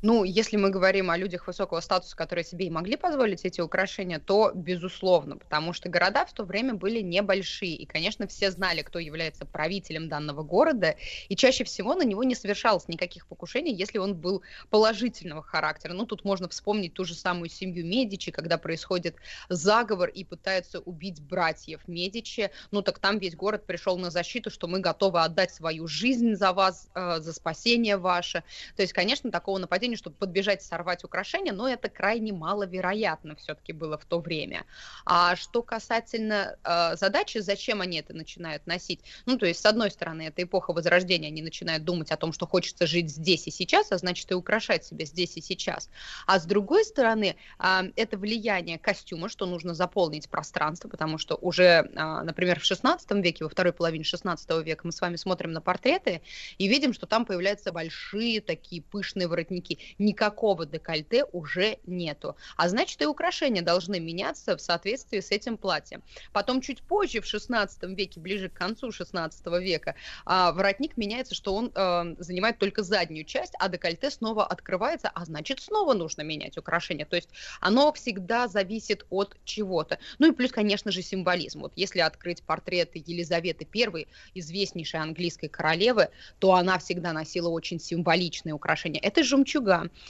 [0.00, 4.20] Ну, если мы говорим о людях высокого статуса, которые себе и могли позволить эти украшения,
[4.20, 9.00] то безусловно, потому что города в то время были небольшие, и, конечно, все знали, кто
[9.00, 10.94] является правителем данного города,
[11.28, 15.94] и чаще всего на него не совершалось никаких покушений, если он был положительного характера.
[15.94, 19.16] Ну, тут можно вспомнить ту же самую семью Медичи, когда происходит
[19.48, 24.68] заговор и пытаются убить братьев Медичи, ну, так там весь город пришел на защиту, что
[24.68, 28.44] мы готовы отдать свою жизнь за вас, э, за спасение ваше.
[28.76, 33.34] То есть, конечно, такого нападения магазине, чтобы подбежать и сорвать украшения, но это крайне маловероятно
[33.36, 34.64] все-таки было в то время.
[35.04, 39.00] А что касательно э, задачи, зачем они это начинают носить?
[39.26, 42.46] Ну, то есть, с одной стороны, это эпоха Возрождения, они начинают думать о том, что
[42.46, 45.88] хочется жить здесь и сейчас, а значит и украшать себя здесь и сейчас.
[46.26, 51.62] А с другой стороны, э, это влияние костюма, что нужно заполнить пространство, потому что уже,
[51.62, 55.60] э, например, в 16 веке, во второй половине 16 века мы с вами смотрим на
[55.60, 56.20] портреты
[56.58, 59.77] и видим, что там появляются большие такие пышные воротники.
[59.98, 62.36] Никакого декольте уже нету.
[62.56, 66.02] А значит, и украшения должны меняться в соответствии с этим платьем.
[66.32, 69.94] Потом чуть позже, в 16 веке, ближе к концу 16 века,
[70.24, 75.24] а, воротник меняется, что он э, занимает только заднюю часть, а декольте снова открывается, а
[75.24, 77.04] значит, снова нужно менять украшения.
[77.04, 77.28] То есть
[77.60, 79.98] оно всегда зависит от чего-то.
[80.18, 81.60] Ну и плюс, конечно же, символизм.
[81.60, 88.54] Вот если открыть портреты Елизаветы I, известнейшей английской королевы, то она всегда носила очень символичные
[88.54, 89.00] украшения.
[89.00, 89.67] Это жемчуга,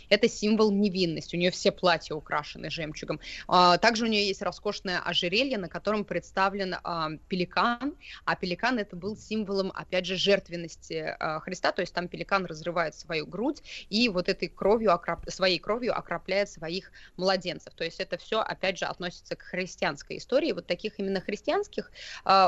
[0.08, 1.36] это символ невинности.
[1.36, 3.20] У нее все платья украшены жемчугом.
[3.46, 7.94] А, также у нее есть роскошное ожерелье, на котором представлен а, пеликан,
[8.24, 12.94] а пеликан это был символом, опять же, жертвенности а, Христа, то есть там пеликан разрывает
[12.94, 14.98] свою грудь и вот этой кровью,
[15.28, 17.74] своей кровью окропляет своих младенцев.
[17.74, 20.52] То есть это все, опять же, относится к христианской истории.
[20.52, 21.90] Вот таких именно христианских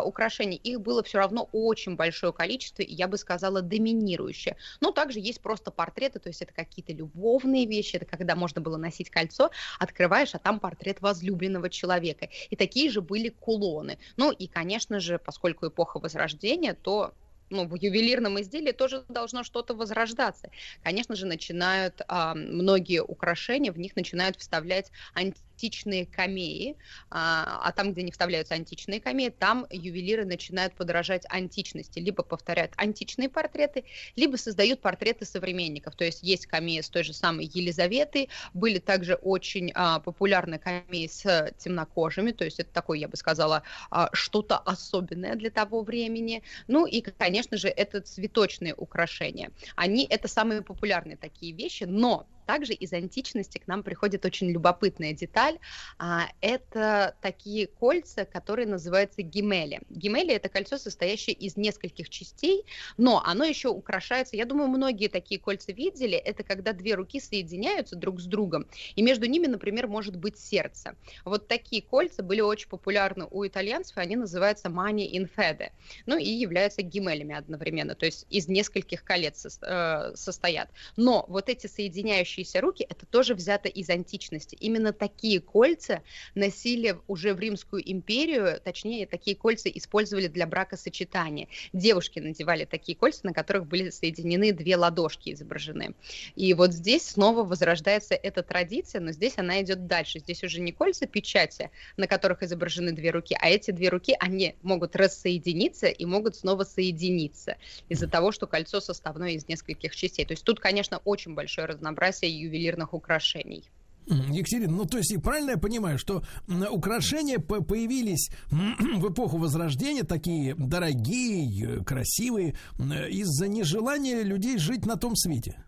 [0.04, 4.56] украшений, их было все равно очень большое количество, и я бы сказала, доминирующее.
[4.80, 8.76] Но также есть просто портреты, то есть это какие-то любовные вещи, это когда можно было
[8.76, 12.28] носить кольцо, открываешь, а там портрет возлюбленного человека.
[12.50, 13.98] И такие же были кулоны.
[14.16, 17.14] Ну и, конечно же, поскольку эпоха Возрождения, то
[17.50, 20.50] ну, в ювелирном изделии тоже должно что-то возрождаться.
[20.82, 26.76] Конечно же, начинают а, многие украшения, в них начинают вставлять анти античные камеи,
[27.10, 32.72] а, а там, где не вставляются античные камеи, там ювелиры начинают подражать античности, либо повторяют
[32.76, 33.84] античные портреты,
[34.16, 35.96] либо создают портреты современников.
[35.96, 41.06] То есть есть камеи с той же самой Елизаветы, были также очень а, популярны камеи
[41.06, 46.42] с темнокожими, то есть это такое, я бы сказала, а, что-то особенное для того времени.
[46.68, 49.50] Ну и, конечно же, это цветочные украшения.
[49.76, 55.12] Они это самые популярные такие вещи, но также из античности к нам приходит очень любопытная
[55.12, 55.60] деталь.
[55.98, 59.82] А, это такие кольца, которые называются гемели.
[59.88, 62.64] Гемели– это кольцо, состоящее из нескольких частей,
[62.96, 67.94] но оно еще украшается, я думаю, многие такие кольца видели, это когда две руки соединяются
[67.94, 68.66] друг с другом,
[68.96, 70.96] и между ними, например, может быть сердце.
[71.24, 75.70] Вот такие кольца были очень популярны у итальянцев, и они называются in fede,
[76.06, 80.68] ну и являются гемелями одновременно, то есть из нескольких колец э, состоят.
[80.96, 84.56] Но вот эти соединяющие трясущиеся руки, это тоже взято из античности.
[84.60, 86.02] Именно такие кольца
[86.34, 91.48] носили уже в Римскую империю, точнее, такие кольца использовали для бракосочетания.
[91.72, 95.94] Девушки надевали такие кольца, на которых были соединены две ладошки изображены.
[96.36, 100.20] И вот здесь снова возрождается эта традиция, но здесь она идет дальше.
[100.20, 104.54] Здесь уже не кольца печати, на которых изображены две руки, а эти две руки, они
[104.62, 107.56] могут рассоединиться и могут снова соединиться
[107.88, 110.24] из-за того, что кольцо составное из нескольких частей.
[110.24, 113.64] То есть тут, конечно, очень большое разнообразие ювелирных украшений.
[114.06, 116.24] Екатерина, ну то есть, правильно я понимаю, что
[116.70, 125.62] украшения появились в эпоху Возрождения, такие дорогие, красивые, из-за нежелания людей жить на том свете?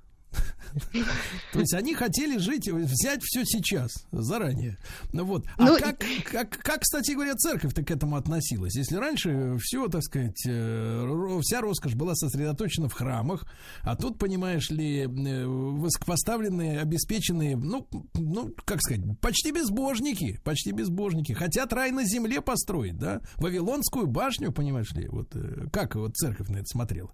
[1.53, 4.79] То есть они хотели жить, взять все сейчас, заранее.
[5.13, 5.45] Вот.
[5.57, 8.75] А ну, как, как, как, кстати говоря, церковь-то к этому относилась?
[8.77, 13.47] Если раньше все, так сказать, э, вся роскошь была сосредоточена в храмах,
[13.83, 21.33] а тут, понимаешь ли, э, высокопоставленные, обеспеченные, ну, ну, как сказать, почти безбожники, почти безбожники,
[21.33, 23.21] хотят рай на земле построить, да?
[23.37, 27.13] Вавилонскую башню, понимаешь ли, вот э, как вот церковь на это смотрела?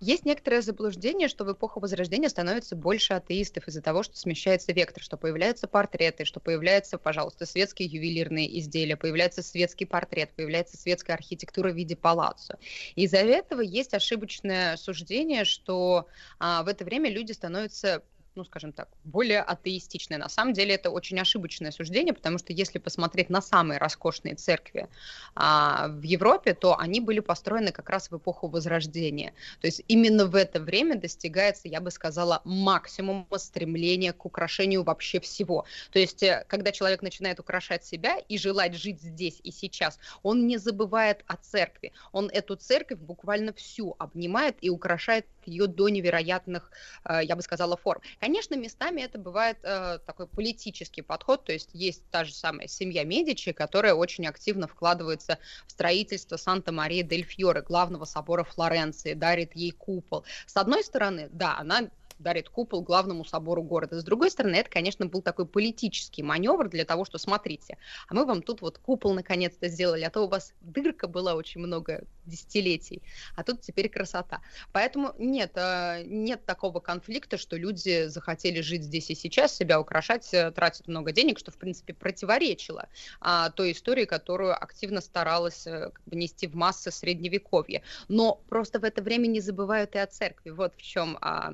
[0.00, 5.02] Есть некоторое заблуждение, что в эпоху Возрождения становится больше атеистов из-за того, что смещается вектор,
[5.02, 11.70] что появляются портреты, что появляются, пожалуйста, светские ювелирные изделия, появляется светский портрет, появляется светская архитектура
[11.70, 12.58] в виде палаццо.
[12.96, 16.06] Из-за этого есть ошибочное суждение, что
[16.38, 18.02] а, в это время люди становятся
[18.34, 20.18] ну, скажем так, более атеистичное.
[20.18, 24.88] На самом деле это очень ошибочное суждение, потому что если посмотреть на самые роскошные церкви
[25.34, 29.34] а, в Европе, то они были построены как раз в эпоху Возрождения.
[29.60, 35.20] То есть именно в это время достигается, я бы сказала, максимум стремления к украшению вообще
[35.20, 35.64] всего.
[35.92, 40.46] То есть э, когда человек начинает украшать себя и желать жить здесь и сейчас, он
[40.46, 41.92] не забывает о церкви.
[42.12, 46.70] Он эту церковь буквально всю обнимает и украшает ее до невероятных,
[47.04, 48.00] э, я бы сказала, форм.
[48.24, 53.04] Конечно, местами это бывает э, такой политический подход, то есть есть та же самая семья
[53.04, 60.24] Медичи, которая очень активно вкладывается в строительство Санта-Мария-дель-Фьоре, главного собора Флоренции, дарит ей купол.
[60.46, 61.90] С одной стороны, да, она
[62.24, 64.00] дарит купол главному собору города.
[64.00, 67.78] С другой стороны, это, конечно, был такой политический маневр для того, что, смотрите,
[68.08, 71.60] а мы вам тут вот купол наконец-то сделали, а то у вас дырка была очень
[71.60, 73.02] много десятилетий,
[73.36, 74.40] а тут теперь красота.
[74.72, 80.32] Поэтому нет, э, нет такого конфликта, что люди захотели жить здесь и сейчас, себя украшать,
[80.32, 82.88] э, тратят много денег, что, в принципе, противоречило
[83.20, 87.82] а, той истории, которую активно старалась э, как бы, нести в массы средневековье.
[88.08, 90.50] Но просто в это время не забывают и о церкви.
[90.50, 91.52] Вот в чем а,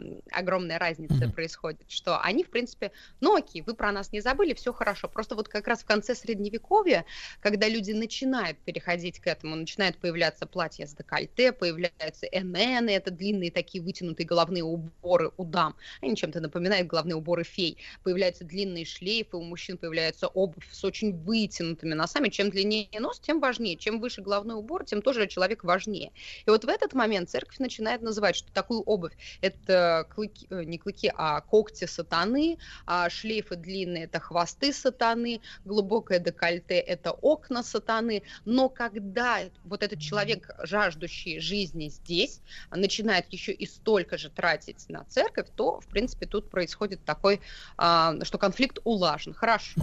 [0.60, 1.32] огромная разница mm-hmm.
[1.32, 5.08] происходит, что они, в принципе, ну окей, вы про нас не забыли, все хорошо.
[5.08, 7.04] Просто вот как раз в конце средневековья,
[7.40, 13.50] когда люди начинают переходить к этому, начинают появляться платья с декольте, появляются НН, это длинные
[13.50, 15.76] такие вытянутые головные уборы у дам.
[16.02, 17.78] Они чем-то напоминают головные уборы фей.
[18.04, 22.28] Появляются длинные шлейфы, у мужчин появляется обувь с очень вытянутыми носами.
[22.28, 23.76] Чем длиннее нос, тем важнее.
[23.76, 26.12] Чем выше головной убор, тем тоже человек важнее.
[26.46, 30.78] И вот в этот момент церковь начинает называть, что такую обувь это клыки, э, не
[30.78, 38.22] клыки, а когти сатаны, а шлейфы длинные это хвосты сатаны, глубокое декольте это окна сатаны.
[38.44, 42.40] Но когда вот этот человек, жаждущий жизни здесь,
[42.70, 47.40] начинает еще и столько же тратить на церковь, то, в принципе, тут происходит такой,
[47.76, 49.34] а, что конфликт улажен.
[49.34, 49.80] Хорошо.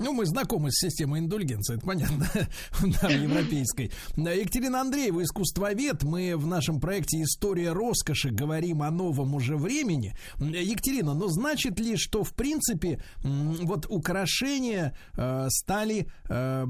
[0.00, 2.26] Ну, мы знакомы с системой индульгенции, это понятно,
[3.02, 3.92] да, европейской.
[4.16, 6.04] Екатерина Андреева, искусствовед.
[6.04, 10.16] Мы в нашем проекте «История роскоши» говорим о новом уже времени.
[10.38, 16.64] Екатерина, но значит ли, что, в принципе, вот украшения э, стали э,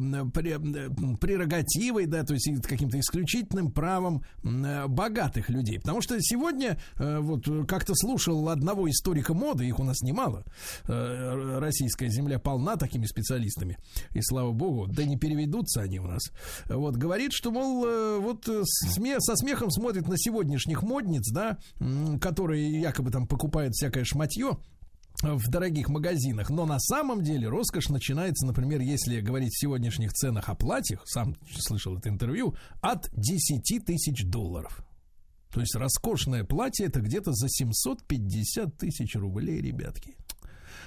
[1.20, 5.78] прерогативой, да, то есть каким-то исключительным правом э, богатых людей?
[5.78, 10.44] Потому что сегодня, вот, как-то слушал одного историка моды, их у нас немало,
[10.88, 13.78] э, российская земля полна такими специалистами, специалистами.
[14.12, 16.30] И слава богу, да не переведутся они у нас.
[16.66, 21.58] Вот, говорит, что, мол, э, вот э, сме со смехом смотрит на сегодняшних модниц, да,
[22.20, 24.56] которые якобы там покупают всякое шматье,
[25.22, 30.48] в дорогих магазинах, но на самом деле роскошь начинается, например, если говорить в сегодняшних ценах
[30.48, 34.82] о платьях, сам слышал это интервью, от 10 тысяч долларов.
[35.52, 40.16] То есть роскошное платье это где-то за 750 тысяч рублей, ребятки.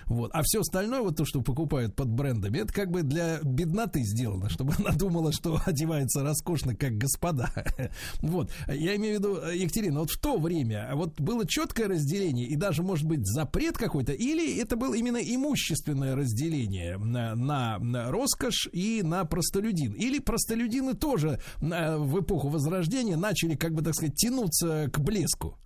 [0.08, 0.32] Вот.
[0.34, 4.50] А все остальное, вот то, что покупают под брендами, это как бы для бедноты сделано,
[4.50, 7.52] чтобы она думала, что одевается роскошно, как господа.
[8.22, 8.52] Вот.
[8.68, 12.84] Я имею в виду, Екатерина, вот в то время вот было четкое разделение и даже,
[12.84, 19.26] может быть, запрет какой-то, или это было именно имущественное разделение на, на роскошь и на
[19.26, 19.94] простолюдин?
[19.94, 25.58] Или простолюдины тоже в эпоху Возрождения начали, как бы так сказать, тянуться к блеску?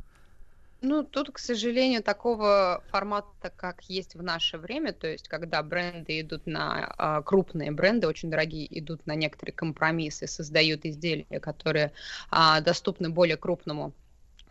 [0.82, 6.22] Ну, тут, к сожалению, такого формата, как есть в наше время, то есть когда бренды
[6.22, 11.94] идут на а, крупные бренды, очень дорогие, идут на некоторые компромиссы, создают изделия, которые
[12.30, 13.96] а, доступны более крупному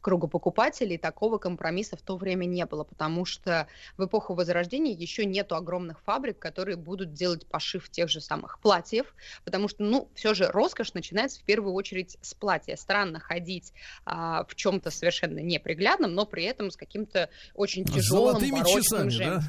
[0.01, 3.67] кругу покупателей такого компромисса в то время не было, потому что
[3.97, 9.15] в эпоху Возрождения еще нету огромных фабрик, которые будут делать пошив тех же самых платьев,
[9.45, 12.77] потому что, ну, все же роскошь начинается в первую очередь с платья.
[12.77, 13.73] Странно ходить
[14.05, 19.43] а, в чем-то совершенно неприглядном, но при этом с каким-то очень тяжелым, Золотыми часами, да?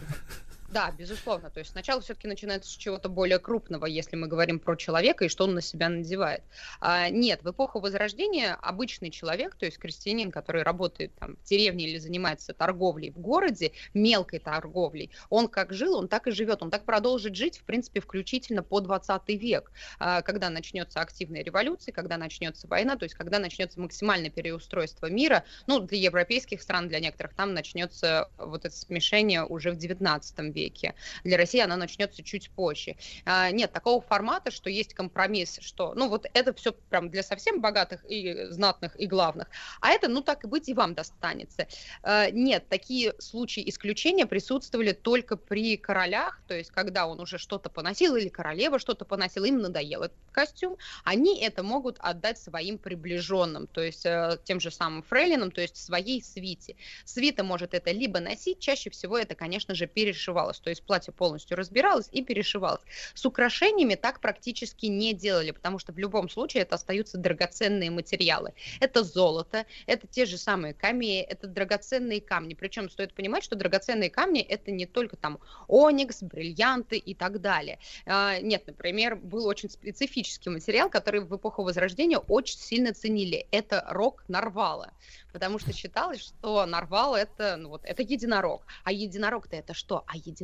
[0.69, 1.49] Да, безусловно.
[1.49, 5.30] То есть сначала все-таки начинается с чего-то более крупного, если мы говорим про человека и
[5.30, 6.44] что он на себя надевает.
[6.81, 11.88] А, нет, в эпоху Возрождения обычный человек, то есть крестьянин, который работает там, в деревне
[11.88, 16.69] или занимается торговлей в городе, мелкой торговлей, он как жил, он так и живет, он
[16.69, 22.18] так продолжит жить, в принципе, включительно по 20 век, а, когда начнется активная революция, когда
[22.18, 27.34] начнется война, то есть когда начнется максимальное переустройство мира, ну, для европейских стран, для некоторых
[27.35, 30.95] там начнется вот это смешение уже в 19 веке веке.
[31.23, 32.95] Для России она начнется чуть позже.
[33.25, 37.61] А, нет такого формата, что есть компромисс, что, ну, вот это все прям для совсем
[37.61, 39.47] богатых и знатных и главных,
[39.81, 41.67] а это, ну, так и быть, и вам достанется.
[42.03, 47.69] А, нет, такие случаи исключения присутствовали только при королях, то есть когда он уже что-то
[47.69, 53.67] поносил или королева что-то поносила, им надоел этот костюм, они это могут отдать своим приближенным,
[53.67, 56.75] то есть э, тем же самым фрейлинам, то есть своей свите.
[57.05, 61.13] Свита может это либо носить, чаще всего это, конечно же, перешивалось разбиралось, то есть платье
[61.13, 62.81] полностью разбиралось и перешивалось.
[63.13, 68.53] С украшениями так практически не делали, потому что в любом случае это остаются драгоценные материалы.
[68.79, 72.53] Это золото, это те же самые камни, это драгоценные камни.
[72.53, 77.79] Причем стоит понимать, что драгоценные камни это не только там оникс, бриллианты и так далее.
[78.05, 83.47] А, нет, например, был очень специфический материал, который в эпоху Возрождения очень сильно ценили.
[83.51, 84.91] Это рог нарвала
[85.37, 88.63] потому что считалось, что нарвал это, ну вот, это единорог.
[88.83, 90.03] А единорог-то это что?
[90.07, 90.36] А единорог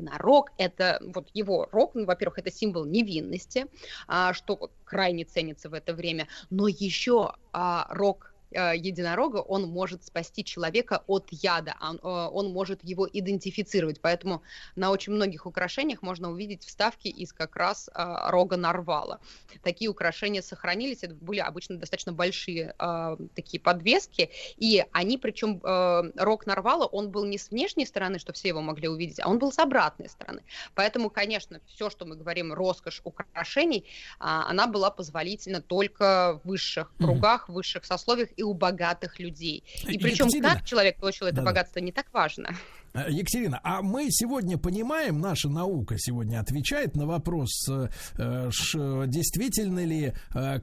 [0.58, 3.66] это, вот его рог, ну, во-первых, это символ невинности,
[4.08, 10.44] а, что крайне ценится в это время, но еще а, рог единорога, он может спасти
[10.44, 14.00] человека от яда, он, э, он может его идентифицировать.
[14.02, 14.42] Поэтому
[14.76, 19.20] на очень многих украшениях можно увидеть вставки из как раз э, рога нарвала.
[19.64, 26.12] Такие украшения сохранились, это были обычно достаточно большие э, такие подвески, и они, причем э,
[26.16, 29.40] рог нарвала, он был не с внешней стороны, что все его могли увидеть, а он
[29.40, 30.44] был с обратной стороны.
[30.76, 33.86] Поэтому, конечно, все, что мы говорим, роскошь украшений,
[34.20, 39.64] а, она была позволительна только в высших кругах, в высших сословиях и у богатых людей.
[39.88, 40.50] И причем, Екатерина.
[40.50, 42.56] как человек получил это богатство, не так важно.
[42.96, 47.88] Э, Екатерина, а мы сегодня понимаем, наша наука сегодня отвечает на вопрос, э,
[48.20, 48.50] э,
[49.08, 50.14] действительно ли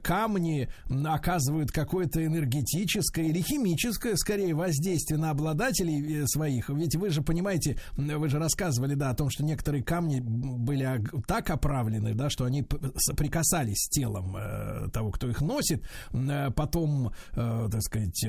[0.03, 0.69] камни
[1.05, 6.69] оказывают какое-то энергетическое или химическое, скорее, воздействие на обладателей своих.
[6.69, 11.49] Ведь вы же понимаете, вы же рассказывали, да, о том, что некоторые камни были так
[11.49, 12.65] оправлены, да, что они
[12.97, 14.37] соприкасались с телом
[14.91, 15.83] того, кто их носит.
[16.55, 18.21] Потом, так сказать,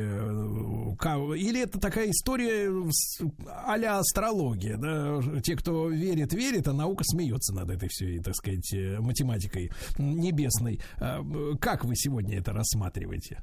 [0.98, 3.20] ка- или это такая история с-
[3.98, 8.98] астрология, да, те, кто верит, верит, а наука смеется над этой всей, так сказать, э,
[9.00, 10.80] математикой небесной.
[10.98, 11.22] А,
[11.60, 13.42] Как вы сегодня это рассматриваете?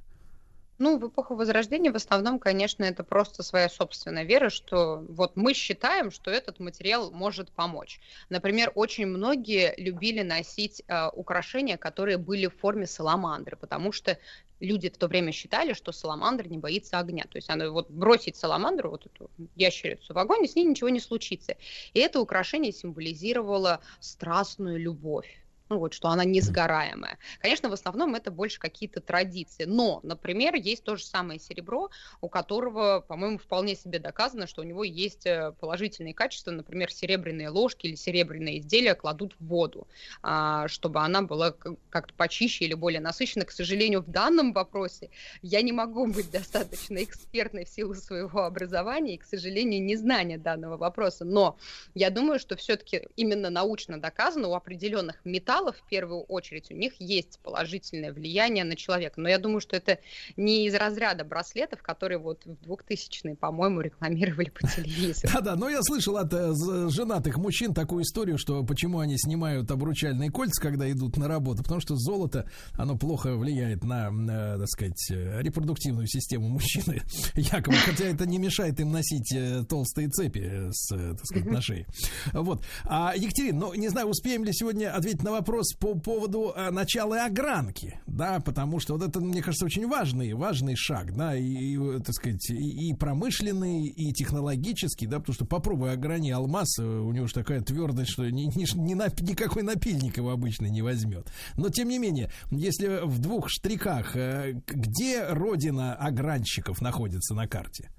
[0.79, 5.53] Ну, в эпоху Возрождения в основном, конечно, это просто своя собственная вера, что вот мы
[5.53, 7.99] считаем, что этот материал может помочь.
[8.29, 14.17] Например, очень многие любили носить э, украшения, которые были в форме саламандры, потому что
[14.59, 17.23] люди в то время считали, что саламандра не боится огня.
[17.23, 20.89] То есть она вот бросить саламандру, вот эту ящерицу в огонь, и с ней ничего
[20.89, 21.55] не случится.
[21.93, 25.27] И это украшение символизировало страстную любовь.
[25.69, 27.19] Ну вот, что она несгораемая.
[27.39, 29.65] Конечно, в основном это больше какие-то традиции.
[29.65, 31.91] Но, например, есть то же самое серебро,
[32.21, 36.49] у которого, по-моему, вполне себе доказано, что у него есть э, положительные качества.
[36.49, 39.87] Например, серебряные ложки или серебряные изделия кладут в воду,
[40.23, 43.45] а, чтобы она была как-то почище или более насыщенной.
[43.45, 45.11] К сожалению, в данном вопросе
[45.43, 50.77] я не могу быть достаточно экспертной в силу своего образования и, к сожалению, незнания данного
[50.77, 51.25] вопроса.
[51.25, 51.57] Но
[51.93, 56.93] я думаю, что все-таки именно научно доказано у определенных металлов, в первую очередь, у них
[56.99, 59.19] есть положительное влияние на человека.
[59.21, 59.99] Но я думаю, что это
[60.37, 65.31] не из разряда браслетов, которые вот в 2000-е, по-моему, рекламировали по телевизору.
[65.33, 66.53] Да-да, но я слышал от э,
[66.89, 71.81] женатых мужчин такую историю, что почему они снимают обручальные кольца, когда идут на работу, потому
[71.81, 77.01] что золото, оно плохо влияет на, э, так сказать, э, репродуктивную систему мужчины,
[77.35, 79.33] якобы, хотя это не мешает им носить
[79.67, 81.85] толстые цепи с, так сказать, на шее.
[82.33, 82.63] Вот.
[82.85, 85.48] А, Екатерина, ну, не знаю, успеем ли сегодня ответить на вопрос
[85.79, 90.75] по поводу э, начала огранки, да, потому что вот это, мне кажется, очень важный, важный
[90.75, 95.91] шаг, да, и, и, так сказать, и, и промышленный, и технологический, да, потому что попробуй
[95.91, 100.17] ограни алмаз, э, у него же такая твердость, что ни, ни- ни нап- никакой напильник
[100.17, 101.27] его обычно не возьмет.
[101.55, 107.89] Но, тем не менее, если в двух штрихах, э, где родина огранщиков находится на карте?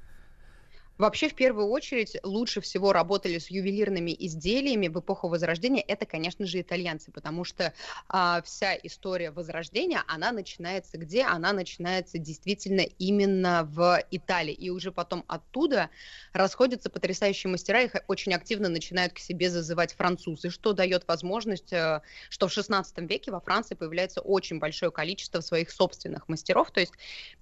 [1.01, 5.81] Вообще, в первую очередь, лучше всего работали с ювелирными изделиями в эпоху Возрождения.
[5.81, 7.73] Это, конечно же, итальянцы, потому что
[8.07, 11.23] а, вся история Возрождения, она начинается где?
[11.23, 14.53] Она начинается действительно именно в Италии.
[14.53, 15.89] И уже потом оттуда
[16.35, 22.03] расходятся потрясающие мастера, их очень активно начинают к себе зазывать французы, что дает возможность, э,
[22.29, 26.71] что в 16 веке во Франции появляется очень большое количество своих собственных мастеров.
[26.71, 26.93] То есть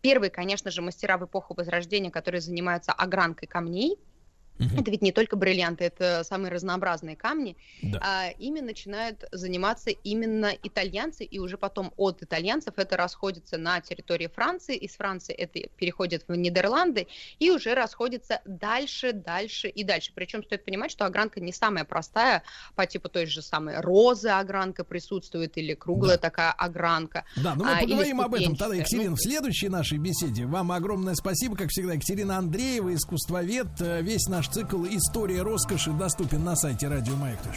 [0.01, 3.99] первые, конечно же, мастера в эпоху Возрождения, которые занимаются огранкой камней,
[4.59, 7.57] это ведь не только бриллианты, это самые разнообразные камни.
[7.83, 7.99] Да.
[8.03, 14.27] А, ими начинают заниматься именно итальянцы, и уже потом от итальянцев это расходится на территории
[14.27, 17.07] Франции, из Франции это переходит в Нидерланды,
[17.39, 20.13] и уже расходится дальше, дальше и дальше.
[20.15, 22.43] Причем стоит понимать, что огранка не самая простая,
[22.75, 27.25] по типу той же самой розы огранка присутствует, или круглая такая огранка.
[27.37, 28.75] Да, ну мы а, поговорим об этом тогда.
[28.75, 30.47] Екатерина, Ну, в следующей нашей беседе.
[30.47, 33.69] Вам огромное спасибо, как всегда, Екатерина Андреева, искусствовед.
[33.81, 37.53] Э, Весь наш цикл «История роскоши» доступен на сайте радиомаяк.ру.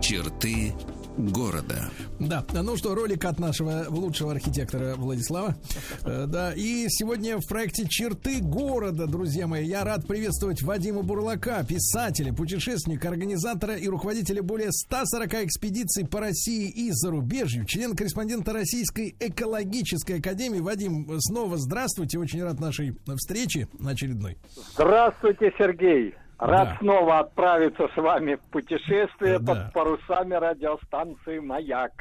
[0.00, 0.74] Черты
[1.16, 1.90] города.
[2.18, 5.56] Да, ну что, ролик от нашего лучшего архитектора Владислава.
[6.04, 11.62] Э, Да, и сегодня в проекте «Черты города», друзья мои, я рад приветствовать Вадима Бурлака,
[11.64, 20.18] писателя, путешественника, организатора и руководителя более 140 экспедиций по России и зарубежью, член-корреспондента Российской экологической
[20.18, 20.60] академии.
[20.60, 24.38] Вадим, снова здравствуйте, очень рад нашей встрече очередной.
[24.74, 26.14] Здравствуйте, Сергей.
[26.42, 26.76] Рад Да.
[26.80, 29.54] снова отправиться с вами в путешествие Да.
[29.54, 31.92] под парусами радиостанции «Маяк».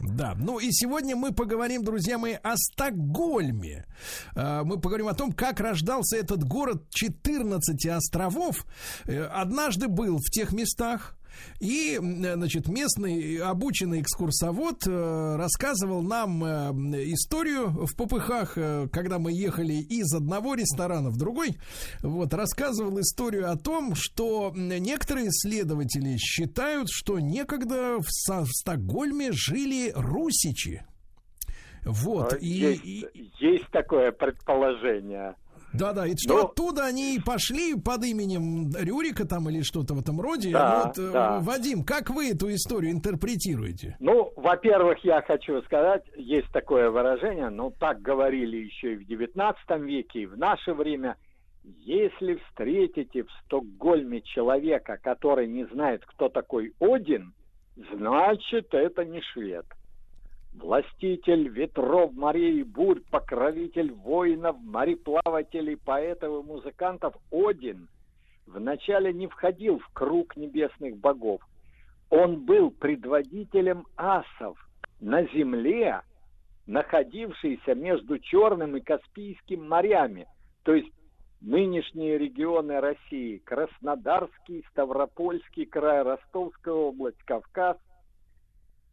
[0.00, 3.84] Да, ну и сегодня мы поговорим, друзья мои, о Стокгольме.
[4.36, 8.64] Э, Мы поговорим о том, как рождался этот город 14 островов.
[9.06, 11.16] Э, Однажды был в тех местах,
[11.60, 16.72] И, значит, местный обученный экскурсовод э, рассказывал нам э,
[17.12, 21.58] историю в попыхах, э, когда мы ехали из одного ресторана в другой.
[22.02, 29.92] Вот, рассказывал историю о том, что некоторые исследователи считают, что некогда в, в Стокгольме жили
[29.94, 30.84] русичи.
[31.84, 35.34] Вот, и, есть, и- есть такое предположение.
[35.72, 40.00] Да-да, и что Ну- оттуда они и пошли под именем Рюрика там или что-то в
[40.00, 40.50] этом роде.
[40.50, 41.38] Да, вот, э, да.
[41.40, 43.96] Вадим, как вы эту историю интерпретируете?
[44.00, 49.84] Ну, во-первых, я хочу сказать, есть такое выражение, ну, так говорили еще и в XIX
[49.84, 51.16] веке, и в наше время.
[51.64, 57.34] Если встретите в Стокгольме человека, который не знает, кто такой Один,
[57.92, 59.66] значит, это не швед.
[60.58, 67.88] Властитель ветров, морей бурь, покровитель воинов, мореплавателей, поэтов и музыкантов Один
[68.46, 71.40] вначале не входил в круг небесных богов.
[72.10, 74.58] Он был предводителем асов
[75.00, 76.00] на земле,
[76.66, 80.26] находившейся между Черным и Каспийским морями,
[80.64, 80.92] то есть
[81.40, 87.76] нынешние регионы России, Краснодарский, Ставропольский край, Ростовская область, Кавказ.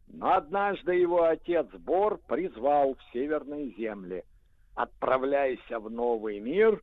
[0.08, 4.24] Но однажды его отец Бор призвал в северные земли.
[4.74, 6.80] Отправляйся в новый мир,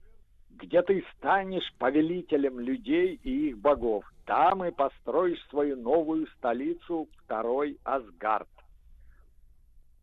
[0.50, 4.06] где ты станешь повелителем людей и их богов.
[4.26, 8.48] Там и построишь свою новую столицу, второй Асгард.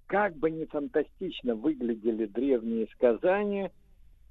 [0.07, 3.71] Как бы ни фантастично выглядели древние сказания,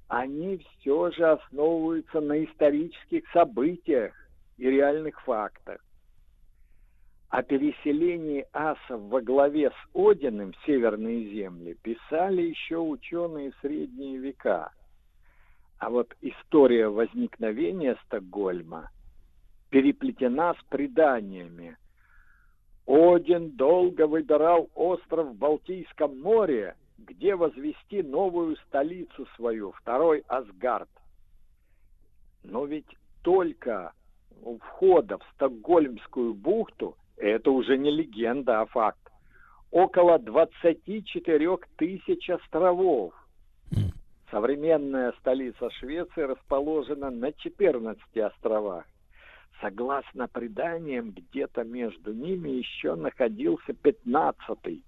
[0.08, 4.14] они все же основываются на исторических событиях
[4.58, 5.80] и реальных фактах.
[7.30, 14.72] О переселении асов во главе с Одиным в северные земли писали еще ученые средние века.
[15.78, 18.90] А вот история возникновения Стокгольма
[19.70, 21.76] переплетена с преданиями.
[22.88, 30.90] Один долго выбирал остров в Балтийском море, где возвести новую столицу свою, второй Асгард.
[32.42, 32.88] Но ведь
[33.22, 33.92] только
[34.42, 38.98] у входа в Стокгольмскую бухту это уже не легенда, а факт.
[39.70, 43.14] Около 24 тысяч островов.
[44.30, 48.84] Современная столица Швеции расположена на 14 островах.
[49.60, 54.82] Согласно преданиям, где-то между ними еще находился 15-й,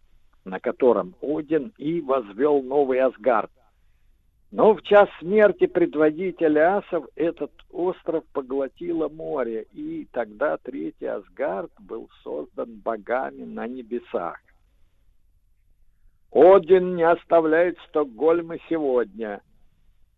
[0.44, 3.50] на котором Один и возвел новый Асгард.
[4.52, 12.10] Но в час смерти предводителя асов этот остров поглотило море, и тогда третий Асгард был
[12.22, 14.38] создан богами на небесах.
[16.30, 19.40] Один не оставляет Стокгольма сегодня.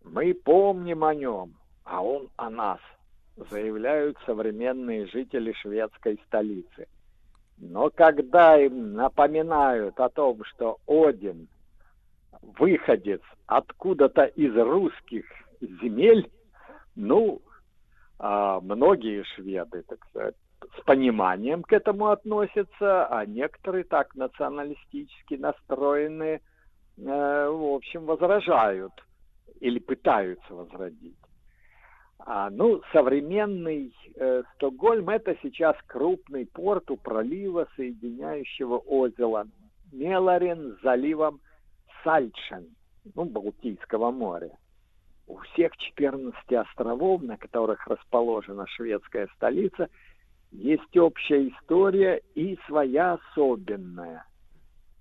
[0.03, 1.55] Мы помним о нем,
[1.85, 2.81] а он о нас,
[3.37, 6.89] заявляют современные жители шведской столицы.
[7.59, 11.47] Но когда им напоминают о том, что Один
[12.43, 15.25] выходец откуда-то из русских
[15.61, 16.31] земель,
[16.97, 17.43] ну,
[18.19, 20.35] а многие шведы, так сказать,
[20.79, 26.41] с пониманием к этому относятся, а некоторые так националистически настроенные,
[26.97, 28.93] э, в общем, возражают
[29.61, 31.17] или пытаются возродить.
[32.19, 39.47] А, ну, современный э, Стокгольм это сейчас крупный порт у пролива, соединяющего озеро
[39.93, 41.41] Меларин с заливом
[42.05, 42.69] Сальчен,
[43.15, 44.57] ну, Балтийского моря.
[45.27, 49.89] У всех 14 островов, на которых расположена шведская столица,
[50.51, 54.27] есть общая история и своя особенная.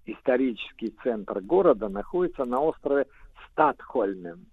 [0.06, 3.06] Исторический центр города находится на острове
[3.52, 4.46] Стадхольмен,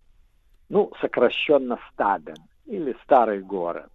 [0.69, 2.37] ну, сокращенно Стаден,
[2.67, 3.91] или Старый город.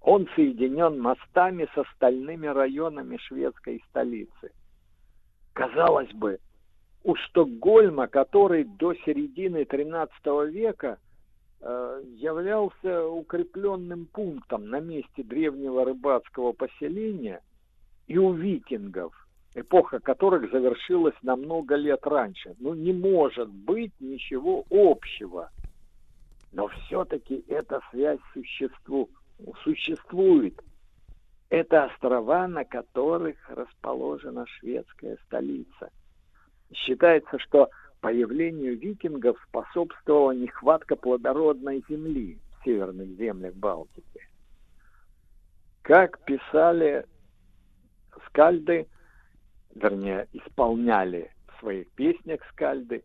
[0.00, 4.52] Он соединен мостами с остальными районами шведской столицы.
[5.52, 6.38] Казалось бы,
[7.04, 10.98] у Стокгольма, который до середины XIII века
[11.60, 17.40] э, являлся укрепленным пунктом на месте древнего рыбацкого поселения,
[18.06, 19.12] и у викингов,
[19.54, 22.54] эпоха которых завершилась на много лет раньше.
[22.58, 25.50] Ну, не может быть ничего общего.
[26.52, 29.08] Но все-таки эта связь существу,
[29.64, 30.60] существует.
[31.48, 35.90] Это острова, на которых расположена шведская столица.
[36.74, 37.70] Считается, что
[38.00, 44.20] появлению викингов способствовала нехватка плодородной земли в северных землях Балтики.
[45.82, 47.06] Как писали
[48.26, 48.86] скальды,
[49.74, 53.02] вернее, исполняли в своих песнях скальды,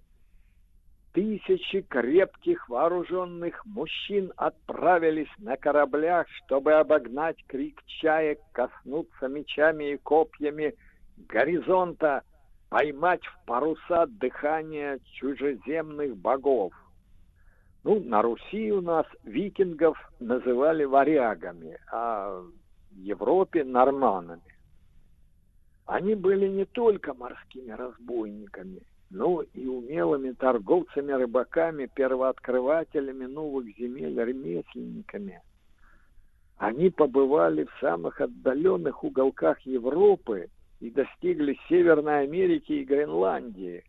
[1.18, 10.76] Тысячи крепких вооруженных мужчин отправились на кораблях, чтобы обогнать крик чаек, коснуться мечами и копьями
[11.18, 12.22] горизонта,
[12.70, 16.74] поймать в паруса дыхание чужеземных богов.
[17.84, 22.42] Ну, на Руси у нас викингов называли варягами, а
[22.92, 24.42] в Европе норманами.
[25.86, 35.42] Они были не только морскими разбойниками, но и умелыми торговцами, рыбаками, первооткрывателями новых земель, ремесленниками.
[36.58, 43.84] Они побывали в самых отдаленных уголках Европы и достигли Северной Америки и Гренландии.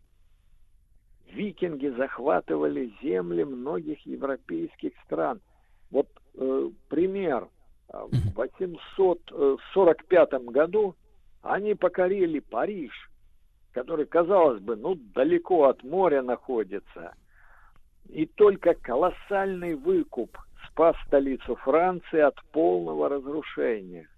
[1.31, 5.41] Викинги захватывали земли многих европейских стран.
[5.91, 7.47] Вот э, пример.
[7.91, 10.95] В 845 году
[11.41, 12.91] они покорили Париж,
[13.71, 17.13] который, казалось бы, ну, далеко от моря находится.
[18.07, 20.37] И только колоссальный выкуп
[20.67, 24.08] спас столицу Франции от полного разрушения.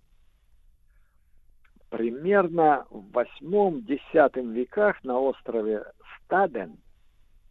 [1.91, 5.83] Примерно в 8-10 веках на острове
[6.23, 6.77] Стаден,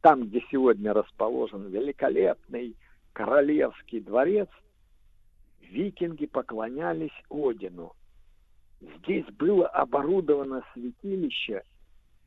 [0.00, 2.74] там, где сегодня расположен великолепный
[3.12, 4.48] королевский дворец,
[5.60, 7.92] викинги поклонялись Одину.
[8.80, 11.62] Здесь было оборудовано святилище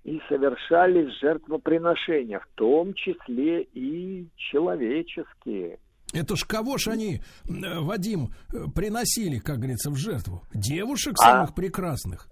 [0.04, 5.80] и совершались жертвоприношения, в том числе и человеческие.
[6.14, 10.44] Это ж кого ж они, э, Вадим, э, приносили, как говорится, в жертву?
[10.54, 12.30] Девушек самых а, прекрасных?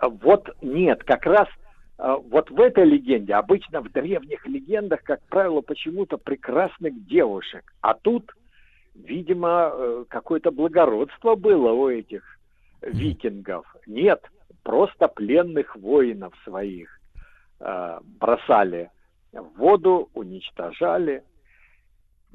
[0.00, 1.48] Вот нет, как раз
[1.98, 7.72] э, вот в этой легенде, обычно в древних легендах, как правило, почему-то прекрасных девушек.
[7.80, 8.30] А тут,
[8.94, 12.22] видимо, какое-то благородство было у этих
[12.82, 13.66] викингов.
[13.86, 14.22] Нет,
[14.62, 17.00] просто пленных воинов своих
[17.58, 18.90] бросали
[19.32, 21.22] в воду, уничтожали.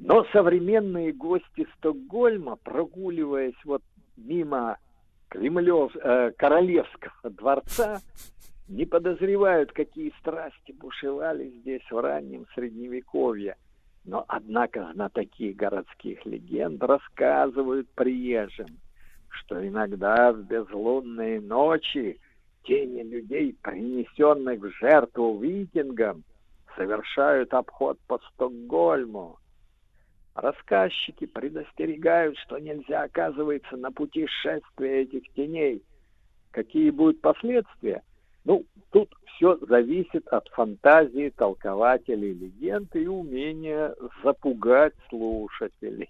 [0.03, 3.83] Но современные гости Стокгольма, прогуливаясь вот
[4.17, 4.77] мимо
[5.29, 8.01] Кремлев, э, Королевского дворца,
[8.67, 13.57] не подозревают, какие страсти бушевали здесь в раннем Средневековье.
[14.03, 18.79] Но, однако, знатоки городских легенд рассказывают приезжим,
[19.29, 22.19] что иногда в безлунные ночи
[22.63, 26.23] тени людей, принесенных в жертву викингам,
[26.75, 29.37] совершают обход по Стокгольму.
[30.33, 35.83] Рассказчики предостерегают, что нельзя оказывается на пути шествия этих теней.
[36.51, 38.01] Какие будут последствия?
[38.45, 43.93] Ну, тут все зависит от фантазии толкователей легенды и умения
[44.23, 46.09] запугать слушателей.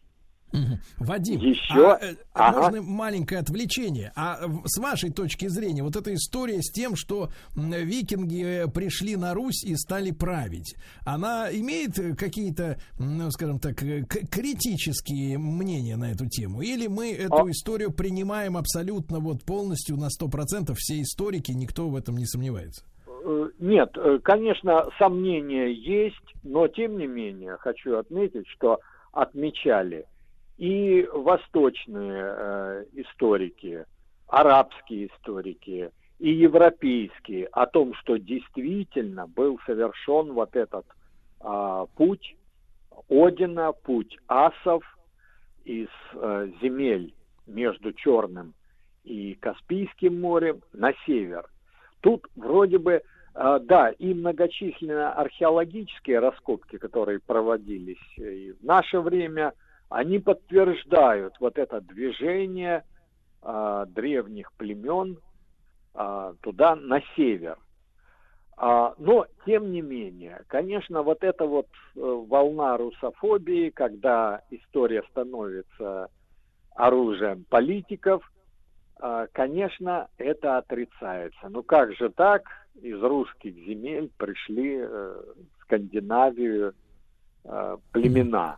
[0.98, 1.94] Вадим, Еще?
[1.94, 2.62] а, э, ага.
[2.62, 4.12] можно маленькое отвлечение?
[4.16, 9.64] А с вашей точки зрения, вот эта история с тем, что викинги пришли на Русь
[9.64, 10.76] и стали править,
[11.06, 16.62] она имеет какие-то, ну, скажем так, э, критические мнения на эту тему?
[16.62, 17.50] Или мы эту а...
[17.50, 22.84] историю принимаем абсолютно вот полностью на 100%, все историки, никто в этом не сомневается?
[23.08, 28.80] Э, нет, конечно, сомнения есть, но тем не менее хочу отметить, что
[29.12, 30.06] отмечали
[30.62, 33.84] и восточные э, историки,
[34.28, 35.90] арабские историки
[36.20, 40.86] и европейские о том, что действительно был совершен вот этот
[41.44, 42.36] э, путь
[43.10, 44.84] Одина, путь асов
[45.66, 47.16] из э, земель
[47.48, 48.54] между Черным
[49.04, 51.50] и Каспийским морем на север.
[52.02, 53.02] Тут вроде бы,
[53.34, 59.54] э, да, и многочисленные археологические раскопки, которые проводились и в наше время–
[59.92, 62.86] они подтверждают вот это движение
[63.42, 65.18] а, древних племен
[65.94, 67.58] а, туда, на север.
[68.56, 76.10] А, но, тем не менее, конечно, вот эта вот э, волна русофобии, когда история становится
[76.76, 78.24] оружием политиков,
[78.98, 81.50] а, конечно, это отрицается.
[81.50, 82.44] Ну как же так?
[82.82, 86.76] Из русских земель пришли э, в Скандинавию
[87.44, 88.58] э, племена.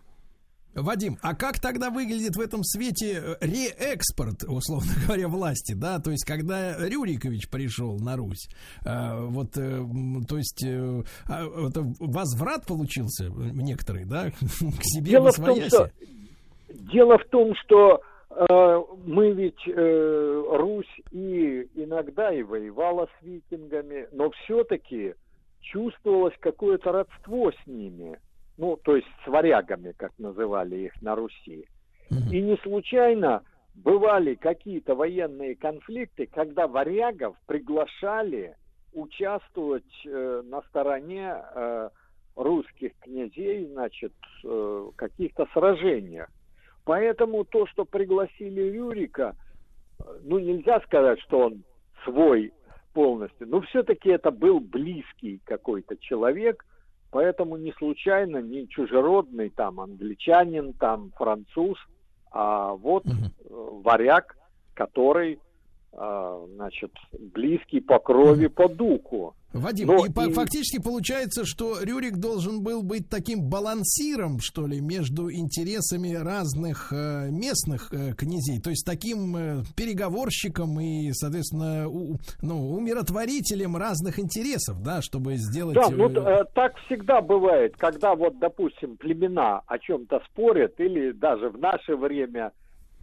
[0.75, 5.99] Вадим, а как тогда выглядит в этом свете э, реэкспорт, условно говоря, власти, да?
[5.99, 8.47] То есть, когда Рюрикович пришел на Русь,
[8.85, 9.81] э, вот, э,
[10.27, 15.89] то есть, а, это возврат получился некоторый, да, к себе дело в том, что,
[16.73, 24.07] Дело в том, что э, мы ведь э, Русь и иногда и воевала с викингами,
[24.11, 25.13] но все-таки
[25.61, 28.19] чувствовалось какое-то родство с ними
[28.57, 31.67] ну, то есть с варягами, как называли их на Руси.
[32.31, 33.43] И не случайно
[33.75, 38.55] бывали какие-то военные конфликты, когда варягов приглашали
[38.93, 41.89] участвовать э, на стороне э,
[42.35, 44.13] русских князей, значит,
[44.43, 46.29] э, каких-то сражениях.
[46.85, 49.35] Поэтому то, что пригласили Рюрика,
[49.99, 51.63] э, ну, нельзя сказать, что он
[52.03, 52.53] свой
[52.93, 56.63] полностью, но все-таки это был близкий какой-то человек,
[57.13, 61.77] поэтому не случайно, не чужеродный там англичанин, там француз,
[62.31, 63.81] а вот угу.
[63.81, 64.35] варяг,
[64.73, 65.39] который
[65.93, 69.35] а, значит, близкий по крови, по духу.
[69.53, 74.81] Вадим, Но и, и фактически получается, что Рюрик должен был быть таким балансиром, что ли,
[74.81, 82.17] между интересами разных э, местных э, князей, то есть таким э, переговорщиком и, соответственно, у,
[82.41, 85.75] ну, умиротворителем разных интересов, да, чтобы сделать...
[85.75, 91.49] Да, ну э, так всегда бывает, когда вот, допустим, племена о чем-то спорят, или даже
[91.49, 92.51] в наше время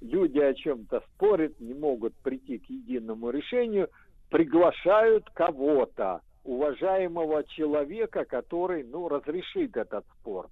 [0.00, 3.88] люди о чем-то спорят, не могут прийти к единому решению,
[4.30, 10.48] приглашают кого-то, уважаемого человека, который, ну, разрешит этот спор.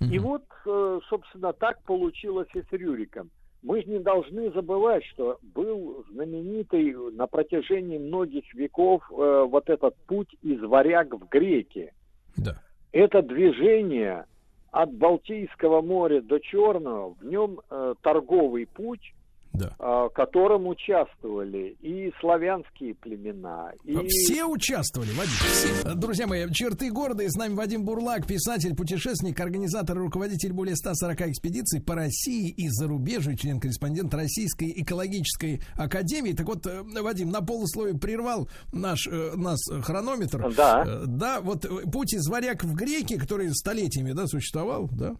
[0.00, 3.30] И вот, э, собственно, так получилось и с Рюриком.
[3.62, 9.94] Мы же не должны забывать, что был знаменитый на протяжении многих веков э, вот этот
[10.06, 11.92] путь из варяг в греки.
[12.38, 12.62] Да.
[12.92, 14.24] Это движение
[14.70, 19.12] от Балтийского моря до Черного, в нем э, торговый путь,
[19.52, 19.74] да.
[19.78, 23.72] в котором участвовали и славянские племена.
[23.84, 23.96] И...
[24.08, 25.32] Все участвовали, Вадим.
[25.32, 25.94] Все.
[25.94, 27.22] Друзья мои, черты города.
[27.22, 32.50] И с нами Вадим Бурлак, писатель, путешественник, организатор и руководитель более 140 экспедиций по России
[32.50, 36.32] и зарубежью, член-корреспондент Российской экологической академии.
[36.32, 40.52] Так вот, э, Вадим, на полусловие прервал наш, э, нас хронометр.
[40.54, 40.84] Да.
[40.86, 45.16] Э, да, вот путь из варяг в греки, который столетиями да, существовал, да?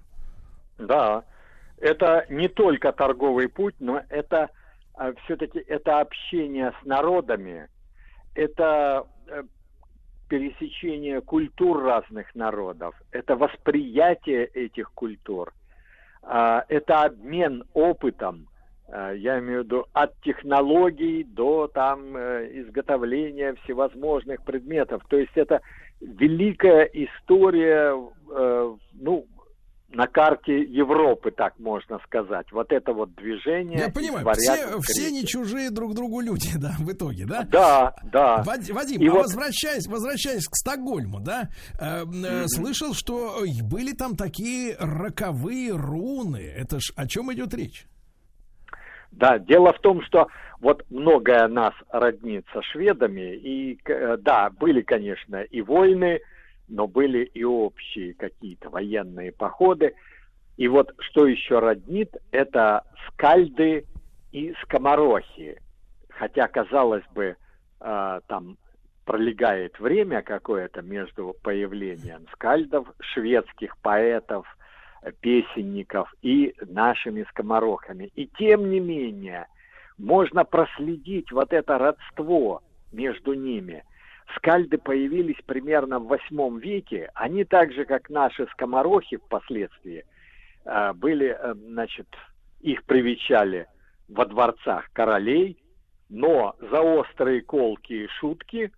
[0.78, 1.24] Да
[1.80, 4.50] это не только торговый путь, но это
[4.94, 7.68] а, все-таки это общение с народами,
[8.34, 9.42] это э,
[10.28, 15.52] пересечение культур разных народов, это восприятие этих культур,
[16.22, 18.46] а, это обмен опытом,
[18.88, 25.02] а, я имею в виду от технологий до там э, изготовления всевозможных предметов.
[25.08, 25.60] То есть это
[26.00, 27.94] великая история,
[28.30, 29.26] э, ну,
[29.92, 32.50] на карте Европы, так можно сказать.
[32.52, 33.78] Вот это вот движение.
[33.78, 37.42] Я понимаю, все, все не чужие друг другу люди, да, в итоге, да?
[37.44, 38.42] Да, да.
[38.44, 39.22] Вадим, И а вот...
[39.22, 41.48] возвращаясь, возвращаясь к Стокгольму, да,
[41.80, 42.46] э, mm-hmm.
[42.46, 46.52] слышал, что были там такие роковые руны.
[46.56, 47.86] Это ж о чем идет речь?
[49.10, 50.28] Да, дело в том, что
[50.60, 56.20] вот многое нас роднит со шведами, и э, да, были, конечно, и войны,
[56.70, 59.94] но были и общие какие-то военные походы.
[60.56, 63.86] И вот что еще роднит, это скальды
[64.32, 65.60] и скоморохи.
[66.10, 67.36] Хотя, казалось бы,
[67.80, 68.56] э, там
[69.04, 74.46] пролегает время какое-то между появлением скальдов, шведских поэтов,
[75.20, 78.10] песенников и нашими скоморохами.
[78.14, 79.46] И тем не менее,
[79.98, 83.82] можно проследить вот это родство между ними–
[84.36, 87.10] скальды появились примерно в восьмом веке.
[87.14, 90.04] Они так же, как наши скоморохи впоследствии,
[90.64, 92.06] э, были, э, значит,
[92.60, 93.66] их привечали
[94.08, 95.62] во дворцах королей,
[96.08, 98.72] но за острые колки и шутки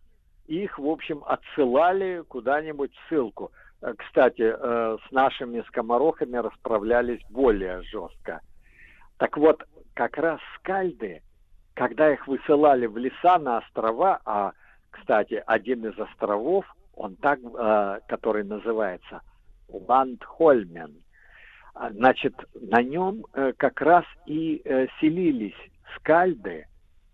[0.47, 3.53] их, в общем, отсылали куда-нибудь в ссылку.
[3.81, 8.41] Э, кстати, с нашими скоморохами расправлялись более жестко.
[9.19, 9.62] Так вот,
[9.95, 11.23] как раз скальды,
[11.74, 14.53] когда их высылали в леса на острова, а
[14.93, 16.64] кстати, один из островов,
[16.94, 19.23] он так, э, который называется
[19.69, 20.94] Ландхольмен,
[21.74, 25.56] а, значит, на нем э, как раз и э, селились
[25.97, 26.66] скальды,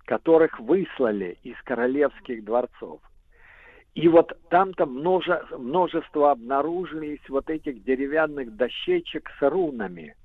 [0.05, 3.01] которых выслали из королевских дворцов.
[3.95, 10.17] И вот там-то множе, множество обнаружились вот этих деревянных дощечек с рунами,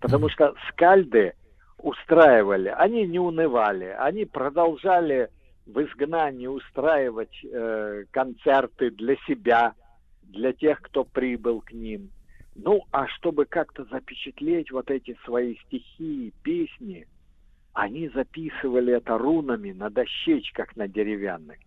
[0.00, 1.34] потому что скальды
[1.78, 5.30] устраивали, они не унывали, они продолжали
[5.72, 9.74] в изгнании устраивать э, концерты для себя,
[10.22, 12.10] для тех, кто прибыл к ним.
[12.56, 17.06] Ну, а чтобы как-то запечатлеть вот эти свои стихи, песни,
[17.72, 21.58] они записывали это рунами на дощечках на деревянных.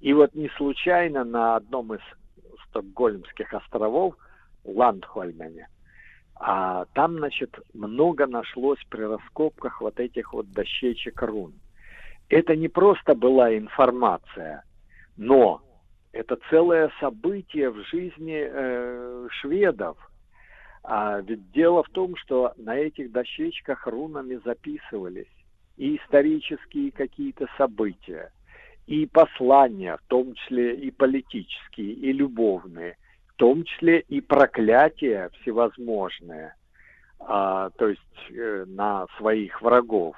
[0.00, 2.00] И вот не случайно на одном из
[2.68, 4.14] стокгольмских островов,
[4.64, 5.68] Ландхольмене,
[6.36, 11.54] а там, значит, много нашлось при раскопках вот этих вот дощечек рун
[12.28, 14.64] это не просто была информация,
[15.16, 15.62] но
[16.12, 19.96] это целое событие в жизни э, шведов.
[20.82, 25.26] А ведь дело в том, что на этих дощечках рунами записывались
[25.76, 28.32] и исторические какие-то события,
[28.86, 32.96] и послания, в том числе и политические, и любовные.
[33.36, 36.54] том числе и проклятия всевозможные,
[37.20, 38.00] а, то есть
[38.30, 40.16] э, на своих врагов,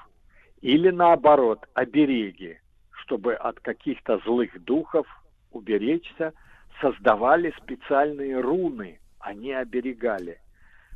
[0.61, 2.59] или наоборот, обереги,
[2.91, 5.07] чтобы от каких-то злых духов
[5.53, 6.32] уберечься,
[6.81, 10.39] создавали специальные руны, они оберегали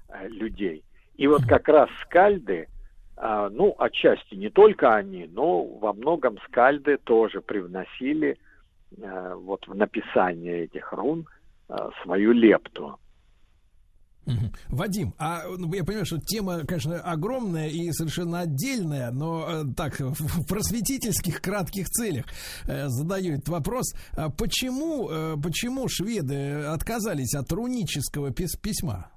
[0.09, 0.85] э, людей.
[1.17, 2.69] И вот как раз скальды,
[3.17, 8.39] э, ну, отчасти не только они, но во многом скальды тоже привносили
[8.97, 11.27] э, вот в написание этих рун
[11.69, 12.99] э, свою лепту.
[14.69, 20.01] Вадим, а ну, я понимаю, что тема, конечно, огромная и совершенно отдельная, но э, так,
[20.01, 22.25] в просветительских кратких целях
[22.67, 23.95] э, задаю этот вопрос.
[24.17, 29.11] А почему, э, почему шведы отказались от рунического пис письма?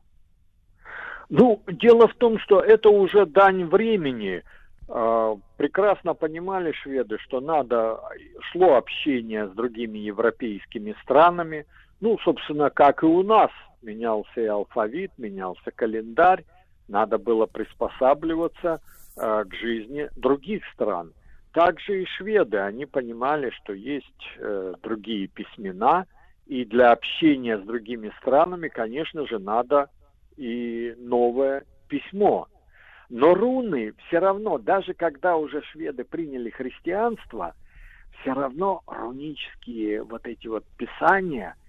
[1.30, 4.44] Ну, дело в том, что это уже дань времени.
[4.90, 8.00] Э, прекрасно понимали шведы, что надо,
[8.52, 11.66] шло общение с другими европейскими странами,
[11.99, 13.52] ну, собственно, как и у нас–
[13.82, 16.44] менялся и алфавит, менялся календарь,
[16.88, 18.82] надо было приспосабливаться
[19.18, 21.14] э, к жизни других стран.
[21.53, 24.06] Также и шведы, они понимали, что есть
[24.38, 26.06] э, другие письмена,
[26.45, 29.90] и для общения с другими странами, конечно же, надо
[30.38, 32.48] и новое письмо.
[33.10, 37.53] Но руны все равно, даже когда уже шведы приняли христианство,
[38.22, 41.56] все равно рунические вот эти вот писания–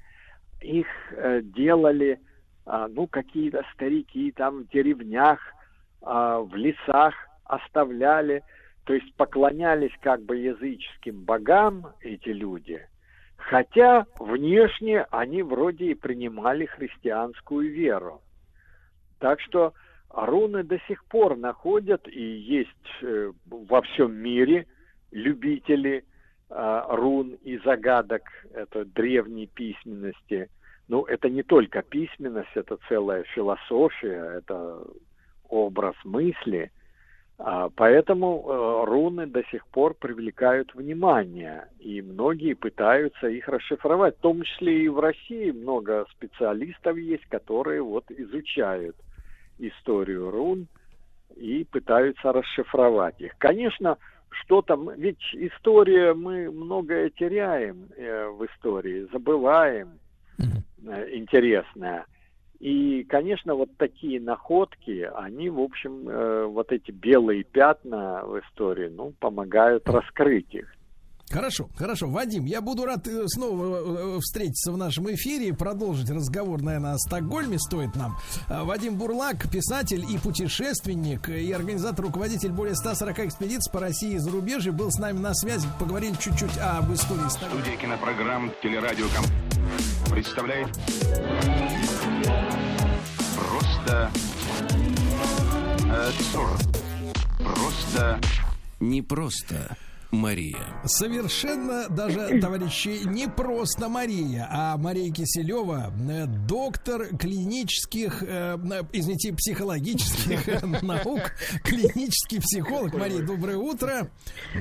[0.60, 2.20] их э, делали,
[2.66, 5.40] э, ну, какие-то старики там в деревнях,
[6.02, 7.14] э, в лесах
[7.44, 8.42] оставляли,
[8.84, 12.80] то есть поклонялись как бы языческим богам эти люди,
[13.36, 18.22] хотя внешне они вроде и принимали христианскую веру.
[19.18, 19.74] Так что
[20.10, 22.70] руны до сих пор находят и есть
[23.02, 24.66] э, во всем мире
[25.10, 26.04] любители
[26.50, 28.22] рун и загадок
[28.54, 30.48] это древней письменности.
[30.88, 34.82] Ну, это не только письменность, это целая философия, это
[35.48, 36.70] образ мысли.
[37.40, 44.16] А, поэтому э, руны до сих пор привлекают внимание, и многие пытаются их расшифровать.
[44.16, 48.96] В том числе и в России много специалистов есть, которые вот изучают
[49.58, 50.66] историю рун
[51.36, 53.36] и пытаются расшифровать их.
[53.38, 53.98] Конечно,
[54.30, 59.98] что там, ведь история, мы многое теряем э, в истории, забываем
[60.38, 62.06] э, интересное.
[62.60, 68.88] И, конечно, вот такие находки, они, в общем, э, вот эти белые пятна в истории,
[68.88, 70.74] ну, помогают раскрыть их.
[71.30, 72.08] Хорошо, хорошо.
[72.08, 76.94] Вадим, я буду рад э, снова э, встретиться в нашем эфире и продолжить разговор, наверное,
[76.94, 78.16] о Стокгольме стоит нам.
[78.48, 84.72] Вадим Бурлак, писатель и путешественник, и организатор, руководитель более 140 экспедиций по России и зарубежью,
[84.72, 85.68] был с нами на связи.
[85.78, 87.62] Поговорили чуть-чуть об истории Стокгольма.
[87.62, 89.24] Студия кинопрограмм «Телерадиоком»
[90.10, 90.68] представляет
[93.36, 94.10] просто
[95.90, 96.78] абсурд.
[97.38, 98.20] Просто
[98.80, 99.76] не просто.
[100.10, 100.80] Мария.
[100.86, 108.56] Совершенно даже, товарищи, не просто Мария, а Мария Киселева, э, доктор клинических, э,
[108.92, 111.32] извините, психологических наук,
[111.62, 112.94] клинический психолог.
[112.94, 114.10] Мария, доброе утро.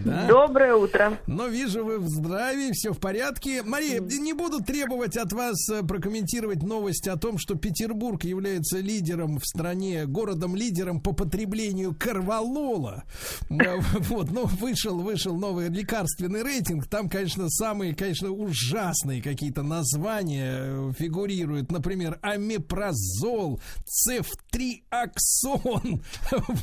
[0.04, 0.28] Да?
[0.28, 1.18] Доброе утро.
[1.28, 3.64] Но вижу, вы в здравии, все в порядке.
[3.64, 9.40] Мария, не буду требовать от вас э, прокомментировать новость о том, что Петербург является лидером
[9.40, 13.04] в стране, городом-лидером по потреблению карвалола.
[13.50, 13.80] Э,
[14.10, 16.88] вот, ну, вышел, вышел новый лекарственный рейтинг.
[16.88, 21.72] Там, конечно, самые, конечно, ужасные какие-то названия э, фигурируют.
[21.72, 24.92] Например, амипрозол, цефтриаксон.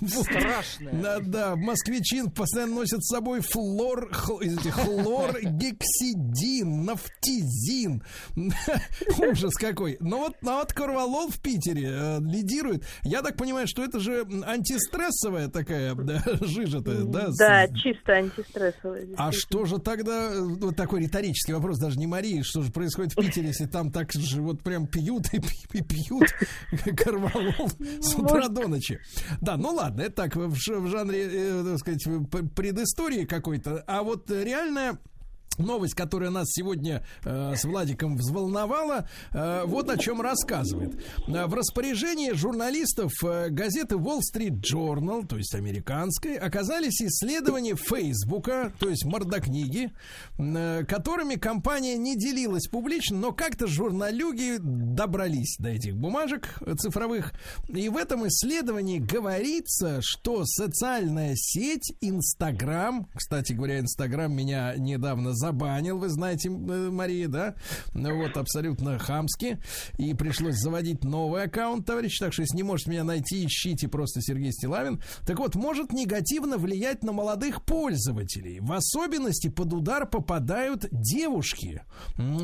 [0.06, 0.90] Страшно.
[0.92, 1.56] Да, да.
[1.56, 8.02] Москвичин постоянно носит с собой флор, хлор, гексидин, нафтизин.
[9.18, 9.96] Ужас какой.
[10.00, 12.84] Но вот, а вот Корвалол в Питере э, лидирует.
[13.02, 15.94] Я так понимаю, что это же антистрессовая такая
[16.40, 17.28] жижа-то, да?
[17.38, 19.06] Да, чисто антистресс стрессовая.
[19.16, 23.16] А что же тогда, вот такой риторический вопрос, даже не Марии, что же происходит в
[23.16, 25.40] Питере, если там так же вот прям пьют и,
[25.72, 26.28] и пьют
[26.96, 27.70] карвалол
[28.00, 29.00] с утра до ночи?
[29.40, 32.04] Да, ну ладно, это так, в, в жанре, э, так сказать,
[32.54, 33.84] предыстории какой-то.
[33.86, 34.98] А вот реальная
[35.58, 40.94] Новость, которая нас сегодня э, с Владиком взволновала, э, вот о чем рассказывает.
[41.26, 48.72] Э, в распоряжении журналистов э, газеты Wall Street Journal, то есть американской, оказались исследования Фейсбука,
[48.78, 49.92] то есть мордокниги,
[50.38, 57.32] э, которыми компания не делилась публично, но как-то журналюги добрались до этих бумажек цифровых.
[57.68, 65.98] И в этом исследовании говорится, что социальная сеть Инстаграм, кстати говоря, Инстаграм меня недавно забанил,
[65.98, 67.54] вы знаете, э, Мария, да?
[67.92, 69.58] Ну Вот, абсолютно хамски.
[69.98, 72.18] И пришлось заводить новый аккаунт, товарищ.
[72.18, 75.02] Так что, если не можете меня найти, ищите просто Сергей Стилавин.
[75.26, 78.60] Так вот, может негативно влиять на молодых пользователей.
[78.60, 81.82] В особенности под удар попадают девушки.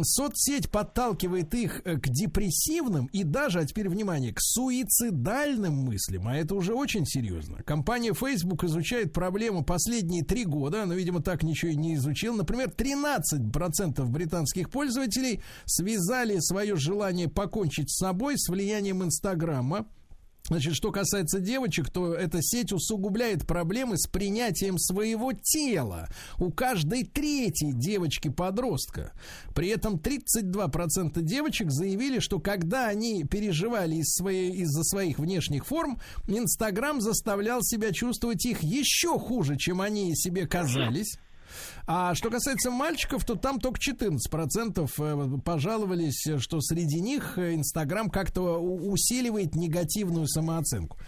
[0.03, 6.29] Соцсеть подталкивает их э, к депрессивным и даже, а теперь внимание, к суицидальным мыслям.
[6.29, 7.63] А это уже очень серьезно.
[7.63, 10.83] Компания Facebook изучает проблему последние три года.
[10.83, 12.37] Она, видимо, так ничего и не изучила.
[12.37, 19.87] Например, 13% британских пользователей связали свое желание покончить с собой с влиянием Инстаграма.
[20.45, 26.09] Значит, что касается девочек, то эта сеть усугубляет проблемы с принятием своего тела
[26.39, 29.13] у каждой третьей девочки-подростка.
[29.55, 36.01] При этом 32% девочек заявили, что когда они переживали из своей, из-за своих внешних форм,
[36.27, 41.17] Инстаграм заставлял себя чувствовать их еще хуже, чем они себе казались.
[41.93, 48.09] А что касается мальчиков, то там только 14% э, пожаловались, что среди них э, Инстаграм
[48.09, 50.99] как-то усиливает негативную самооценку.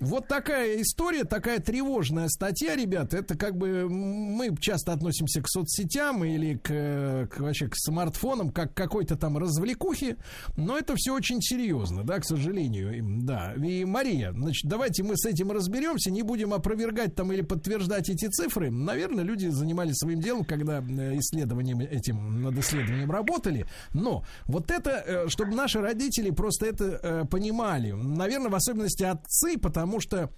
[0.00, 3.14] Вот такая история, такая тревожная статья, ребят.
[3.14, 8.50] Это как бы мы часто относимся к соцсетям или к, э, к вообще к смартфонам
[8.50, 10.16] как к какой-то там развлекухе,
[10.56, 13.22] но это все очень серьезно, да, к сожалению.
[13.22, 13.54] Да.
[13.54, 18.26] И Мария, значит, давайте мы с этим разберемся, не будем опровергать там или подтверждать эти
[18.26, 18.72] цифры.
[18.72, 23.66] Наверное, люди занимались своим делом, когда э, исследованием этим, над исследованием работали.
[23.94, 27.92] Но вот это, э, чтобы наши родители просто это э, понимали.
[27.92, 30.30] Наверное, в особенности отцы, потому что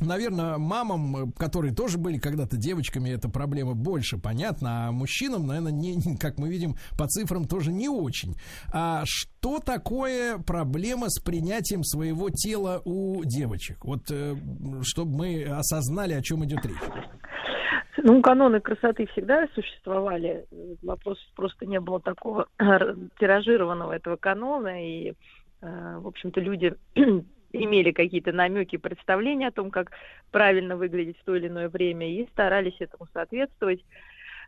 [0.00, 5.72] Наверное, мамам, э, которые тоже были когда-то девочками, эта проблема больше понятна, а мужчинам, наверное,
[5.72, 8.36] не, как мы видим по цифрам, тоже не очень.
[8.72, 13.84] А что такое проблема с принятием своего тела у девочек?
[13.84, 14.36] Вот, э,
[14.82, 16.76] чтобы мы осознали, о чем идет речь.
[18.06, 20.46] Ну, каноны красоты всегда существовали.
[20.80, 22.46] Вопрос просто не было такого
[23.18, 25.14] тиражированного этого канона, и,
[25.60, 26.72] э, в общем-то, люди
[27.52, 29.90] имели какие-то намеки, представления о том, как
[30.30, 33.84] правильно выглядеть в то или иное время, и старались этому соответствовать.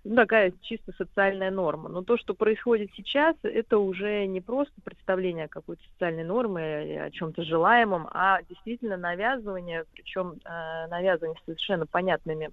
[0.05, 1.89] Ну, такая чисто социальная норма.
[1.89, 7.43] Но то, что происходит сейчас, это уже не просто представление какой-то социальной норме, о чем-то
[7.43, 12.51] желаемом, а действительно навязывание, причем э, навязывание совершенно понятными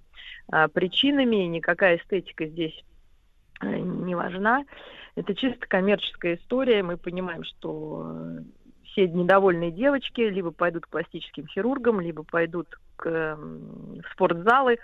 [0.51, 2.83] э, причинами, никакая эстетика здесь
[3.61, 4.65] э, не важна.
[5.15, 6.83] Это чисто коммерческая история.
[6.83, 8.39] Мы понимаем, что э,
[8.85, 14.77] все недовольные девочки либо пойдут к пластическим хирургам, либо пойдут к, м, в спортзалы, э,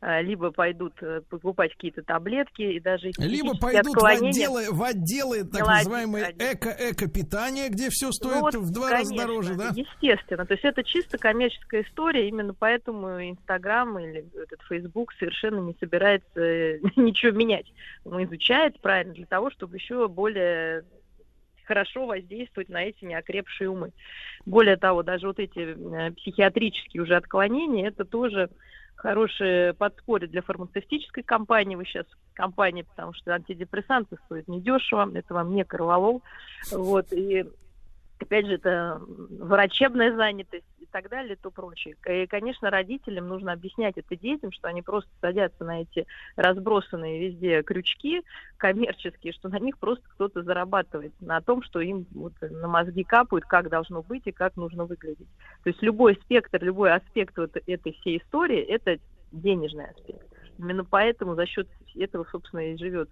[0.00, 5.60] либо пойдут э, покупать какие-то таблетки и даже Либо пойдут в отделы, в отделы так
[5.60, 9.72] Мелодии, называемые эко-эко-питания, где все стоит Ну вот, в два раза конечно, дороже, да?
[9.74, 10.46] Естественно.
[10.46, 16.40] То есть это чисто коммерческая история, именно поэтому Инстаграм или этот Фейсбук совершенно не собирается
[16.40, 17.72] э, ничего менять.
[18.04, 20.84] Он изучает правильно для того, чтобы еще более
[21.64, 23.92] хорошо воздействовать на эти неокрепшие умы.
[24.46, 28.50] Более того, даже вот эти э, психиатрические уже отклонения, это тоже
[28.96, 31.76] хорошее подспорье для фармацевтической компании.
[31.76, 36.22] Вы сейчас компания, потому что антидепрессанты стоят недешево, это вам не корвалол.
[36.72, 37.44] Вот, и
[38.18, 41.96] опять же, это врачебная занятость и так далее, то прочее.
[42.08, 47.62] И, конечно, родителям нужно объяснять это детям, что они просто садятся на эти разбросанные везде
[47.62, 48.22] крючки
[48.56, 53.44] коммерческие, что на них просто кто-то зарабатывает на том, что им вот на мозги капают,
[53.44, 55.28] как должно быть и как нужно выглядеть.
[55.62, 58.98] То есть любой спектр, любой аспект вот этой всей истории– это
[59.32, 60.26] денежный аспект.
[60.58, 63.10] Именно поэтому за счет этого, собственно, и живет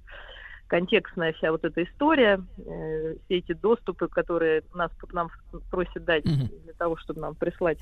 [0.69, 5.31] контекстная вся вот эта история, э, все эти доступы, которые нас нам
[5.71, 7.79] просят дать для того, чтобы нам прислать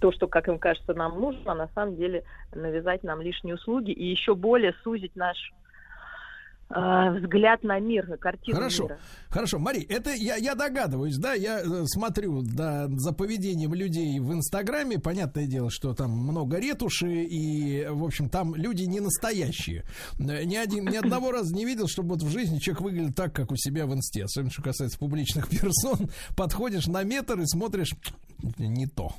[0.00, 3.90] то, что, как им кажется, нам нужно, а на самом деле навязать нам лишние услуги
[3.90, 5.52] и еще более сузить наш
[6.70, 8.98] взгляд на мир, картину Хорошо, мира.
[9.28, 14.32] хорошо, Мари, это я, я догадываюсь, да, я э, смотрю да, за поведением людей в
[14.32, 19.84] Инстаграме, понятное дело, что там много ретуши, и, в общем, там люди не настоящие.
[20.18, 23.34] Э, Ни, один, ни одного раза не видел, чтобы вот в жизни человек выглядел так,
[23.34, 26.08] как у себя в Инсте, особенно что касается публичных персон.
[26.36, 27.94] Подходишь на метр и смотришь,
[28.58, 29.12] не то.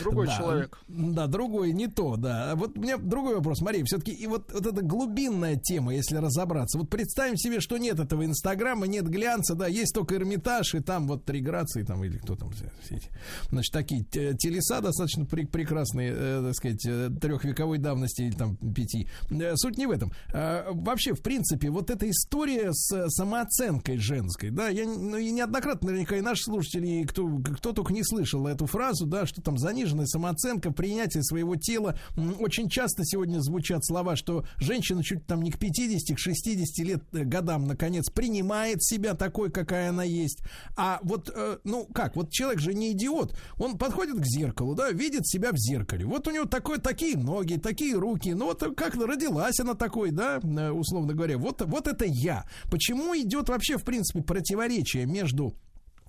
[0.00, 0.78] Другой Да, человек.
[0.88, 2.54] Да, другой, не то, да.
[2.56, 6.78] Вот у меня другой вопрос, Мария, все-таки и вот, вот эта глубинная тема, если разобраться.
[6.78, 11.06] Вот представим себе, что нет этого Инстаграма, нет глянца, да, есть только Эрмитаж, и там
[11.06, 13.08] вот три грации, там, или кто там все, эти.
[13.50, 18.56] Значит, такие те- телеса достаточно пре- прекрасные, э, так сказать, э, трехвековой давности, или там
[18.56, 19.08] пяти.
[19.30, 20.12] Э, Суть не в этом.
[20.32, 25.88] А, вообще, в принципе, вот эта история с самооценкой женской, да, я ну, и неоднократно,
[25.90, 29.42] наверняка, и наши слушатели, и кто, кто только не слышал эту эту фразу, да, что
[29.42, 31.98] там заниженная самооценка, принятие своего тела.
[32.38, 37.02] Очень часто сегодня звучат слова, что женщина чуть там не к 50, к 60 лет
[37.12, 40.40] э, годам, наконец, принимает себя такой, какая она есть.
[40.76, 43.36] А вот, э, ну как, вот человек же не идиот.
[43.58, 46.04] Он подходит к зеркалу, да, видит себя в зеркале.
[46.04, 48.32] Вот у него такой, такие ноги, такие руки.
[48.34, 51.38] Ну вот как родилась она такой, да, э, условно говоря.
[51.38, 52.44] Вот, вот это я.
[52.70, 55.54] Почему идет вообще, в принципе, противоречие между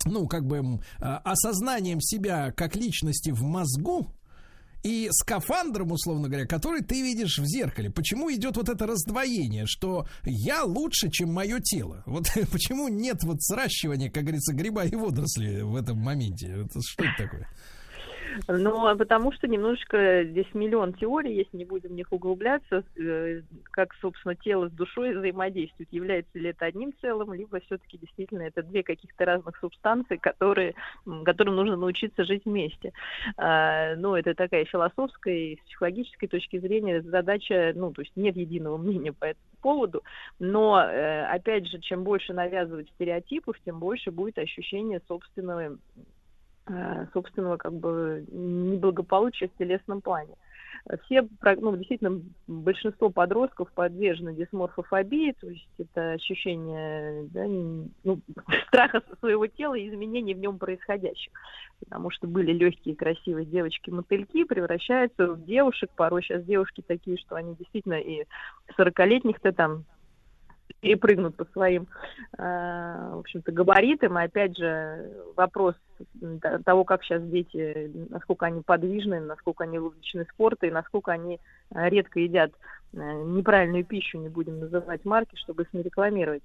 [0.06, 4.14] ну, как бы осознанием себя как личности в мозгу,
[4.84, 7.90] и скафандром, условно говоря, который ты видишь в зеркале.
[7.90, 12.04] Почему идет вот это раздвоение, что я лучше, чем мое тело?
[12.06, 16.48] Вот почему нет вот сращивания, как говорится, гриба и водоросли в этом моменте?
[16.48, 17.50] Это, что это такое?
[18.48, 23.42] Ну, потому что немножечко здесь миллион теорий, если не будем в них углубляться, э,
[23.72, 25.90] как, собственно, тело с душой взаимодействует.
[25.92, 30.76] Является ли это одним целым, либо все-таки действительно это две каких-то разных субстанции, которые,
[31.26, 32.94] которым нужно научиться жить вместе.
[33.38, 38.36] А, ну, это такая философская и с психологической точки зрения задача, ну, то есть нет
[38.36, 40.04] единого мнения по этому поводу,
[40.40, 45.78] но, э, опять же, чем больше навязывать стереотипов, тем больше будет ощущение собственного
[47.14, 50.36] собственного как бы неблагополучия в телесном плане.
[51.06, 57.46] Все, ну, действительно, большинство подростков подвержены дисморфофобии, то есть это ощущение да,
[58.04, 58.20] ну,
[58.68, 61.32] страха своего тела и изменений в нем происходящих.
[61.80, 65.90] Потому что были легкие, красивые девочки-мотыльки, превращаются в девушек.
[65.96, 68.26] Порой сейчас девушки такие, что они действительно и
[68.78, 69.86] 40-летних-то там
[70.84, 71.88] перепрыгнут по своим,
[72.38, 74.20] э, в общем-то, габаритам.
[74.20, 75.76] И опять же, вопрос
[76.66, 81.40] того, как сейчас дети, насколько они подвижны, насколько они увлечены спортом, и насколько они
[81.74, 82.52] э, редко едят
[82.92, 86.44] э, неправильную пищу, не будем называть марки, чтобы их не рекламировать.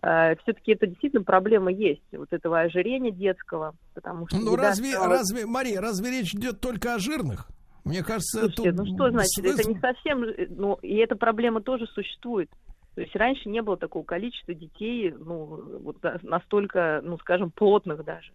[0.00, 4.38] Все-таки это действительно проблема есть, вот этого ожирения детского, потому что...
[4.38, 5.08] Ну разве, стала...
[5.08, 7.48] разве, Мария, разве речь идет только о жирных?
[7.84, 8.76] Мне кажется, Слушайте, тут...
[8.76, 9.60] ну что значит, смысл...
[9.60, 10.24] это не совсем,
[10.56, 12.50] ну и эта проблема тоже существует.
[12.98, 18.32] То есть раньше не было такого количества детей, ну, вот настолько, ну, скажем, плотных даже.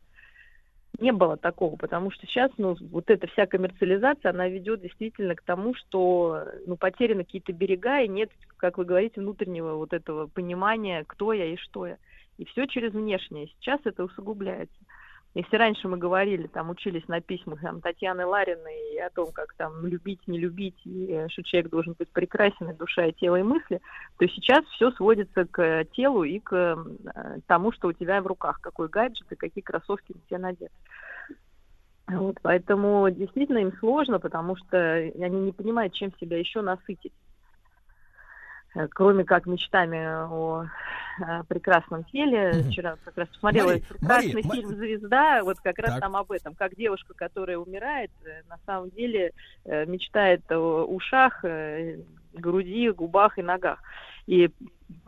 [0.99, 5.41] Не было такого, потому что сейчас, ну, вот эта вся коммерциализация, она ведет действительно к
[5.41, 11.03] тому, что, ну, потеряны какие-то берега, и нет, как вы говорите, внутреннего вот этого понимания,
[11.05, 11.97] кто я и что я.
[12.37, 13.47] И все через внешнее.
[13.47, 14.79] Сейчас это усугубляется.
[15.35, 19.53] Если раньше мы говорили, там, учились на письмах там, Татьяны Лариной и о том, как
[19.55, 23.43] там любить, не любить, и что человек должен быть прекрасен, и душа, и тело, и
[23.43, 23.81] мысли,
[24.19, 28.59] то сейчас все сводится к телу и к э, тому, что у тебя в руках,
[28.61, 30.73] какой гаджет и какие кроссовки тебе надеты.
[32.07, 37.13] Вот, поэтому действительно им сложно, потому что они не понимают, чем себя еще насытить.
[38.75, 40.65] Э, кроме как мечтами о
[41.19, 42.63] э, прекрасном теле.
[42.69, 46.01] Вчера как раз посмотрела Мари, прекрасный Мари, фильм «Звезда», вот как раз так.
[46.01, 49.31] там об этом, как девушка, которая умирает, э, на самом деле
[49.65, 51.43] мечтает о ушах,
[52.33, 53.79] груди, губах и ногах.
[54.25, 54.49] И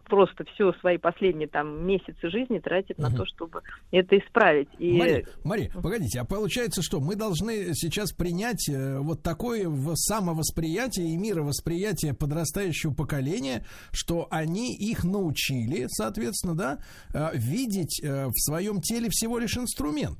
[0.06, 3.10] просто все свои последние там месяцы жизни тратит угу.
[3.10, 3.61] на то, чтобы
[3.91, 4.69] это исправить.
[4.80, 4.98] И...
[4.98, 11.18] Мария, Мария, погодите, а получается, что мы должны сейчас принять э, вот такое самовосприятие и
[11.18, 16.80] мировосприятие подрастающего поколения, что они их научили, соответственно, да,
[17.14, 20.19] э, видеть э, в своем теле всего лишь инструмент.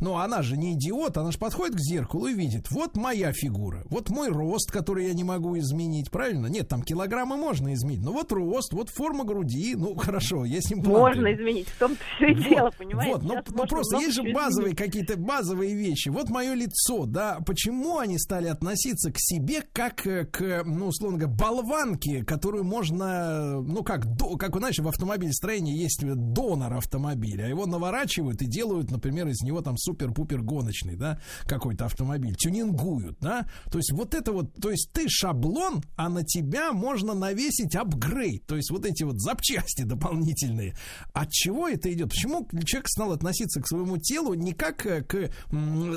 [0.00, 3.84] Но она же не идиот, она же подходит к зеркалу и видит, вот моя фигура,
[3.90, 6.46] вот мой рост, который я не могу изменить, правильно?
[6.46, 11.20] Нет, там килограммы можно изменить, но вот рост, вот форма груди, ну хорошо, импланты.
[11.20, 13.12] Можно изменить, в том-то все и вот, дело, понимаете?
[13.14, 16.08] Вот, ну, ну просто есть же базовые какие-то базовые вещи.
[16.08, 21.18] Вот мое лицо, да, почему они стали относиться к себе как э, к, ну, условно
[21.18, 27.48] говоря, болванке, которую можно, ну как, до, как, знаешь, в автомобилестроении есть донор автомобиля, а
[27.48, 33.46] его наворачивают и делают, например, из него там супер-пупер гоночный, да, какой-то автомобиль, тюнингуют, да,
[33.70, 38.44] то есть вот это вот, то есть ты шаблон, а на тебя можно навесить апгрейд,
[38.46, 40.74] то есть вот эти вот запчасти дополнительные.
[41.12, 42.10] От чего это идет?
[42.10, 45.30] Почему человек стал относиться к своему телу не как э, к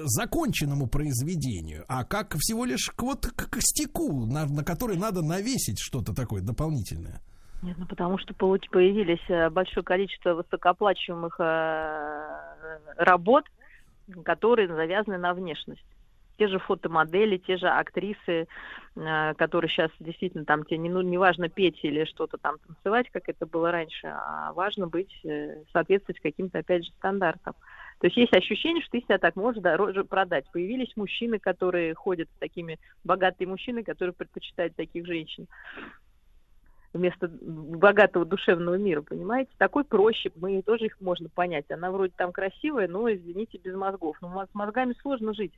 [0.05, 5.79] законченному произведению, а как всего лишь к вот к костяку, на, на который надо навесить
[5.79, 7.21] что-то такое дополнительное?
[7.63, 13.45] Нет, ну потому что появились э, большое количество высокооплачиваемых э, работ,
[14.23, 15.83] которые завязаны на внешность.
[16.37, 18.47] Те же фотомодели, те же актрисы,
[18.95, 23.09] э, которые сейчас действительно там тебе не, ну, не важно петь или что-то там танцевать,
[23.11, 27.55] как это было раньше, а важно быть, э, соответствовать каким-то, опять же, стандартам.
[27.99, 30.45] То есть есть ощущение, что ты себя так можешь дороже продать.
[30.53, 35.47] Появились мужчины, которые ходят с такими, богатые мужчины, которые предпочитают таких женщин.
[36.97, 39.51] Вместо богатого душевного мира, понимаете?
[39.57, 41.69] Такой проще, мы тоже их можно понять.
[41.71, 44.17] Она вроде там красивая, но, извините, без мозгов.
[44.21, 45.53] Но с мозгами сложно жить.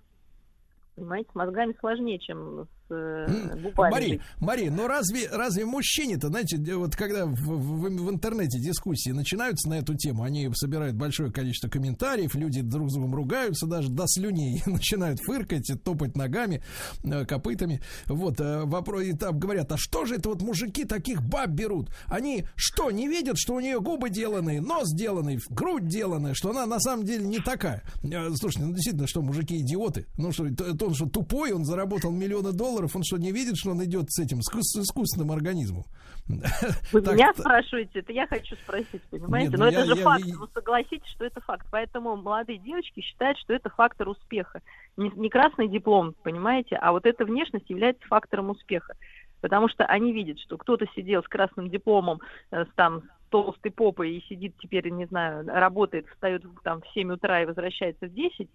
[0.96, 3.92] Понимаете, с мозгами сложнее, чем э, губами.
[3.92, 4.22] Мари, жить.
[4.40, 9.76] Мари, но разве, разве мужчине-то, знаете, вот когда в, в- в интернете дискуссии начинаются на
[9.80, 14.62] эту тему, они собирают большое количество комментариев, люди друг с другом ругаются даже до слюней,
[14.66, 16.62] начинают фыркать, топать ногами,
[17.04, 17.82] э, копытами.
[18.08, 21.90] Вот, э, вопрос, и там говорят, а что же это вот мужики таких баб берут?
[22.08, 26.66] Они что, не видят, что у нее губы деланные, нос деланный, грудь деланная, что она
[26.66, 27.84] на самом деле не такая?
[28.04, 30.06] Э, Слушайте, ну действительно, что мужики идиоты?
[30.18, 33.72] Ну что, это он что, тупой, он заработал миллионы долларов, он что, не видит, что
[33.72, 35.84] он идет с этим, с, с искусственным организмом?
[36.92, 39.50] Вы Так, меня спрашиваете, это я хочу спросить, понимаете?
[39.50, 41.68] Нет, Но ну это я- же я- факт, я- вы согласитесь, что это факт.
[41.72, 44.62] Поэтому молодые девочки считают, что это фактор успеха.
[44.98, 48.96] Не, не красный диплом, понимаете, а вот эта внешность является фактором успеха.
[49.42, 52.20] Потому что они видят, что кто-то сидел с красным дипломом,
[52.52, 56.88] э, с, там, с толстой попой и сидит теперь, не знаю, работает, встает там в
[56.94, 58.50] 7 утра и возвращается в 10,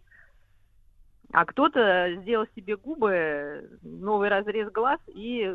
[1.35, 5.53] а кто-то сделал себе губы, новый разрез глаз и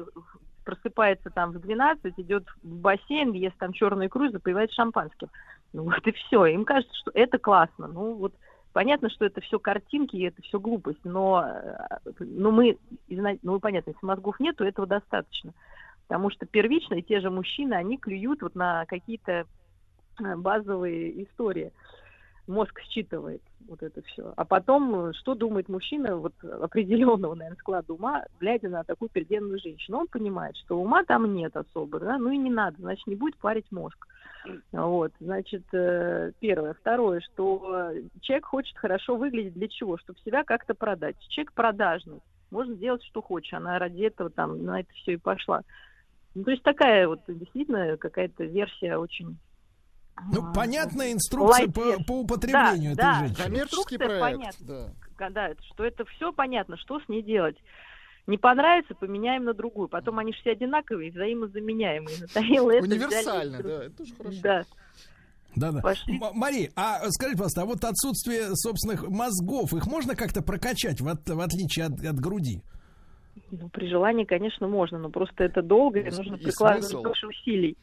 [0.66, 5.30] просыпается там в 12, идет в бассейн, ест там черную икру и запивает шампанским.
[5.72, 6.48] Ну вот и все.
[6.48, 7.88] Им кажется, что это классно.
[7.88, 8.34] Ну вот
[8.74, 12.78] понятно, что это все картинки, и это все глупость, но, э, ну, мы,
[13.42, 15.54] ну понятно, если мозгов нету, этого достаточно.
[16.10, 19.46] Потому что первично и те же мужчины, они клюют вот на какие-то
[20.22, 21.72] э, базовые истории.
[22.50, 24.34] Мозг считывает вот это все.
[24.36, 29.60] А потом, э, что думает мужчина вот определенного, наверное, склада ума, глядя на такую переделанную
[29.60, 30.00] женщину?
[30.00, 33.38] Он понимает, что ума там нет особо, да, ну и не надо, значит, не будет
[33.38, 34.08] парить мозг.
[34.72, 36.74] Вот, значит, э, первое.
[36.74, 40.00] Второе, что человек хочет хорошо выглядеть для чего?
[40.00, 41.16] Чтобы себя как-то продать.
[41.28, 42.20] Человек продажный.
[42.50, 43.54] Можно делать, что хочешь.
[43.54, 45.62] Она ради этого там на это все и пошла.
[46.34, 49.38] Ну, то есть такая вот действительно какая-то версия очень
[50.32, 53.44] Ну, понятная инструкция по, по употреблению да, этой да, женщины.
[53.46, 54.94] Коммерческий инструкция проект, понятна.
[55.18, 55.50] да.
[55.50, 57.58] Это, что это все понятно, что с ней делать.
[58.28, 59.88] Не понравится, поменяем на другую.
[59.88, 62.18] Потом они же все одинаковые, взаимозаменяемые.
[62.22, 64.40] Натаил это, взяли Универсально, из- да, это тоже хорошо.
[64.44, 64.66] Да.
[65.56, 65.82] Да, да.
[66.36, 71.28] Мари, а скажите, пожалуйста, а вот отсутствие собственных мозгов, их можно как-то прокачать в, от-
[71.28, 72.62] в отличие от, от груди?
[73.52, 77.78] Ну, при желании, конечно, можно, но просто это долго, и И нужно прикладывать больше усилий.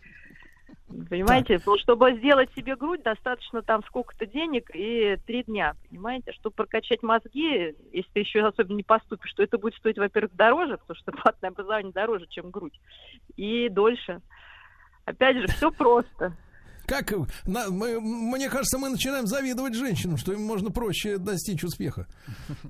[1.08, 6.32] Понимаете, Вот чтобы сделать себе грудь, достаточно там сколько-то денег и три дня, понимаете?
[6.32, 10.78] Чтобы прокачать мозги, если ты еще особенно не поступишь, то это будет стоить, во-первых, дороже,
[10.78, 12.78] потому что платное образование дороже, чем грудь,
[13.36, 14.20] и дольше.
[15.04, 16.36] Опять же, все просто.
[16.86, 17.10] Как
[17.46, 22.06] на- мы, мне кажется, мы начинаем завидовать женщинам, что им можно проще достичь успеха.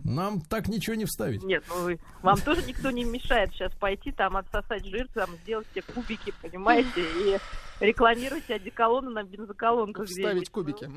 [0.04, 1.42] Нам так ничего не вставить.
[1.42, 5.66] Нет, ну вы- вам тоже никто не мешает сейчас пойти там отсосать жир, там сделать
[5.74, 7.36] себе кубики, понимаете, и
[7.80, 10.50] рекламировать одеколоны на бензоколонках Вставить где-нибудь.
[10.50, 10.90] кубики.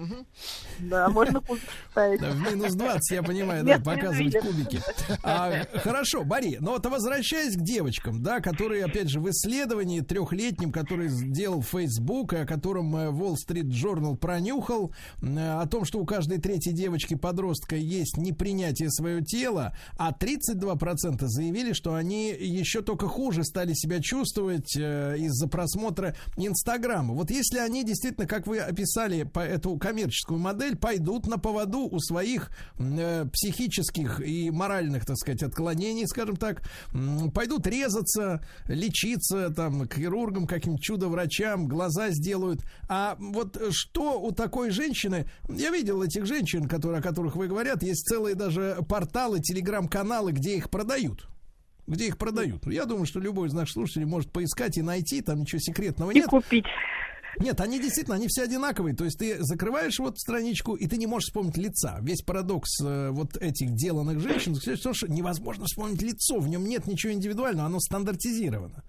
[0.80, 2.22] Да, можно кубики вставить.
[2.22, 4.82] Да, в минус 20, я понимаю, да, показывать кубики.
[5.24, 10.72] А, хорошо, Мари, но вот возвращаясь к девочкам, да, которые, опять же, в исследовании трехлетнем,
[10.72, 16.06] который сделал Facebook, о котором э, Wall Street Journal пронюхал, э, о том, что у
[16.06, 23.44] каждой третьей девочки-подростка есть непринятие своего тела, а 32% заявили, что они еще только хуже
[23.44, 26.69] стали себя чувствовать э, из-за просмотра Инстаграма.
[27.16, 32.00] Вот если они действительно, как вы описали, по эту коммерческую модель, пойдут на поводу у
[32.00, 36.62] своих э, психических и моральных, так сказать, отклонений, скажем так,
[37.34, 42.62] пойдут резаться, лечиться там к хирургам, каким-нибудь чудо-врачам, глаза сделают.
[42.88, 47.84] А вот что у такой женщины, я видел этих женщин, которые, о которых вы говорят,
[47.84, 51.28] есть целые даже порталы, телеграм-каналы, где их продают
[51.90, 52.66] где их продают.
[52.68, 56.16] Я думаю, что любой из наших слушателей может поискать и найти, там ничего секретного И
[56.16, 56.28] нет.
[56.28, 56.66] купить.
[57.40, 58.96] Нет, они действительно, они все одинаковые.
[58.96, 62.00] То есть ты закрываешь вот страничку, и ты не можешь вспомнить лица.
[62.02, 66.40] Весь парадокс э, вот этих деланных женщин что невозможно вспомнить лицо.
[66.40, 68.84] В нем нет ничего индивидуального, оно стандартизировано.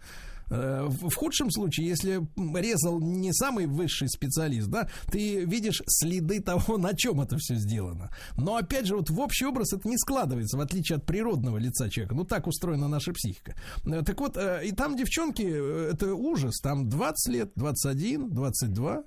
[0.51, 2.21] Э, В худшем случае, если
[2.59, 8.11] резал не самый высший специалист, да, ты видишь следы того, на чем это все сделано.
[8.37, 11.89] Но опять же, вот в общий образ это не складывается, в отличие от природного лица
[11.89, 12.15] человека.
[12.15, 13.55] Ну, так устроена наша психика.
[13.87, 19.05] Э, Так вот, э, и там девчонки, это ужас, там 20 лет, 21, 22.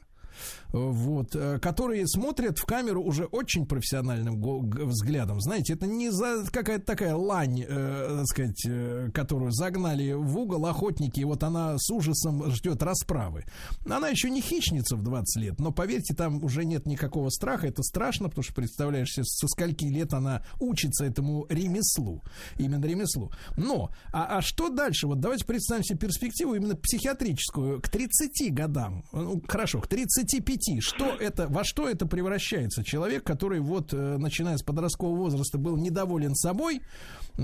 [0.74, 5.40] Вот, э, которые смотрят в камеру уже очень профессиональным взглядом.
[5.40, 10.66] Знаете, это не за какая-то такая лань, э, так сказать, э, которую загнали в угол
[10.66, 13.46] охотники, и вот она с ужасом ждет расправы.
[13.86, 17.68] Она еще не хищница в 20 лет, но поверьте, там уже нет никакого страха.
[17.68, 22.24] Это страшно, потому что представляешь со скольки лет она учится этому ремеслу.
[22.58, 23.32] Именно ремеслу.
[23.58, 25.06] Но, а, а что дальше?
[25.06, 27.80] Вот давайте представим себе перспективу именно психиатрическую.
[27.80, 32.84] К 30 годам, ну, хорошо, к 35, что это, во что это превращается?
[32.84, 36.82] Человек, который вот, э, начиная с подросткового возраста, был недоволен собой,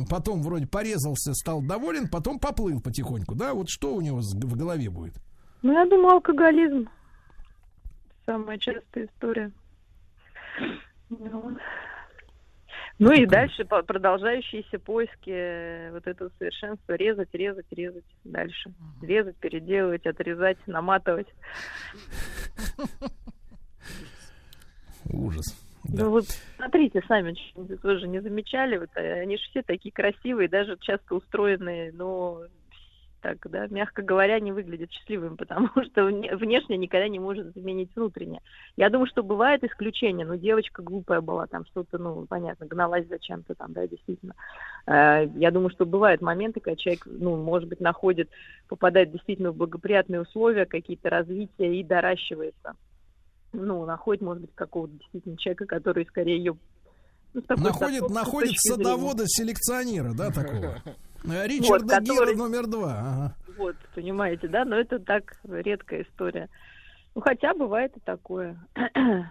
[0.09, 3.53] потом вроде порезался, стал доволен, потом поплыл потихоньку, да?
[3.53, 5.15] Вот что у него в голове будет?
[5.61, 6.89] Ну, я думаю, алкоголизм.
[8.25, 9.51] Самая частая история.
[11.09, 11.57] Ну,
[12.99, 16.93] Ну и дальше продолжающиеся поиски э, вот этого совершенства.
[16.93, 18.73] Резать, резать, резать дальше.
[19.01, 21.27] Резать, переделывать, отрезать, наматывать.
[25.05, 25.45] Ужас.
[25.85, 26.25] Ну вот
[26.57, 31.15] смотрите сами, вы тоже не замечали, вот э, они же все такие красивые, даже часто
[31.15, 32.43] устроенные, но
[33.21, 37.89] так, да, мягко говоря, не выглядят счастливыми, потому что вне- внешне никогда не может заменить
[37.95, 38.41] внутреннее.
[38.77, 43.55] Я думаю, что бывает исключение, но девочка глупая была, там что-то, ну, понятно, гналась зачем-то
[43.55, 44.33] там, да, действительно.
[44.87, 48.29] Э, Я думаю, что бывают моменты, когда человек, ну, может быть, находит,
[48.67, 52.75] попадает действительно в благоприятные условия, какие-то развития и доращивается
[53.51, 56.55] ну, находит, может быть, какого-то действительно человека, который скорее ее
[57.33, 60.81] ну, Находит, находит садовода-селекционера, да, такого?
[61.25, 62.91] Э, Ричарда Вот, Гира который- номер два.
[62.99, 63.35] ага.
[63.57, 66.49] Вот, понимаете, да, но это так редкая история.
[67.15, 68.57] Ну, хотя бывает и такое.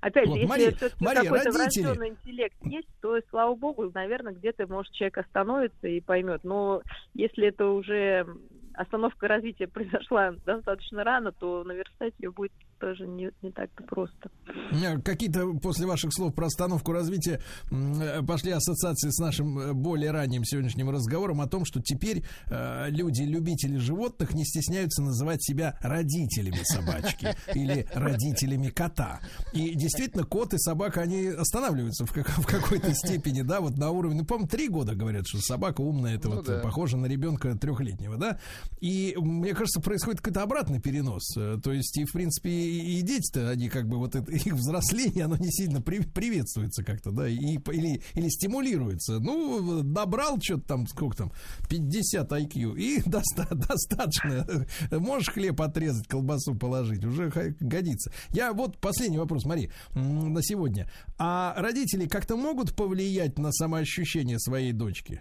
[0.00, 3.90] Опять Вот, же, если Мария, все-таки Мария, какой-то родители- врожденный интеллект есть, то, слава богу,
[3.94, 6.40] наверное, где-то, может, человек остановится и поймет.
[6.44, 6.82] Но
[7.14, 8.26] если это уже
[8.74, 14.30] остановка развития произошла достаточно рано, то наверстать ее будет тоже не, не так-то просто.
[14.72, 17.40] Меня какие-то после ваших слов про остановку развития
[17.70, 22.86] э, пошли ассоциации с нашим э, более ранним сегодняшним разговором о том, что теперь э,
[22.90, 29.20] люди, любители животных, не стесняются называть себя родителями собачки или родителями кота.
[29.52, 33.90] И действительно, кот и собака, они останавливаются в, как- в какой-то степени, да, вот на
[33.90, 36.58] уровне, ну, по-моему, три года говорят, что собака умная, это Ну вот да.
[36.60, 38.38] похоже на ребенка трехлетнего, да.
[38.80, 41.36] И мне кажется, происходит какой-то обратный перенос.
[41.36, 45.24] Э, То есть, и в принципе, и, дети-то, они как бы вот это, их взросление,
[45.24, 49.18] оно не сильно при- приветствуется как-то, да, и, или, или стимулируется.
[49.20, 51.32] Ну, набрал что-то там, сколько там,
[51.68, 54.66] 50 IQ, и доста- достаточно.
[54.90, 57.30] Можешь хлеб отрезать, колбасу положить, уже
[57.60, 58.12] годится.
[58.30, 60.90] Я вот последний вопрос, м, на сегодня.
[61.18, 65.20] А родители как-то могут повлиять на самоощущение своей дочки?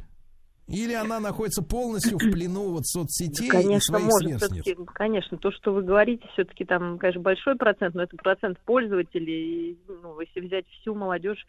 [0.68, 4.40] Или она находится полностью в плену вот соцсетей и Конечно, своих может.
[4.40, 4.78] сверстниц?
[4.94, 9.72] Конечно, то, что вы говорите, все-таки там, конечно, большой процент, но это процент пользователей.
[9.72, 11.46] И, ну, если взять всю молодежь,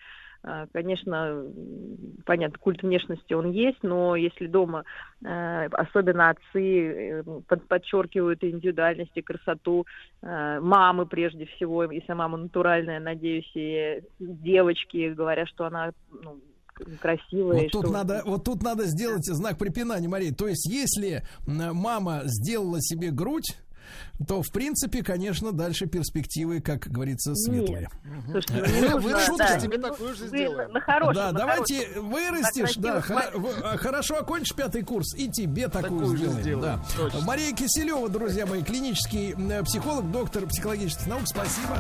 [0.47, 1.43] а, конечно,
[2.27, 4.85] понятно, культ внешности он есть, но если дома,
[5.25, 9.87] э, особенно отцы, э, под- подчеркивают индивидуальность и красоту,
[10.21, 16.39] э, мамы прежде всего, если мама натуральная, надеюсь, и девочки говорят, что она ну,
[17.01, 17.59] красивая.
[17.61, 20.33] и Вот тут что- надо, вот тут надо сделать знак препинания, Мария.
[20.33, 23.57] То есть, если мама сделала себе грудь,
[24.27, 27.91] то, в принципе, конечно, дальше перспективы, как говорится, светлые.
[28.31, 29.59] Слушайте, Э, нужно, вы шутка?
[29.61, 30.73] Тебе такую же вы сделаем.
[30.73, 32.11] На хорошем, да, на давайте хорошем.
[32.11, 33.05] вырастешь, да,
[33.63, 36.43] а, хорошо окончишь пятый курс, и тебе такую, Такую же сделаем.
[36.43, 36.85] сделаем, да.
[36.97, 37.21] точно.
[37.27, 39.35] Мария Киселева, друзья мои, клинический
[39.65, 41.23] психолог, доктор психологических наук.
[41.27, 41.77] Спасибо.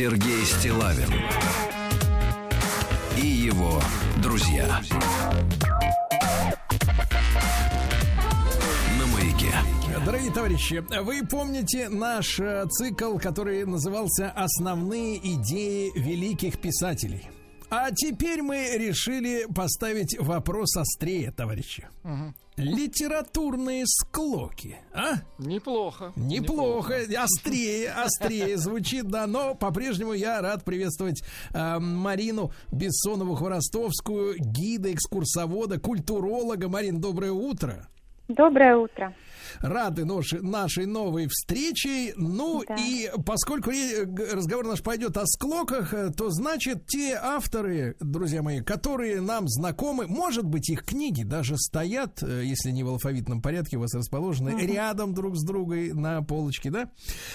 [0.00, 1.12] Сергей Стилавин
[3.18, 3.82] и его
[4.22, 4.80] друзья.
[8.98, 9.52] На маяке.
[10.06, 17.28] Дорогие товарищи, вы помните наш э, цикл, который назывался «Основные идеи великих писателей».
[17.70, 21.88] А теперь мы решили поставить вопрос острее, товарищи.
[22.56, 25.14] Литературные склоки, а?
[25.38, 26.12] Неплохо.
[26.16, 31.22] Неплохо, острее, острее звучит, да, но по-прежнему я рад приветствовать
[31.54, 36.68] э, Марину Бессонову-Хворостовскую, гида, экскурсовода, культуролога.
[36.68, 37.88] Марин, доброе утро.
[38.28, 39.14] Доброе утро.
[39.60, 42.14] Рады нашей, новой встрече.
[42.16, 42.76] Ну Да.
[42.76, 43.70] и поскольку
[44.32, 50.06] разговор наш пойдет о склоках, э, то значит те авторы, друзья мои, которые нам знакомы,
[50.06, 54.52] может быть их книги даже стоят, э, если не в алфавитном порядке у вас расположены,
[54.52, 54.60] Мгм.
[54.60, 56.90] рядом друг с другом на полочке, да?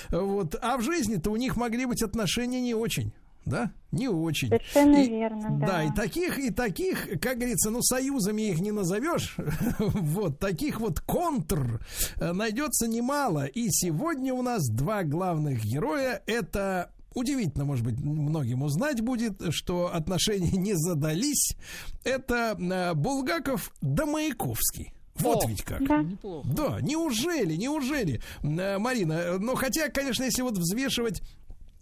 [0.09, 0.55] Вот.
[0.61, 3.13] А в жизни-то у них могли быть отношения не очень.
[3.45, 3.71] Да?
[3.91, 4.49] Не очень.
[4.49, 5.67] Совершенно И- верно, да.
[5.67, 9.37] Да, и таких, и таких, как говорится, ну, союзами их не назовешь.
[9.79, 11.85] вот, таких вот контр
[12.17, 13.45] э, найдется немало.
[13.45, 16.21] И сегодня у нас два главных героя.
[16.25, 21.55] Это Удивительно, может быть, многим узнать будет, что отношения не задались.
[22.03, 24.91] Это э, Булгаков да Маяковский.
[25.15, 25.87] Вот О, ведь как.
[25.87, 26.03] Да.
[26.03, 26.45] Неплохо.
[26.49, 31.21] Да, неужели, неужели, Э, Марина, э, ну хотя, конечно, если вот взвешивать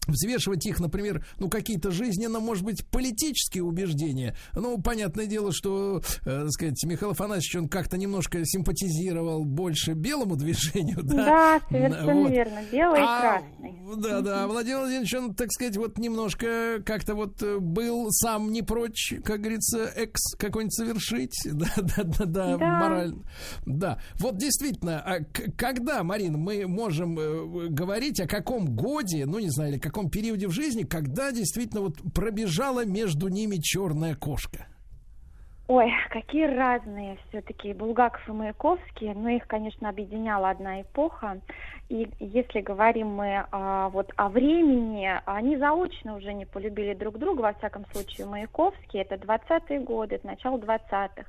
[0.08, 4.36] взвешивать их, например, ну, какие-то жизненно, может быть, политические убеждения.
[4.54, 10.36] Ну, понятное дело, что, э, так сказать, Михаил Афанасьевич, он как-то немножко симпатизировал больше белому
[10.38, 11.26] движению, да?
[11.26, 12.32] Да, совершенно Вот.
[12.32, 12.60] верно.
[12.72, 13.74] Белый и А, красный.
[13.98, 18.62] Да, да, Владимир Владимирович, он, так сказать, вот немножко как-то вот э, был сам не
[18.62, 22.80] прочь, как говорится, экс какой-нибудь совершить, да, да, да, да, Да.
[22.80, 23.24] морально.
[23.66, 25.20] Да, вот действительно, а
[25.58, 30.48] когда, Марина, мы можем э, говорить о каком годе, ну, не знаю, или каком периоде
[30.48, 34.66] в жизни, когда действительно вот пробежала между ними черная кошка?
[35.68, 41.40] Ой, какие разные все-таки Булгаков и Маяковский, но их, конечно, объединяла одна эпоха.
[41.90, 47.42] И если говорим мы а, вот о времени, они заочно уже не полюбили друг друга,
[47.42, 51.26] во всяком случае, Маяковский, это 20-е годы, это начало 20-х.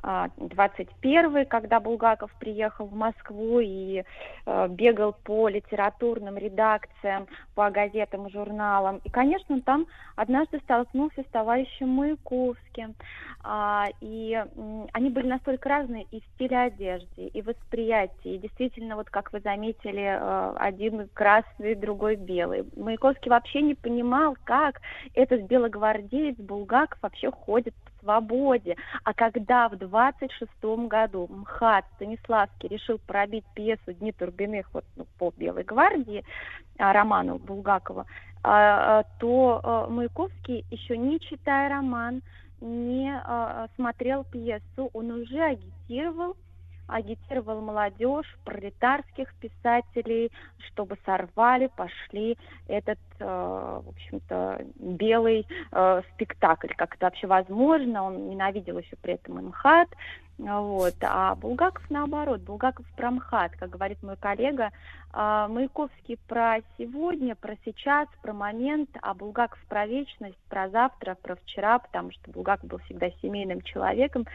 [0.00, 4.04] А, 21-й, когда Булгаков приехал в Москву и
[4.46, 9.00] э, бегал по литературным редакциям, по газетам журналам.
[9.04, 12.94] И, конечно, там однажды столкнулся с товарищем Маяковским.
[13.42, 14.44] А, и
[14.92, 18.34] они были настолько разные и в стиле одежды, и восприятии.
[18.34, 22.64] И действительно, вот как вы заметили, э, один красный, другой белый.
[22.76, 24.80] Маяковский вообще не понимал, как
[25.14, 28.76] этот белогвардеец Булгаков вообще ходит свободе.
[29.04, 30.50] А когда в 26
[30.88, 36.24] году МХАТ Станиславский решил пробить пьесу «Дни Турбиных» вот, ну, по Белой гвардии,
[36.78, 38.06] а, роману Булгакова,
[38.42, 42.22] а, а, то Маяковский, еще не читая роман,
[42.60, 43.22] не
[43.76, 46.36] смотрел пьесу, он уже агитировал,
[46.88, 50.32] агитировал молодежь, пролетарских писателей,
[50.66, 52.36] чтобы сорвали, пошли
[52.66, 56.72] этот, э, в общем-то, белый э, спектакль.
[56.76, 58.04] Как это вообще возможно?
[58.04, 59.88] Он ненавидел еще при этом МХАТ.
[60.38, 60.94] Вот.
[61.02, 64.70] А Булгаков наоборот, Булгаков про МХАТ, как говорит мой коллега,
[65.12, 71.34] а, Маяковский про сегодня, про сейчас, про момент, а Булгаков про вечность, про завтра, про
[71.36, 74.26] вчера, потому что Булгаков был всегда семейным человеком,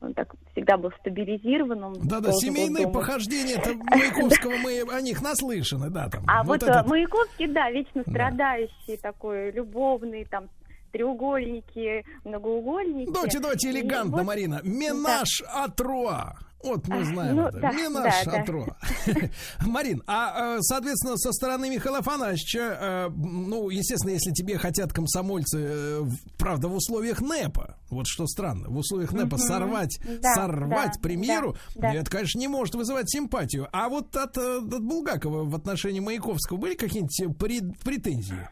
[0.00, 1.84] он так всегда был стабилизирован.
[1.84, 2.92] он должен был семейные думать.
[2.92, 6.24] похождения это Маяковского, мы о них наслышаны, да, там.
[6.26, 8.10] А вот, э, этот- Маяковский, да, вечно Да.
[8.10, 10.48] страдающий такой, любовный, там,
[10.92, 13.10] треугольники, многоугольники.
[13.12, 14.60] Давайте, давайте элегантно, вот- Марина.
[14.62, 16.34] Менаж Атруа.
[16.64, 17.58] Вот мы знаем ну это.
[17.58, 18.40] да, Менаж да, да.
[18.42, 18.76] Атруа.
[19.66, 25.58] Марин, а, э, соответственно, со стороны Михаила Афанасьевича, э, ну, естественно, если тебе хотят комсомольцы,
[25.60, 26.02] э,
[26.38, 29.38] правда, в условиях НЭПа, вот что странно, в условиях НЭПа Мгм.
[29.38, 31.94] сорвать, Да, сорвать да, премьеру, да, да.
[31.94, 33.66] это, конечно, не может вызывать симпатию.
[33.72, 38.48] А вот от, от Булгакова в отношении Маяковского были какие-нибудь претензии?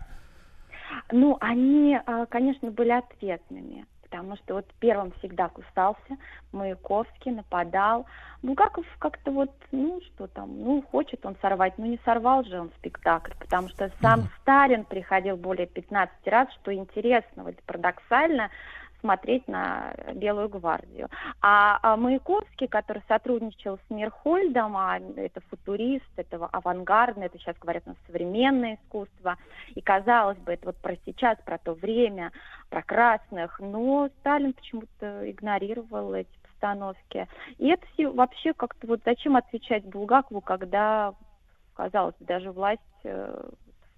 [1.12, 6.16] Ну, они, а, конечно, были ответными, потому что вот первым всегда кусался
[6.52, 8.06] Маяковский, нападал.
[8.42, 12.70] Булгаков как-то вот, ну, что там, ну, хочет он сорвать, ну, не сорвал же он
[12.78, 18.50] спектакль, потому что сам Сталин приходил более 15 раз, что интересно, вот парадоксально,
[19.00, 21.08] смотреть на Белую гвардию.
[21.40, 27.86] А, а Маяковский, который сотрудничал с Мирхольдом, а это футурист, это авангардное, это сейчас говорят
[27.86, 29.36] на современное искусство,
[29.74, 32.32] и казалось бы, это вот про сейчас, про то время,
[32.68, 37.26] про красных, но Сталин почему-то игнорировал эти постановки.
[37.58, 41.14] И это все вообще как-то вот зачем отвечать Булгакову, когда,
[41.74, 43.50] казалось бы, даже власть э,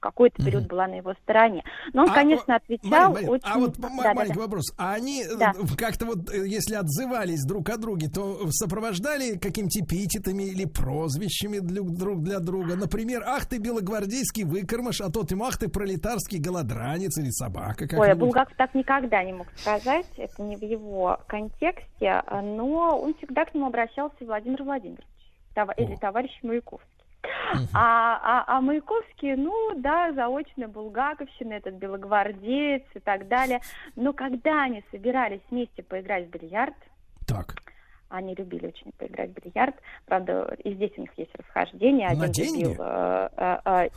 [0.03, 1.63] какой-то период была на его стороне.
[1.95, 3.43] Но он, А, конечно, отвечал Марин, Марин, очень...
[3.47, 4.41] А вот Да, м- да, маленький да.
[4.43, 4.73] вопрос.
[4.77, 5.53] А они э, Да.
[5.79, 11.83] как-то вот, э, если отзывались друг о друге, то сопровождали какими-то эпитетами или прозвищами для-
[11.83, 12.77] друг для друга?
[12.77, 17.85] Например, ах ты белогвардейский выкормыш, а тот им ах ты пролетарский голодранец или собака.
[17.85, 18.19] Ой, а как-нибудь.
[18.19, 23.55] Булгаков так никогда не мог сказать, это не в его контексте, но он всегда к
[23.55, 25.07] нему обращался Владимир Владимирович
[25.55, 26.89] това- или товарищ Маяковский.
[27.75, 33.61] А, а, а Маяковский, ну да, заочно Булгаковщина, этот белогвардеец и так далее.
[33.97, 36.75] Но когда они собирались вместе поиграть в бильярд,
[37.27, 37.55] Так.
[38.09, 39.75] они любили очень поиграть в бильярд.
[40.07, 42.09] Правда, и здесь у них есть расхождение.
[42.11, 42.65] На Один деньги?
[42.65, 43.89] любил, э, э, э,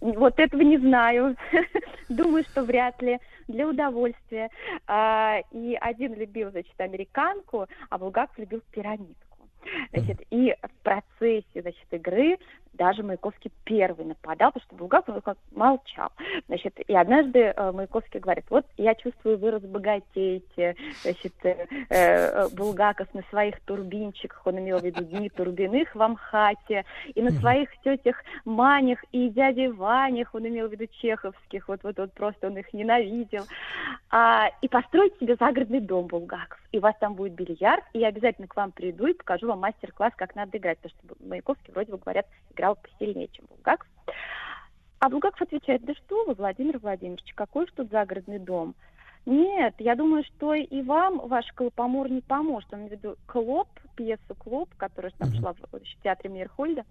[0.00, 1.36] вот этого не знаю.
[2.08, 3.18] Думаю, что вряд ли.
[3.48, 4.50] Для удовольствия.
[4.86, 9.31] А, И один любил, значит, американку, а Булгаков любил пирамидку.
[9.92, 12.38] Значит, и в процессе значит, игры
[12.72, 16.10] даже Маяковский первый нападал, потому что Булгаков как молчал.
[16.46, 20.76] Значит, и однажды э, Маяковский говорит, вот я чувствую, вы разбогатеете.
[21.02, 26.84] Значит, э, э, Булгаков на своих турбинчиках, он имел в виду дни турбиных в Амхате,
[27.14, 31.98] и на своих тетях Манях и дяде Ванях, он имел в виду чеховских, вот, вот,
[31.98, 33.44] вот просто он их ненавидел.
[34.10, 36.61] А, и построить себе загородный дом Булгаков.
[36.72, 39.60] И у вас там будет бильярд, и я обязательно к вам приду и покажу вам
[39.60, 43.86] мастер-класс, как надо играть, потому что Маяковский вроде бы говорят, играл посильнее, чем Булгаков.
[44.98, 48.74] А Булгаков отвечает, да что вы, Владимир Владимирович, какой же тут загородный дом?
[49.26, 52.72] Нет, я думаю, что и вам ваш Колопомор не поможет.
[52.72, 56.84] Он имеет в виду Клоп, пьесу Клоп, которая там шла в, в театре Мейерхольда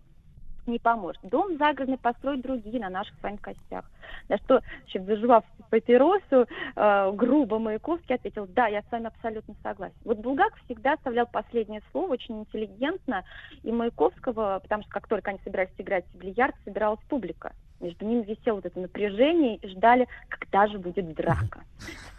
[0.68, 1.22] не поможет.
[1.24, 3.86] Дом загородный построить другие на наших с вами костях.
[4.30, 9.96] На что, значит, заживав папиросу, э, грубо Маяковский ответил, да, я с вами абсолютно согласен.
[10.04, 13.24] Вот Булгаков всегда оставлял последнее слово очень интеллигентно,
[13.64, 17.54] и Маяковского, потому что как только они собирались играть в бильярд, собиралась публика.
[17.82, 21.64] Между ними висело вот это напряжение, и ждали, когда же будет драка,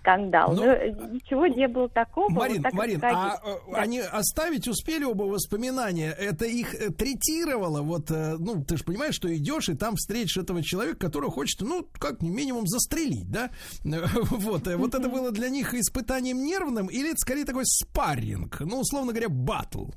[0.00, 0.52] скандал.
[0.55, 2.28] Ну, Но, э, ничего не было такого.
[2.31, 3.78] Марин, вот так Марин, а э, Да.
[3.78, 6.10] они оставить успели оба воспоминания?
[6.10, 7.82] Это их э, третировало?
[7.82, 11.60] Вот, э, ну, ты же понимаешь, что идешь, и там встретишь этого человека, которого хочет,
[11.60, 13.50] ну, как минимум застрелить, да?
[14.32, 19.12] Вот, вот это было для них испытанием нервным, или это скорее такой спарринг, ну, условно
[19.12, 19.91] говоря, батл?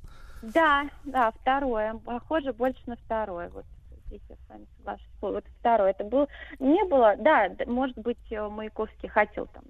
[0.53, 1.95] Да, да, второе.
[2.05, 3.49] Похоже больше на второе.
[3.49, 3.65] Вот
[4.07, 5.07] здесь я с вами соглашусь.
[5.21, 5.91] Вот второе.
[5.91, 6.27] Это был...
[6.59, 7.15] Не было...
[7.17, 9.63] Да, может быть, э, Маяковский хотел там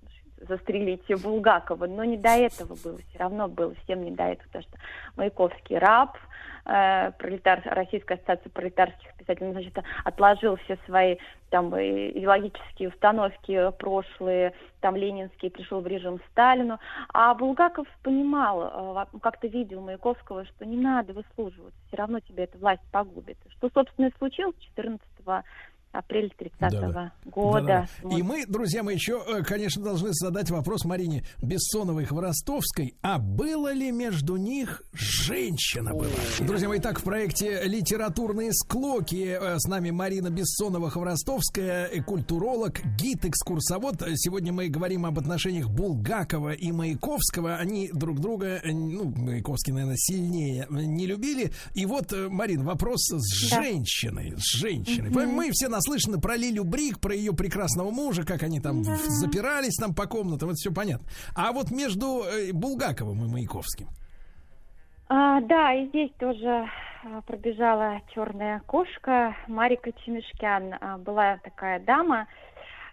[0.48, 2.98] застрелить Булгакова, но не до этого было.
[3.10, 4.78] Все равно было всем не до этого, потому что
[5.16, 6.18] Маяковский раб,
[6.66, 11.18] пролетар, Российская ассоциация пролетарских писателей, он, значит, отложил все свои
[11.50, 16.80] там идеологические установки прошлые, там ленинские, пришел в режим Сталину.
[17.14, 22.58] А Булгаков понимал, э, как-то видел Маяковского, что не надо выслуживать, все равно тебе эта
[22.58, 23.38] власть погубит.
[23.50, 25.02] Что, собственно, и случилось 14
[25.98, 26.60] апреля 30
[27.26, 27.88] года.
[28.04, 28.16] Да-да.
[28.16, 32.96] И мы, друзья, мы еще, э, конечно, должны задать вопрос Марине Бессоновой Хворостовской.
[33.02, 36.10] А было ли между них женщина была?
[36.40, 42.82] Друзья мои, так в проекте «Литературные склоки» э, с нами Марина Бессонова Хворостовская, э, культуролог,
[42.98, 44.04] гид-экскурсовод.
[44.16, 47.56] Сегодня мы говорим об отношениях Булгакова и Маяковского.
[47.56, 51.52] Они друг друга, ну, Маяковский, наверное, сильнее не любили.
[51.74, 53.62] И вот, Марин, вопрос с Да.
[53.64, 54.34] женщиной.
[54.38, 55.10] С женщиной.
[55.10, 55.30] Мгм.
[55.36, 59.76] Мы все наслышаны про Лилю Брик, про ее прекрасного мужа, как они там в- запирались
[59.80, 61.08] там по комнатам, это все понятно.
[61.36, 63.88] А вот между э, Булгаковым и Маяковским.
[65.08, 66.48] А, да, и здесь тоже
[67.04, 69.36] а, пробежала черная кошка.
[69.48, 72.28] Марика Чемишкян а, была такая дама.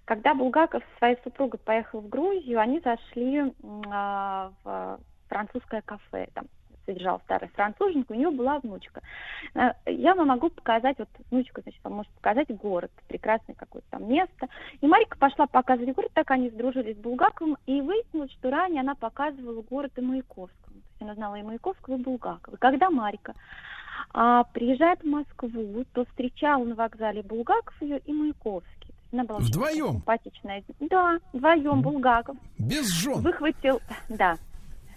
[0.05, 3.53] Когда Булгаков со своей супругой поехал в Грузию, они зашли
[3.91, 4.99] а, в
[5.29, 6.29] французское кафе.
[6.35, 6.45] Там
[6.87, 9.01] содержал старая француженка, у нее была внучка.
[9.55, 14.09] А, Я вам могу показать, вот внучка, значит, вам может показать город, прекрасное какое-то там
[14.09, 14.49] место.
[14.81, 18.95] И Марика пошла показывать город, так они сдружились с Булгаковым, и выяснилось, что ранее она
[18.95, 20.51] показывала город и Маяковскому.
[20.75, 22.55] То есть она знала и Маяковского, и Булгакова.
[22.55, 23.35] И когда Марика
[24.15, 28.95] а, приезжает в Москву, то встречала на вокзале Булгаков ее и Маяковский.
[29.13, 29.93] Она была Вдвоем?
[29.93, 30.63] симпатичная.
[30.81, 32.37] Да, вдвоем Булгаков.
[32.59, 33.21] Без жен.
[33.21, 34.37] Выхватил, да.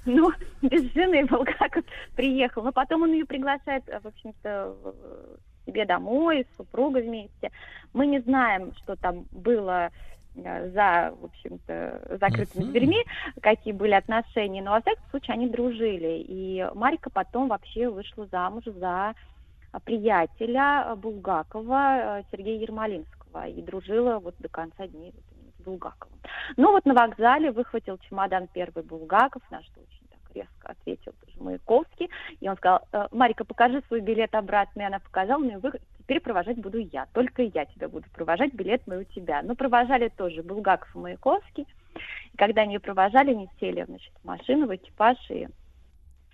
[0.06, 1.84] Ну, без жены Булгаков
[2.16, 2.64] приехал.
[2.64, 7.52] Но потом он ее приглашает, э, в общем-то, к себе домой, с супругой вместе.
[7.94, 9.90] Мы не знаем, что там было
[10.36, 13.04] э, за, в общем-то, закрытыми дверьми,
[13.42, 16.24] какие были отношения, но, во всяком случае, они дружили.
[16.28, 19.16] И Марика потом вообще вышла замуж за
[19.76, 25.64] а, приятеля э, Булгакова э, Сергея Ермолинского и дружила вот до конца дней вот с
[25.64, 26.18] Булгаковым.
[26.56, 29.95] Ну вот на вокзале выхватил чемодан первый Булгаков, на что очень
[30.36, 32.10] резко ответил тоже Маяковский.
[32.40, 34.82] И он сказал, «Э, Марика, покажи свой билет обратно.
[34.82, 35.72] И она показала, и вы...
[36.00, 37.08] теперь провожать буду я.
[37.14, 39.42] Только я тебя буду провожать, билет мой у тебя.
[39.42, 41.66] Но провожали тоже Булгаков и Маяковский.
[42.34, 45.48] И когда они провожали, они сели значит, в машину, в экипаж и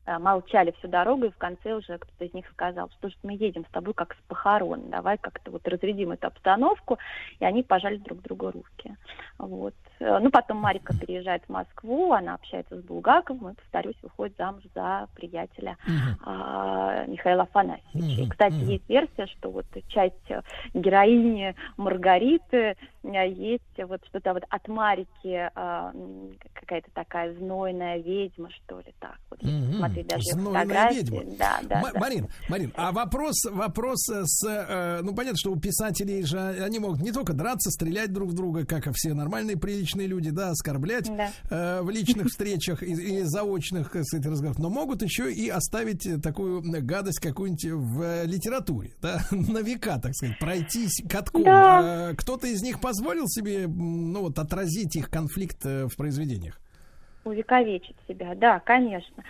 [0.06, 3.66] молчали всю дорогу, и в конце уже кто-то из них сказал, что ж мы едем
[3.66, 6.98] с тобой как с похорон, давай как-то вот разрядим эту обстановку,
[7.40, 8.96] и они пожали друг другу руки.
[9.38, 9.74] Вот.
[10.00, 14.64] Э, Ну, потом Марика переезжает в Москву, она общается с Булгаковым, и, повторюсь, выходит замуж
[14.76, 15.78] за приятеля
[16.24, 18.22] а, Михаила Афанасьевича.
[18.22, 20.42] И, кстати, есть версия, что вот часть э,
[20.74, 25.92] героини Маргариты э, есть вот что-то вот от Марики а,
[26.54, 29.18] какая-то такая знойная ведьма, что ли, так.
[29.30, 29.40] Вот.
[29.92, 30.98] Посмотреть даже Знойная фотографии.
[30.98, 31.22] ведьма.
[31.38, 32.00] Да, да, Ма- да.
[32.00, 36.80] Марин, Марин, а вопрос, вопрос э, с, э, ну понятно, что у писателей же они
[36.80, 40.50] могут не только драться, стрелять друг в друга, как и все нормальные приличные люди, да,
[40.52, 41.10] оскорблять
[41.50, 46.06] э, в личных встречах и, и заочных, так сказать, разговорах, но могут еще и оставить
[46.06, 51.44] э, такую гадость какую-нибудь в э, литературе, да, на века, так сказать, пройтись катком.
[51.44, 52.12] Да.
[52.12, 56.60] Э, Кто-то из них позволил себе, м, ну вот, отразить их конфликт э, в произведениях?
[57.24, 59.24] Увековечить себя, да, конечно.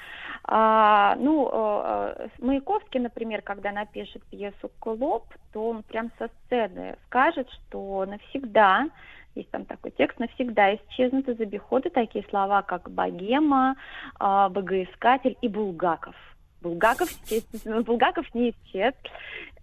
[0.43, 6.97] А, ну, э, э, Маяковский, например, когда напишет пьесу «Клоп», то он прям со сцены
[7.05, 8.87] скажет, что навсегда,
[9.35, 13.75] есть там такой текст, навсегда исчезнут из обихода такие слова, как «богема»,
[14.19, 16.15] а, «богоискатель» и «булгаков».
[16.61, 18.93] Булгаков, естественно, Булгаков не исчез.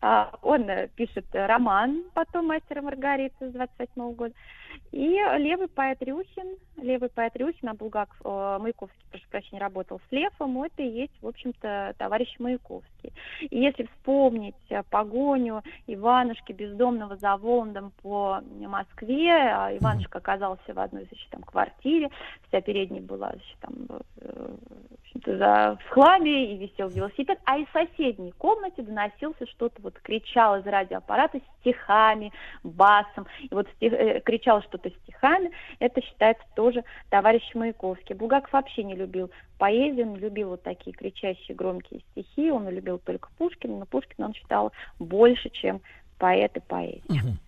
[0.01, 4.35] А, Он э, пишет роман потом «Мастер и Маргарита» с 28 года.
[4.93, 10.13] И левый поэт Рюхин, левый поэт Рюхин, а Булгаков, э, Маяковский, прошу прощения, работал с
[10.13, 13.13] Левом, это и есть, в общем-то, товарищ Маяковский.
[13.41, 20.79] И если вспомнить э, погоню Иванушки бездомного за Воландом по Москве, а Иванушка оказался в
[20.79, 22.09] одной, значит, там, квартире,
[22.49, 23.73] вся передняя была, значит, там,
[24.21, 24.55] э,
[25.15, 30.57] в за, в хламе, и висел велосипед, а из соседней комнаты доносился что-то, вот кричал
[30.59, 32.33] из радиоаппарата стихами,
[32.63, 38.15] басом, и вот стих- э, кричал что-то стихами, это считается тоже товарищ Маяковский.
[38.15, 43.29] Булгаков вообще не любил поэзию, он любил вот такие кричащие громкие стихи, он любил только
[43.39, 45.81] Пушкина, но Пушкина он считал больше, чем
[46.19, 47.39] поэт и поэзия.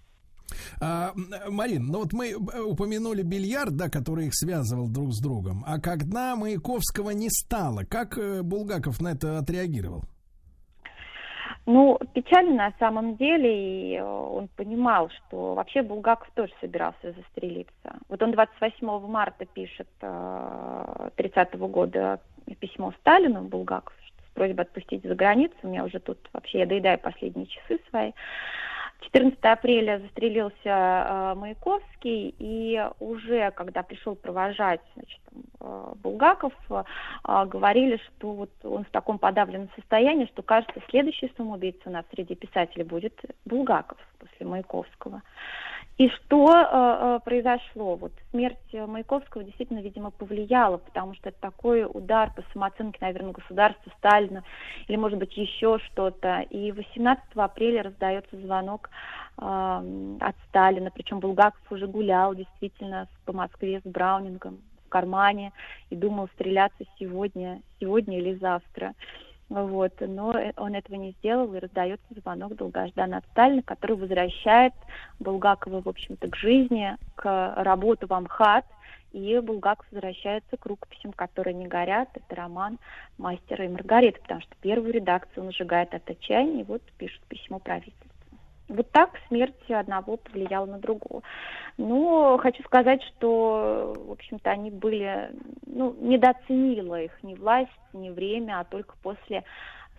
[0.80, 1.12] А,
[1.48, 5.62] Марин, ну вот мы э, упомянули бильярд, да, который их связывал друг с другом.
[5.66, 10.04] А когда Маяковского не стало, как э, Булгаков на это отреагировал?
[11.72, 17.94] Ну, печально на самом деле, и э, он понимал, что вообще Булгаков тоже собирался застрелиться.
[18.08, 22.18] Вот он 28 марта пишет э, 30 года
[22.58, 23.94] письмо Сталину, Булгаков,
[24.26, 25.54] с просьбой отпустить за границу.
[25.62, 28.10] У меня уже тут вообще, я доедаю последние часы свои.
[29.00, 35.20] 14 апреля застрелился э, Маяковский, и уже когда пришел провожать значит,
[35.60, 36.84] э, Булгаков, э,
[37.46, 42.34] говорили, что вот он в таком подавленном состоянии, что кажется, следующий самоубийца у нас среди
[42.34, 45.22] писателей будет Булгаков после Маяковского.
[46.00, 47.96] И что э, э, произошло?
[47.96, 53.32] Вот смерть э, Маяковского действительно, видимо, повлияла, потому что это такой удар по самооценке, наверное,
[53.32, 54.42] государства, Сталина,
[54.88, 56.40] или, может быть, еще что-то.
[56.48, 58.88] И 18 апреля раздается звонок
[59.36, 65.52] э, от Сталина, причем Булгаков уже гулял действительно по Москве с Браунингом в кармане
[65.90, 68.94] и думал стреляться сегодня, сегодня или завтра.
[69.50, 74.72] Вот, но э, он этого не сделал, и раздается звонок долгожданный от Сталина, который возвращает
[75.18, 78.64] Булгакова, в общем-то, к жизни, к работу в Амхат,
[79.10, 82.08] и Булгаков возвращается к рукописям, которые не горят.
[82.14, 82.78] Это роман
[83.18, 87.58] «Мастера и Маргарита», потому что первую редакцию он сжигает от отчаяния, и вот пишет письмо
[87.58, 88.09] правительству.
[88.70, 91.22] Вот так смерть одного повлияла на другого.
[91.76, 95.30] Но хочу сказать, что, в общем-то, они были,
[95.66, 99.44] ну, недооценила их ни власть, ни время, а только после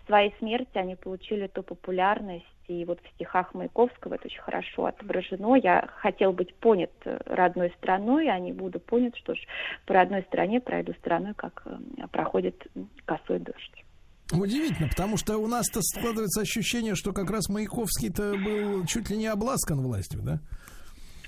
[0.06, 5.54] своей смерти они получили ту популярность, и вот в стихах Маяковского это очень хорошо отображено.
[5.56, 9.38] Я хотел быть понят э, родной страной, а не буду понят, что ж,
[9.86, 12.66] по родной стране пройду страной, как э, проходит
[13.04, 13.81] косой дождь.
[14.30, 19.26] Удивительно, потому что у нас-то складывается ощущение, что как раз Маяковский-то был чуть ли не
[19.26, 20.40] обласкан властью, да?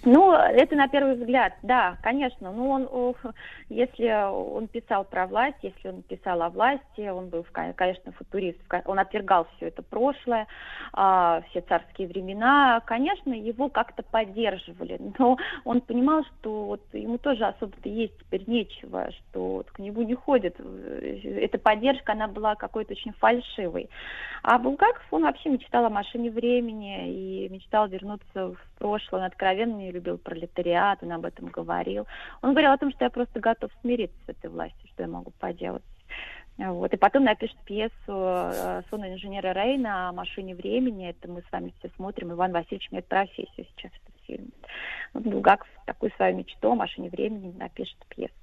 [0.05, 2.53] Ну, это на первый взгляд, да, конечно.
[2.53, 3.15] Ну, он,
[3.71, 8.99] если он писал про власть, если он писал о власти, он был, конечно, футурист, он
[8.99, 10.47] отвергал все это прошлое,
[10.93, 12.83] а, все царские времена.
[12.85, 19.11] Конечно, его как-то поддерживали, но он понимал, что вот ему тоже особо-то есть теперь нечего,
[19.11, 20.57] что вот к нему не ходят.
[20.61, 23.89] Эта поддержка, она была какой-то очень фальшивой.
[24.43, 29.21] А Булгаков, он вообще мечтал о машине времени и мечтал вернуться в прошлое.
[29.21, 32.07] Он откровенно не любил пролетариат, он об этом говорил.
[32.43, 35.31] Он говорил о том, что я просто готов смириться с этой властью, что я могу
[35.39, 35.83] поделать.
[36.59, 36.93] Вот.
[36.93, 41.09] И потом напишет пьесу э, «Сон инженера Рейна» о машине времени.
[41.09, 42.33] Это мы с вами все смотрим.
[42.33, 44.53] Иван Васильевич меняет профессию сейчас этот фильм.
[45.15, 48.35] Вот Булгаков такую свою мечту о машине времени напишет пьесу.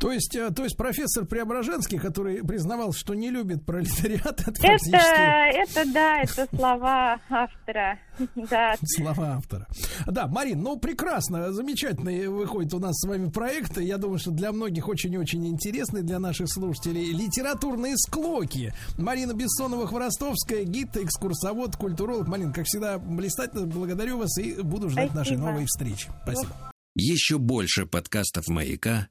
[0.00, 4.60] То есть, э, то есть профессор Преображенский, который признавал, что не любит пролетариат, это Это,
[4.60, 7.98] фактически это да, это слова автора.
[8.34, 8.74] Да.
[8.84, 9.66] слова автора.
[10.06, 13.78] Да, Марин, ну прекрасно, замечательно выходит у нас с вами проект.
[13.78, 17.12] Я думаю, что для многих очень-очень интересный для наших слушателей.
[17.12, 18.74] Литературные склоки.
[18.98, 22.28] Марина Бессонова-Хворостовская, гид, экскурсовод, культуролог.
[22.28, 23.66] Марин, как всегда, блистательно.
[23.66, 25.50] Благодарю вас и буду ждать нашей Спасибо.
[25.50, 26.10] новой встречи.
[26.22, 26.72] Спасибо.
[26.94, 29.08] Еще больше подкастов «Маяка»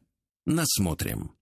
[0.55, 1.31] насмотрим.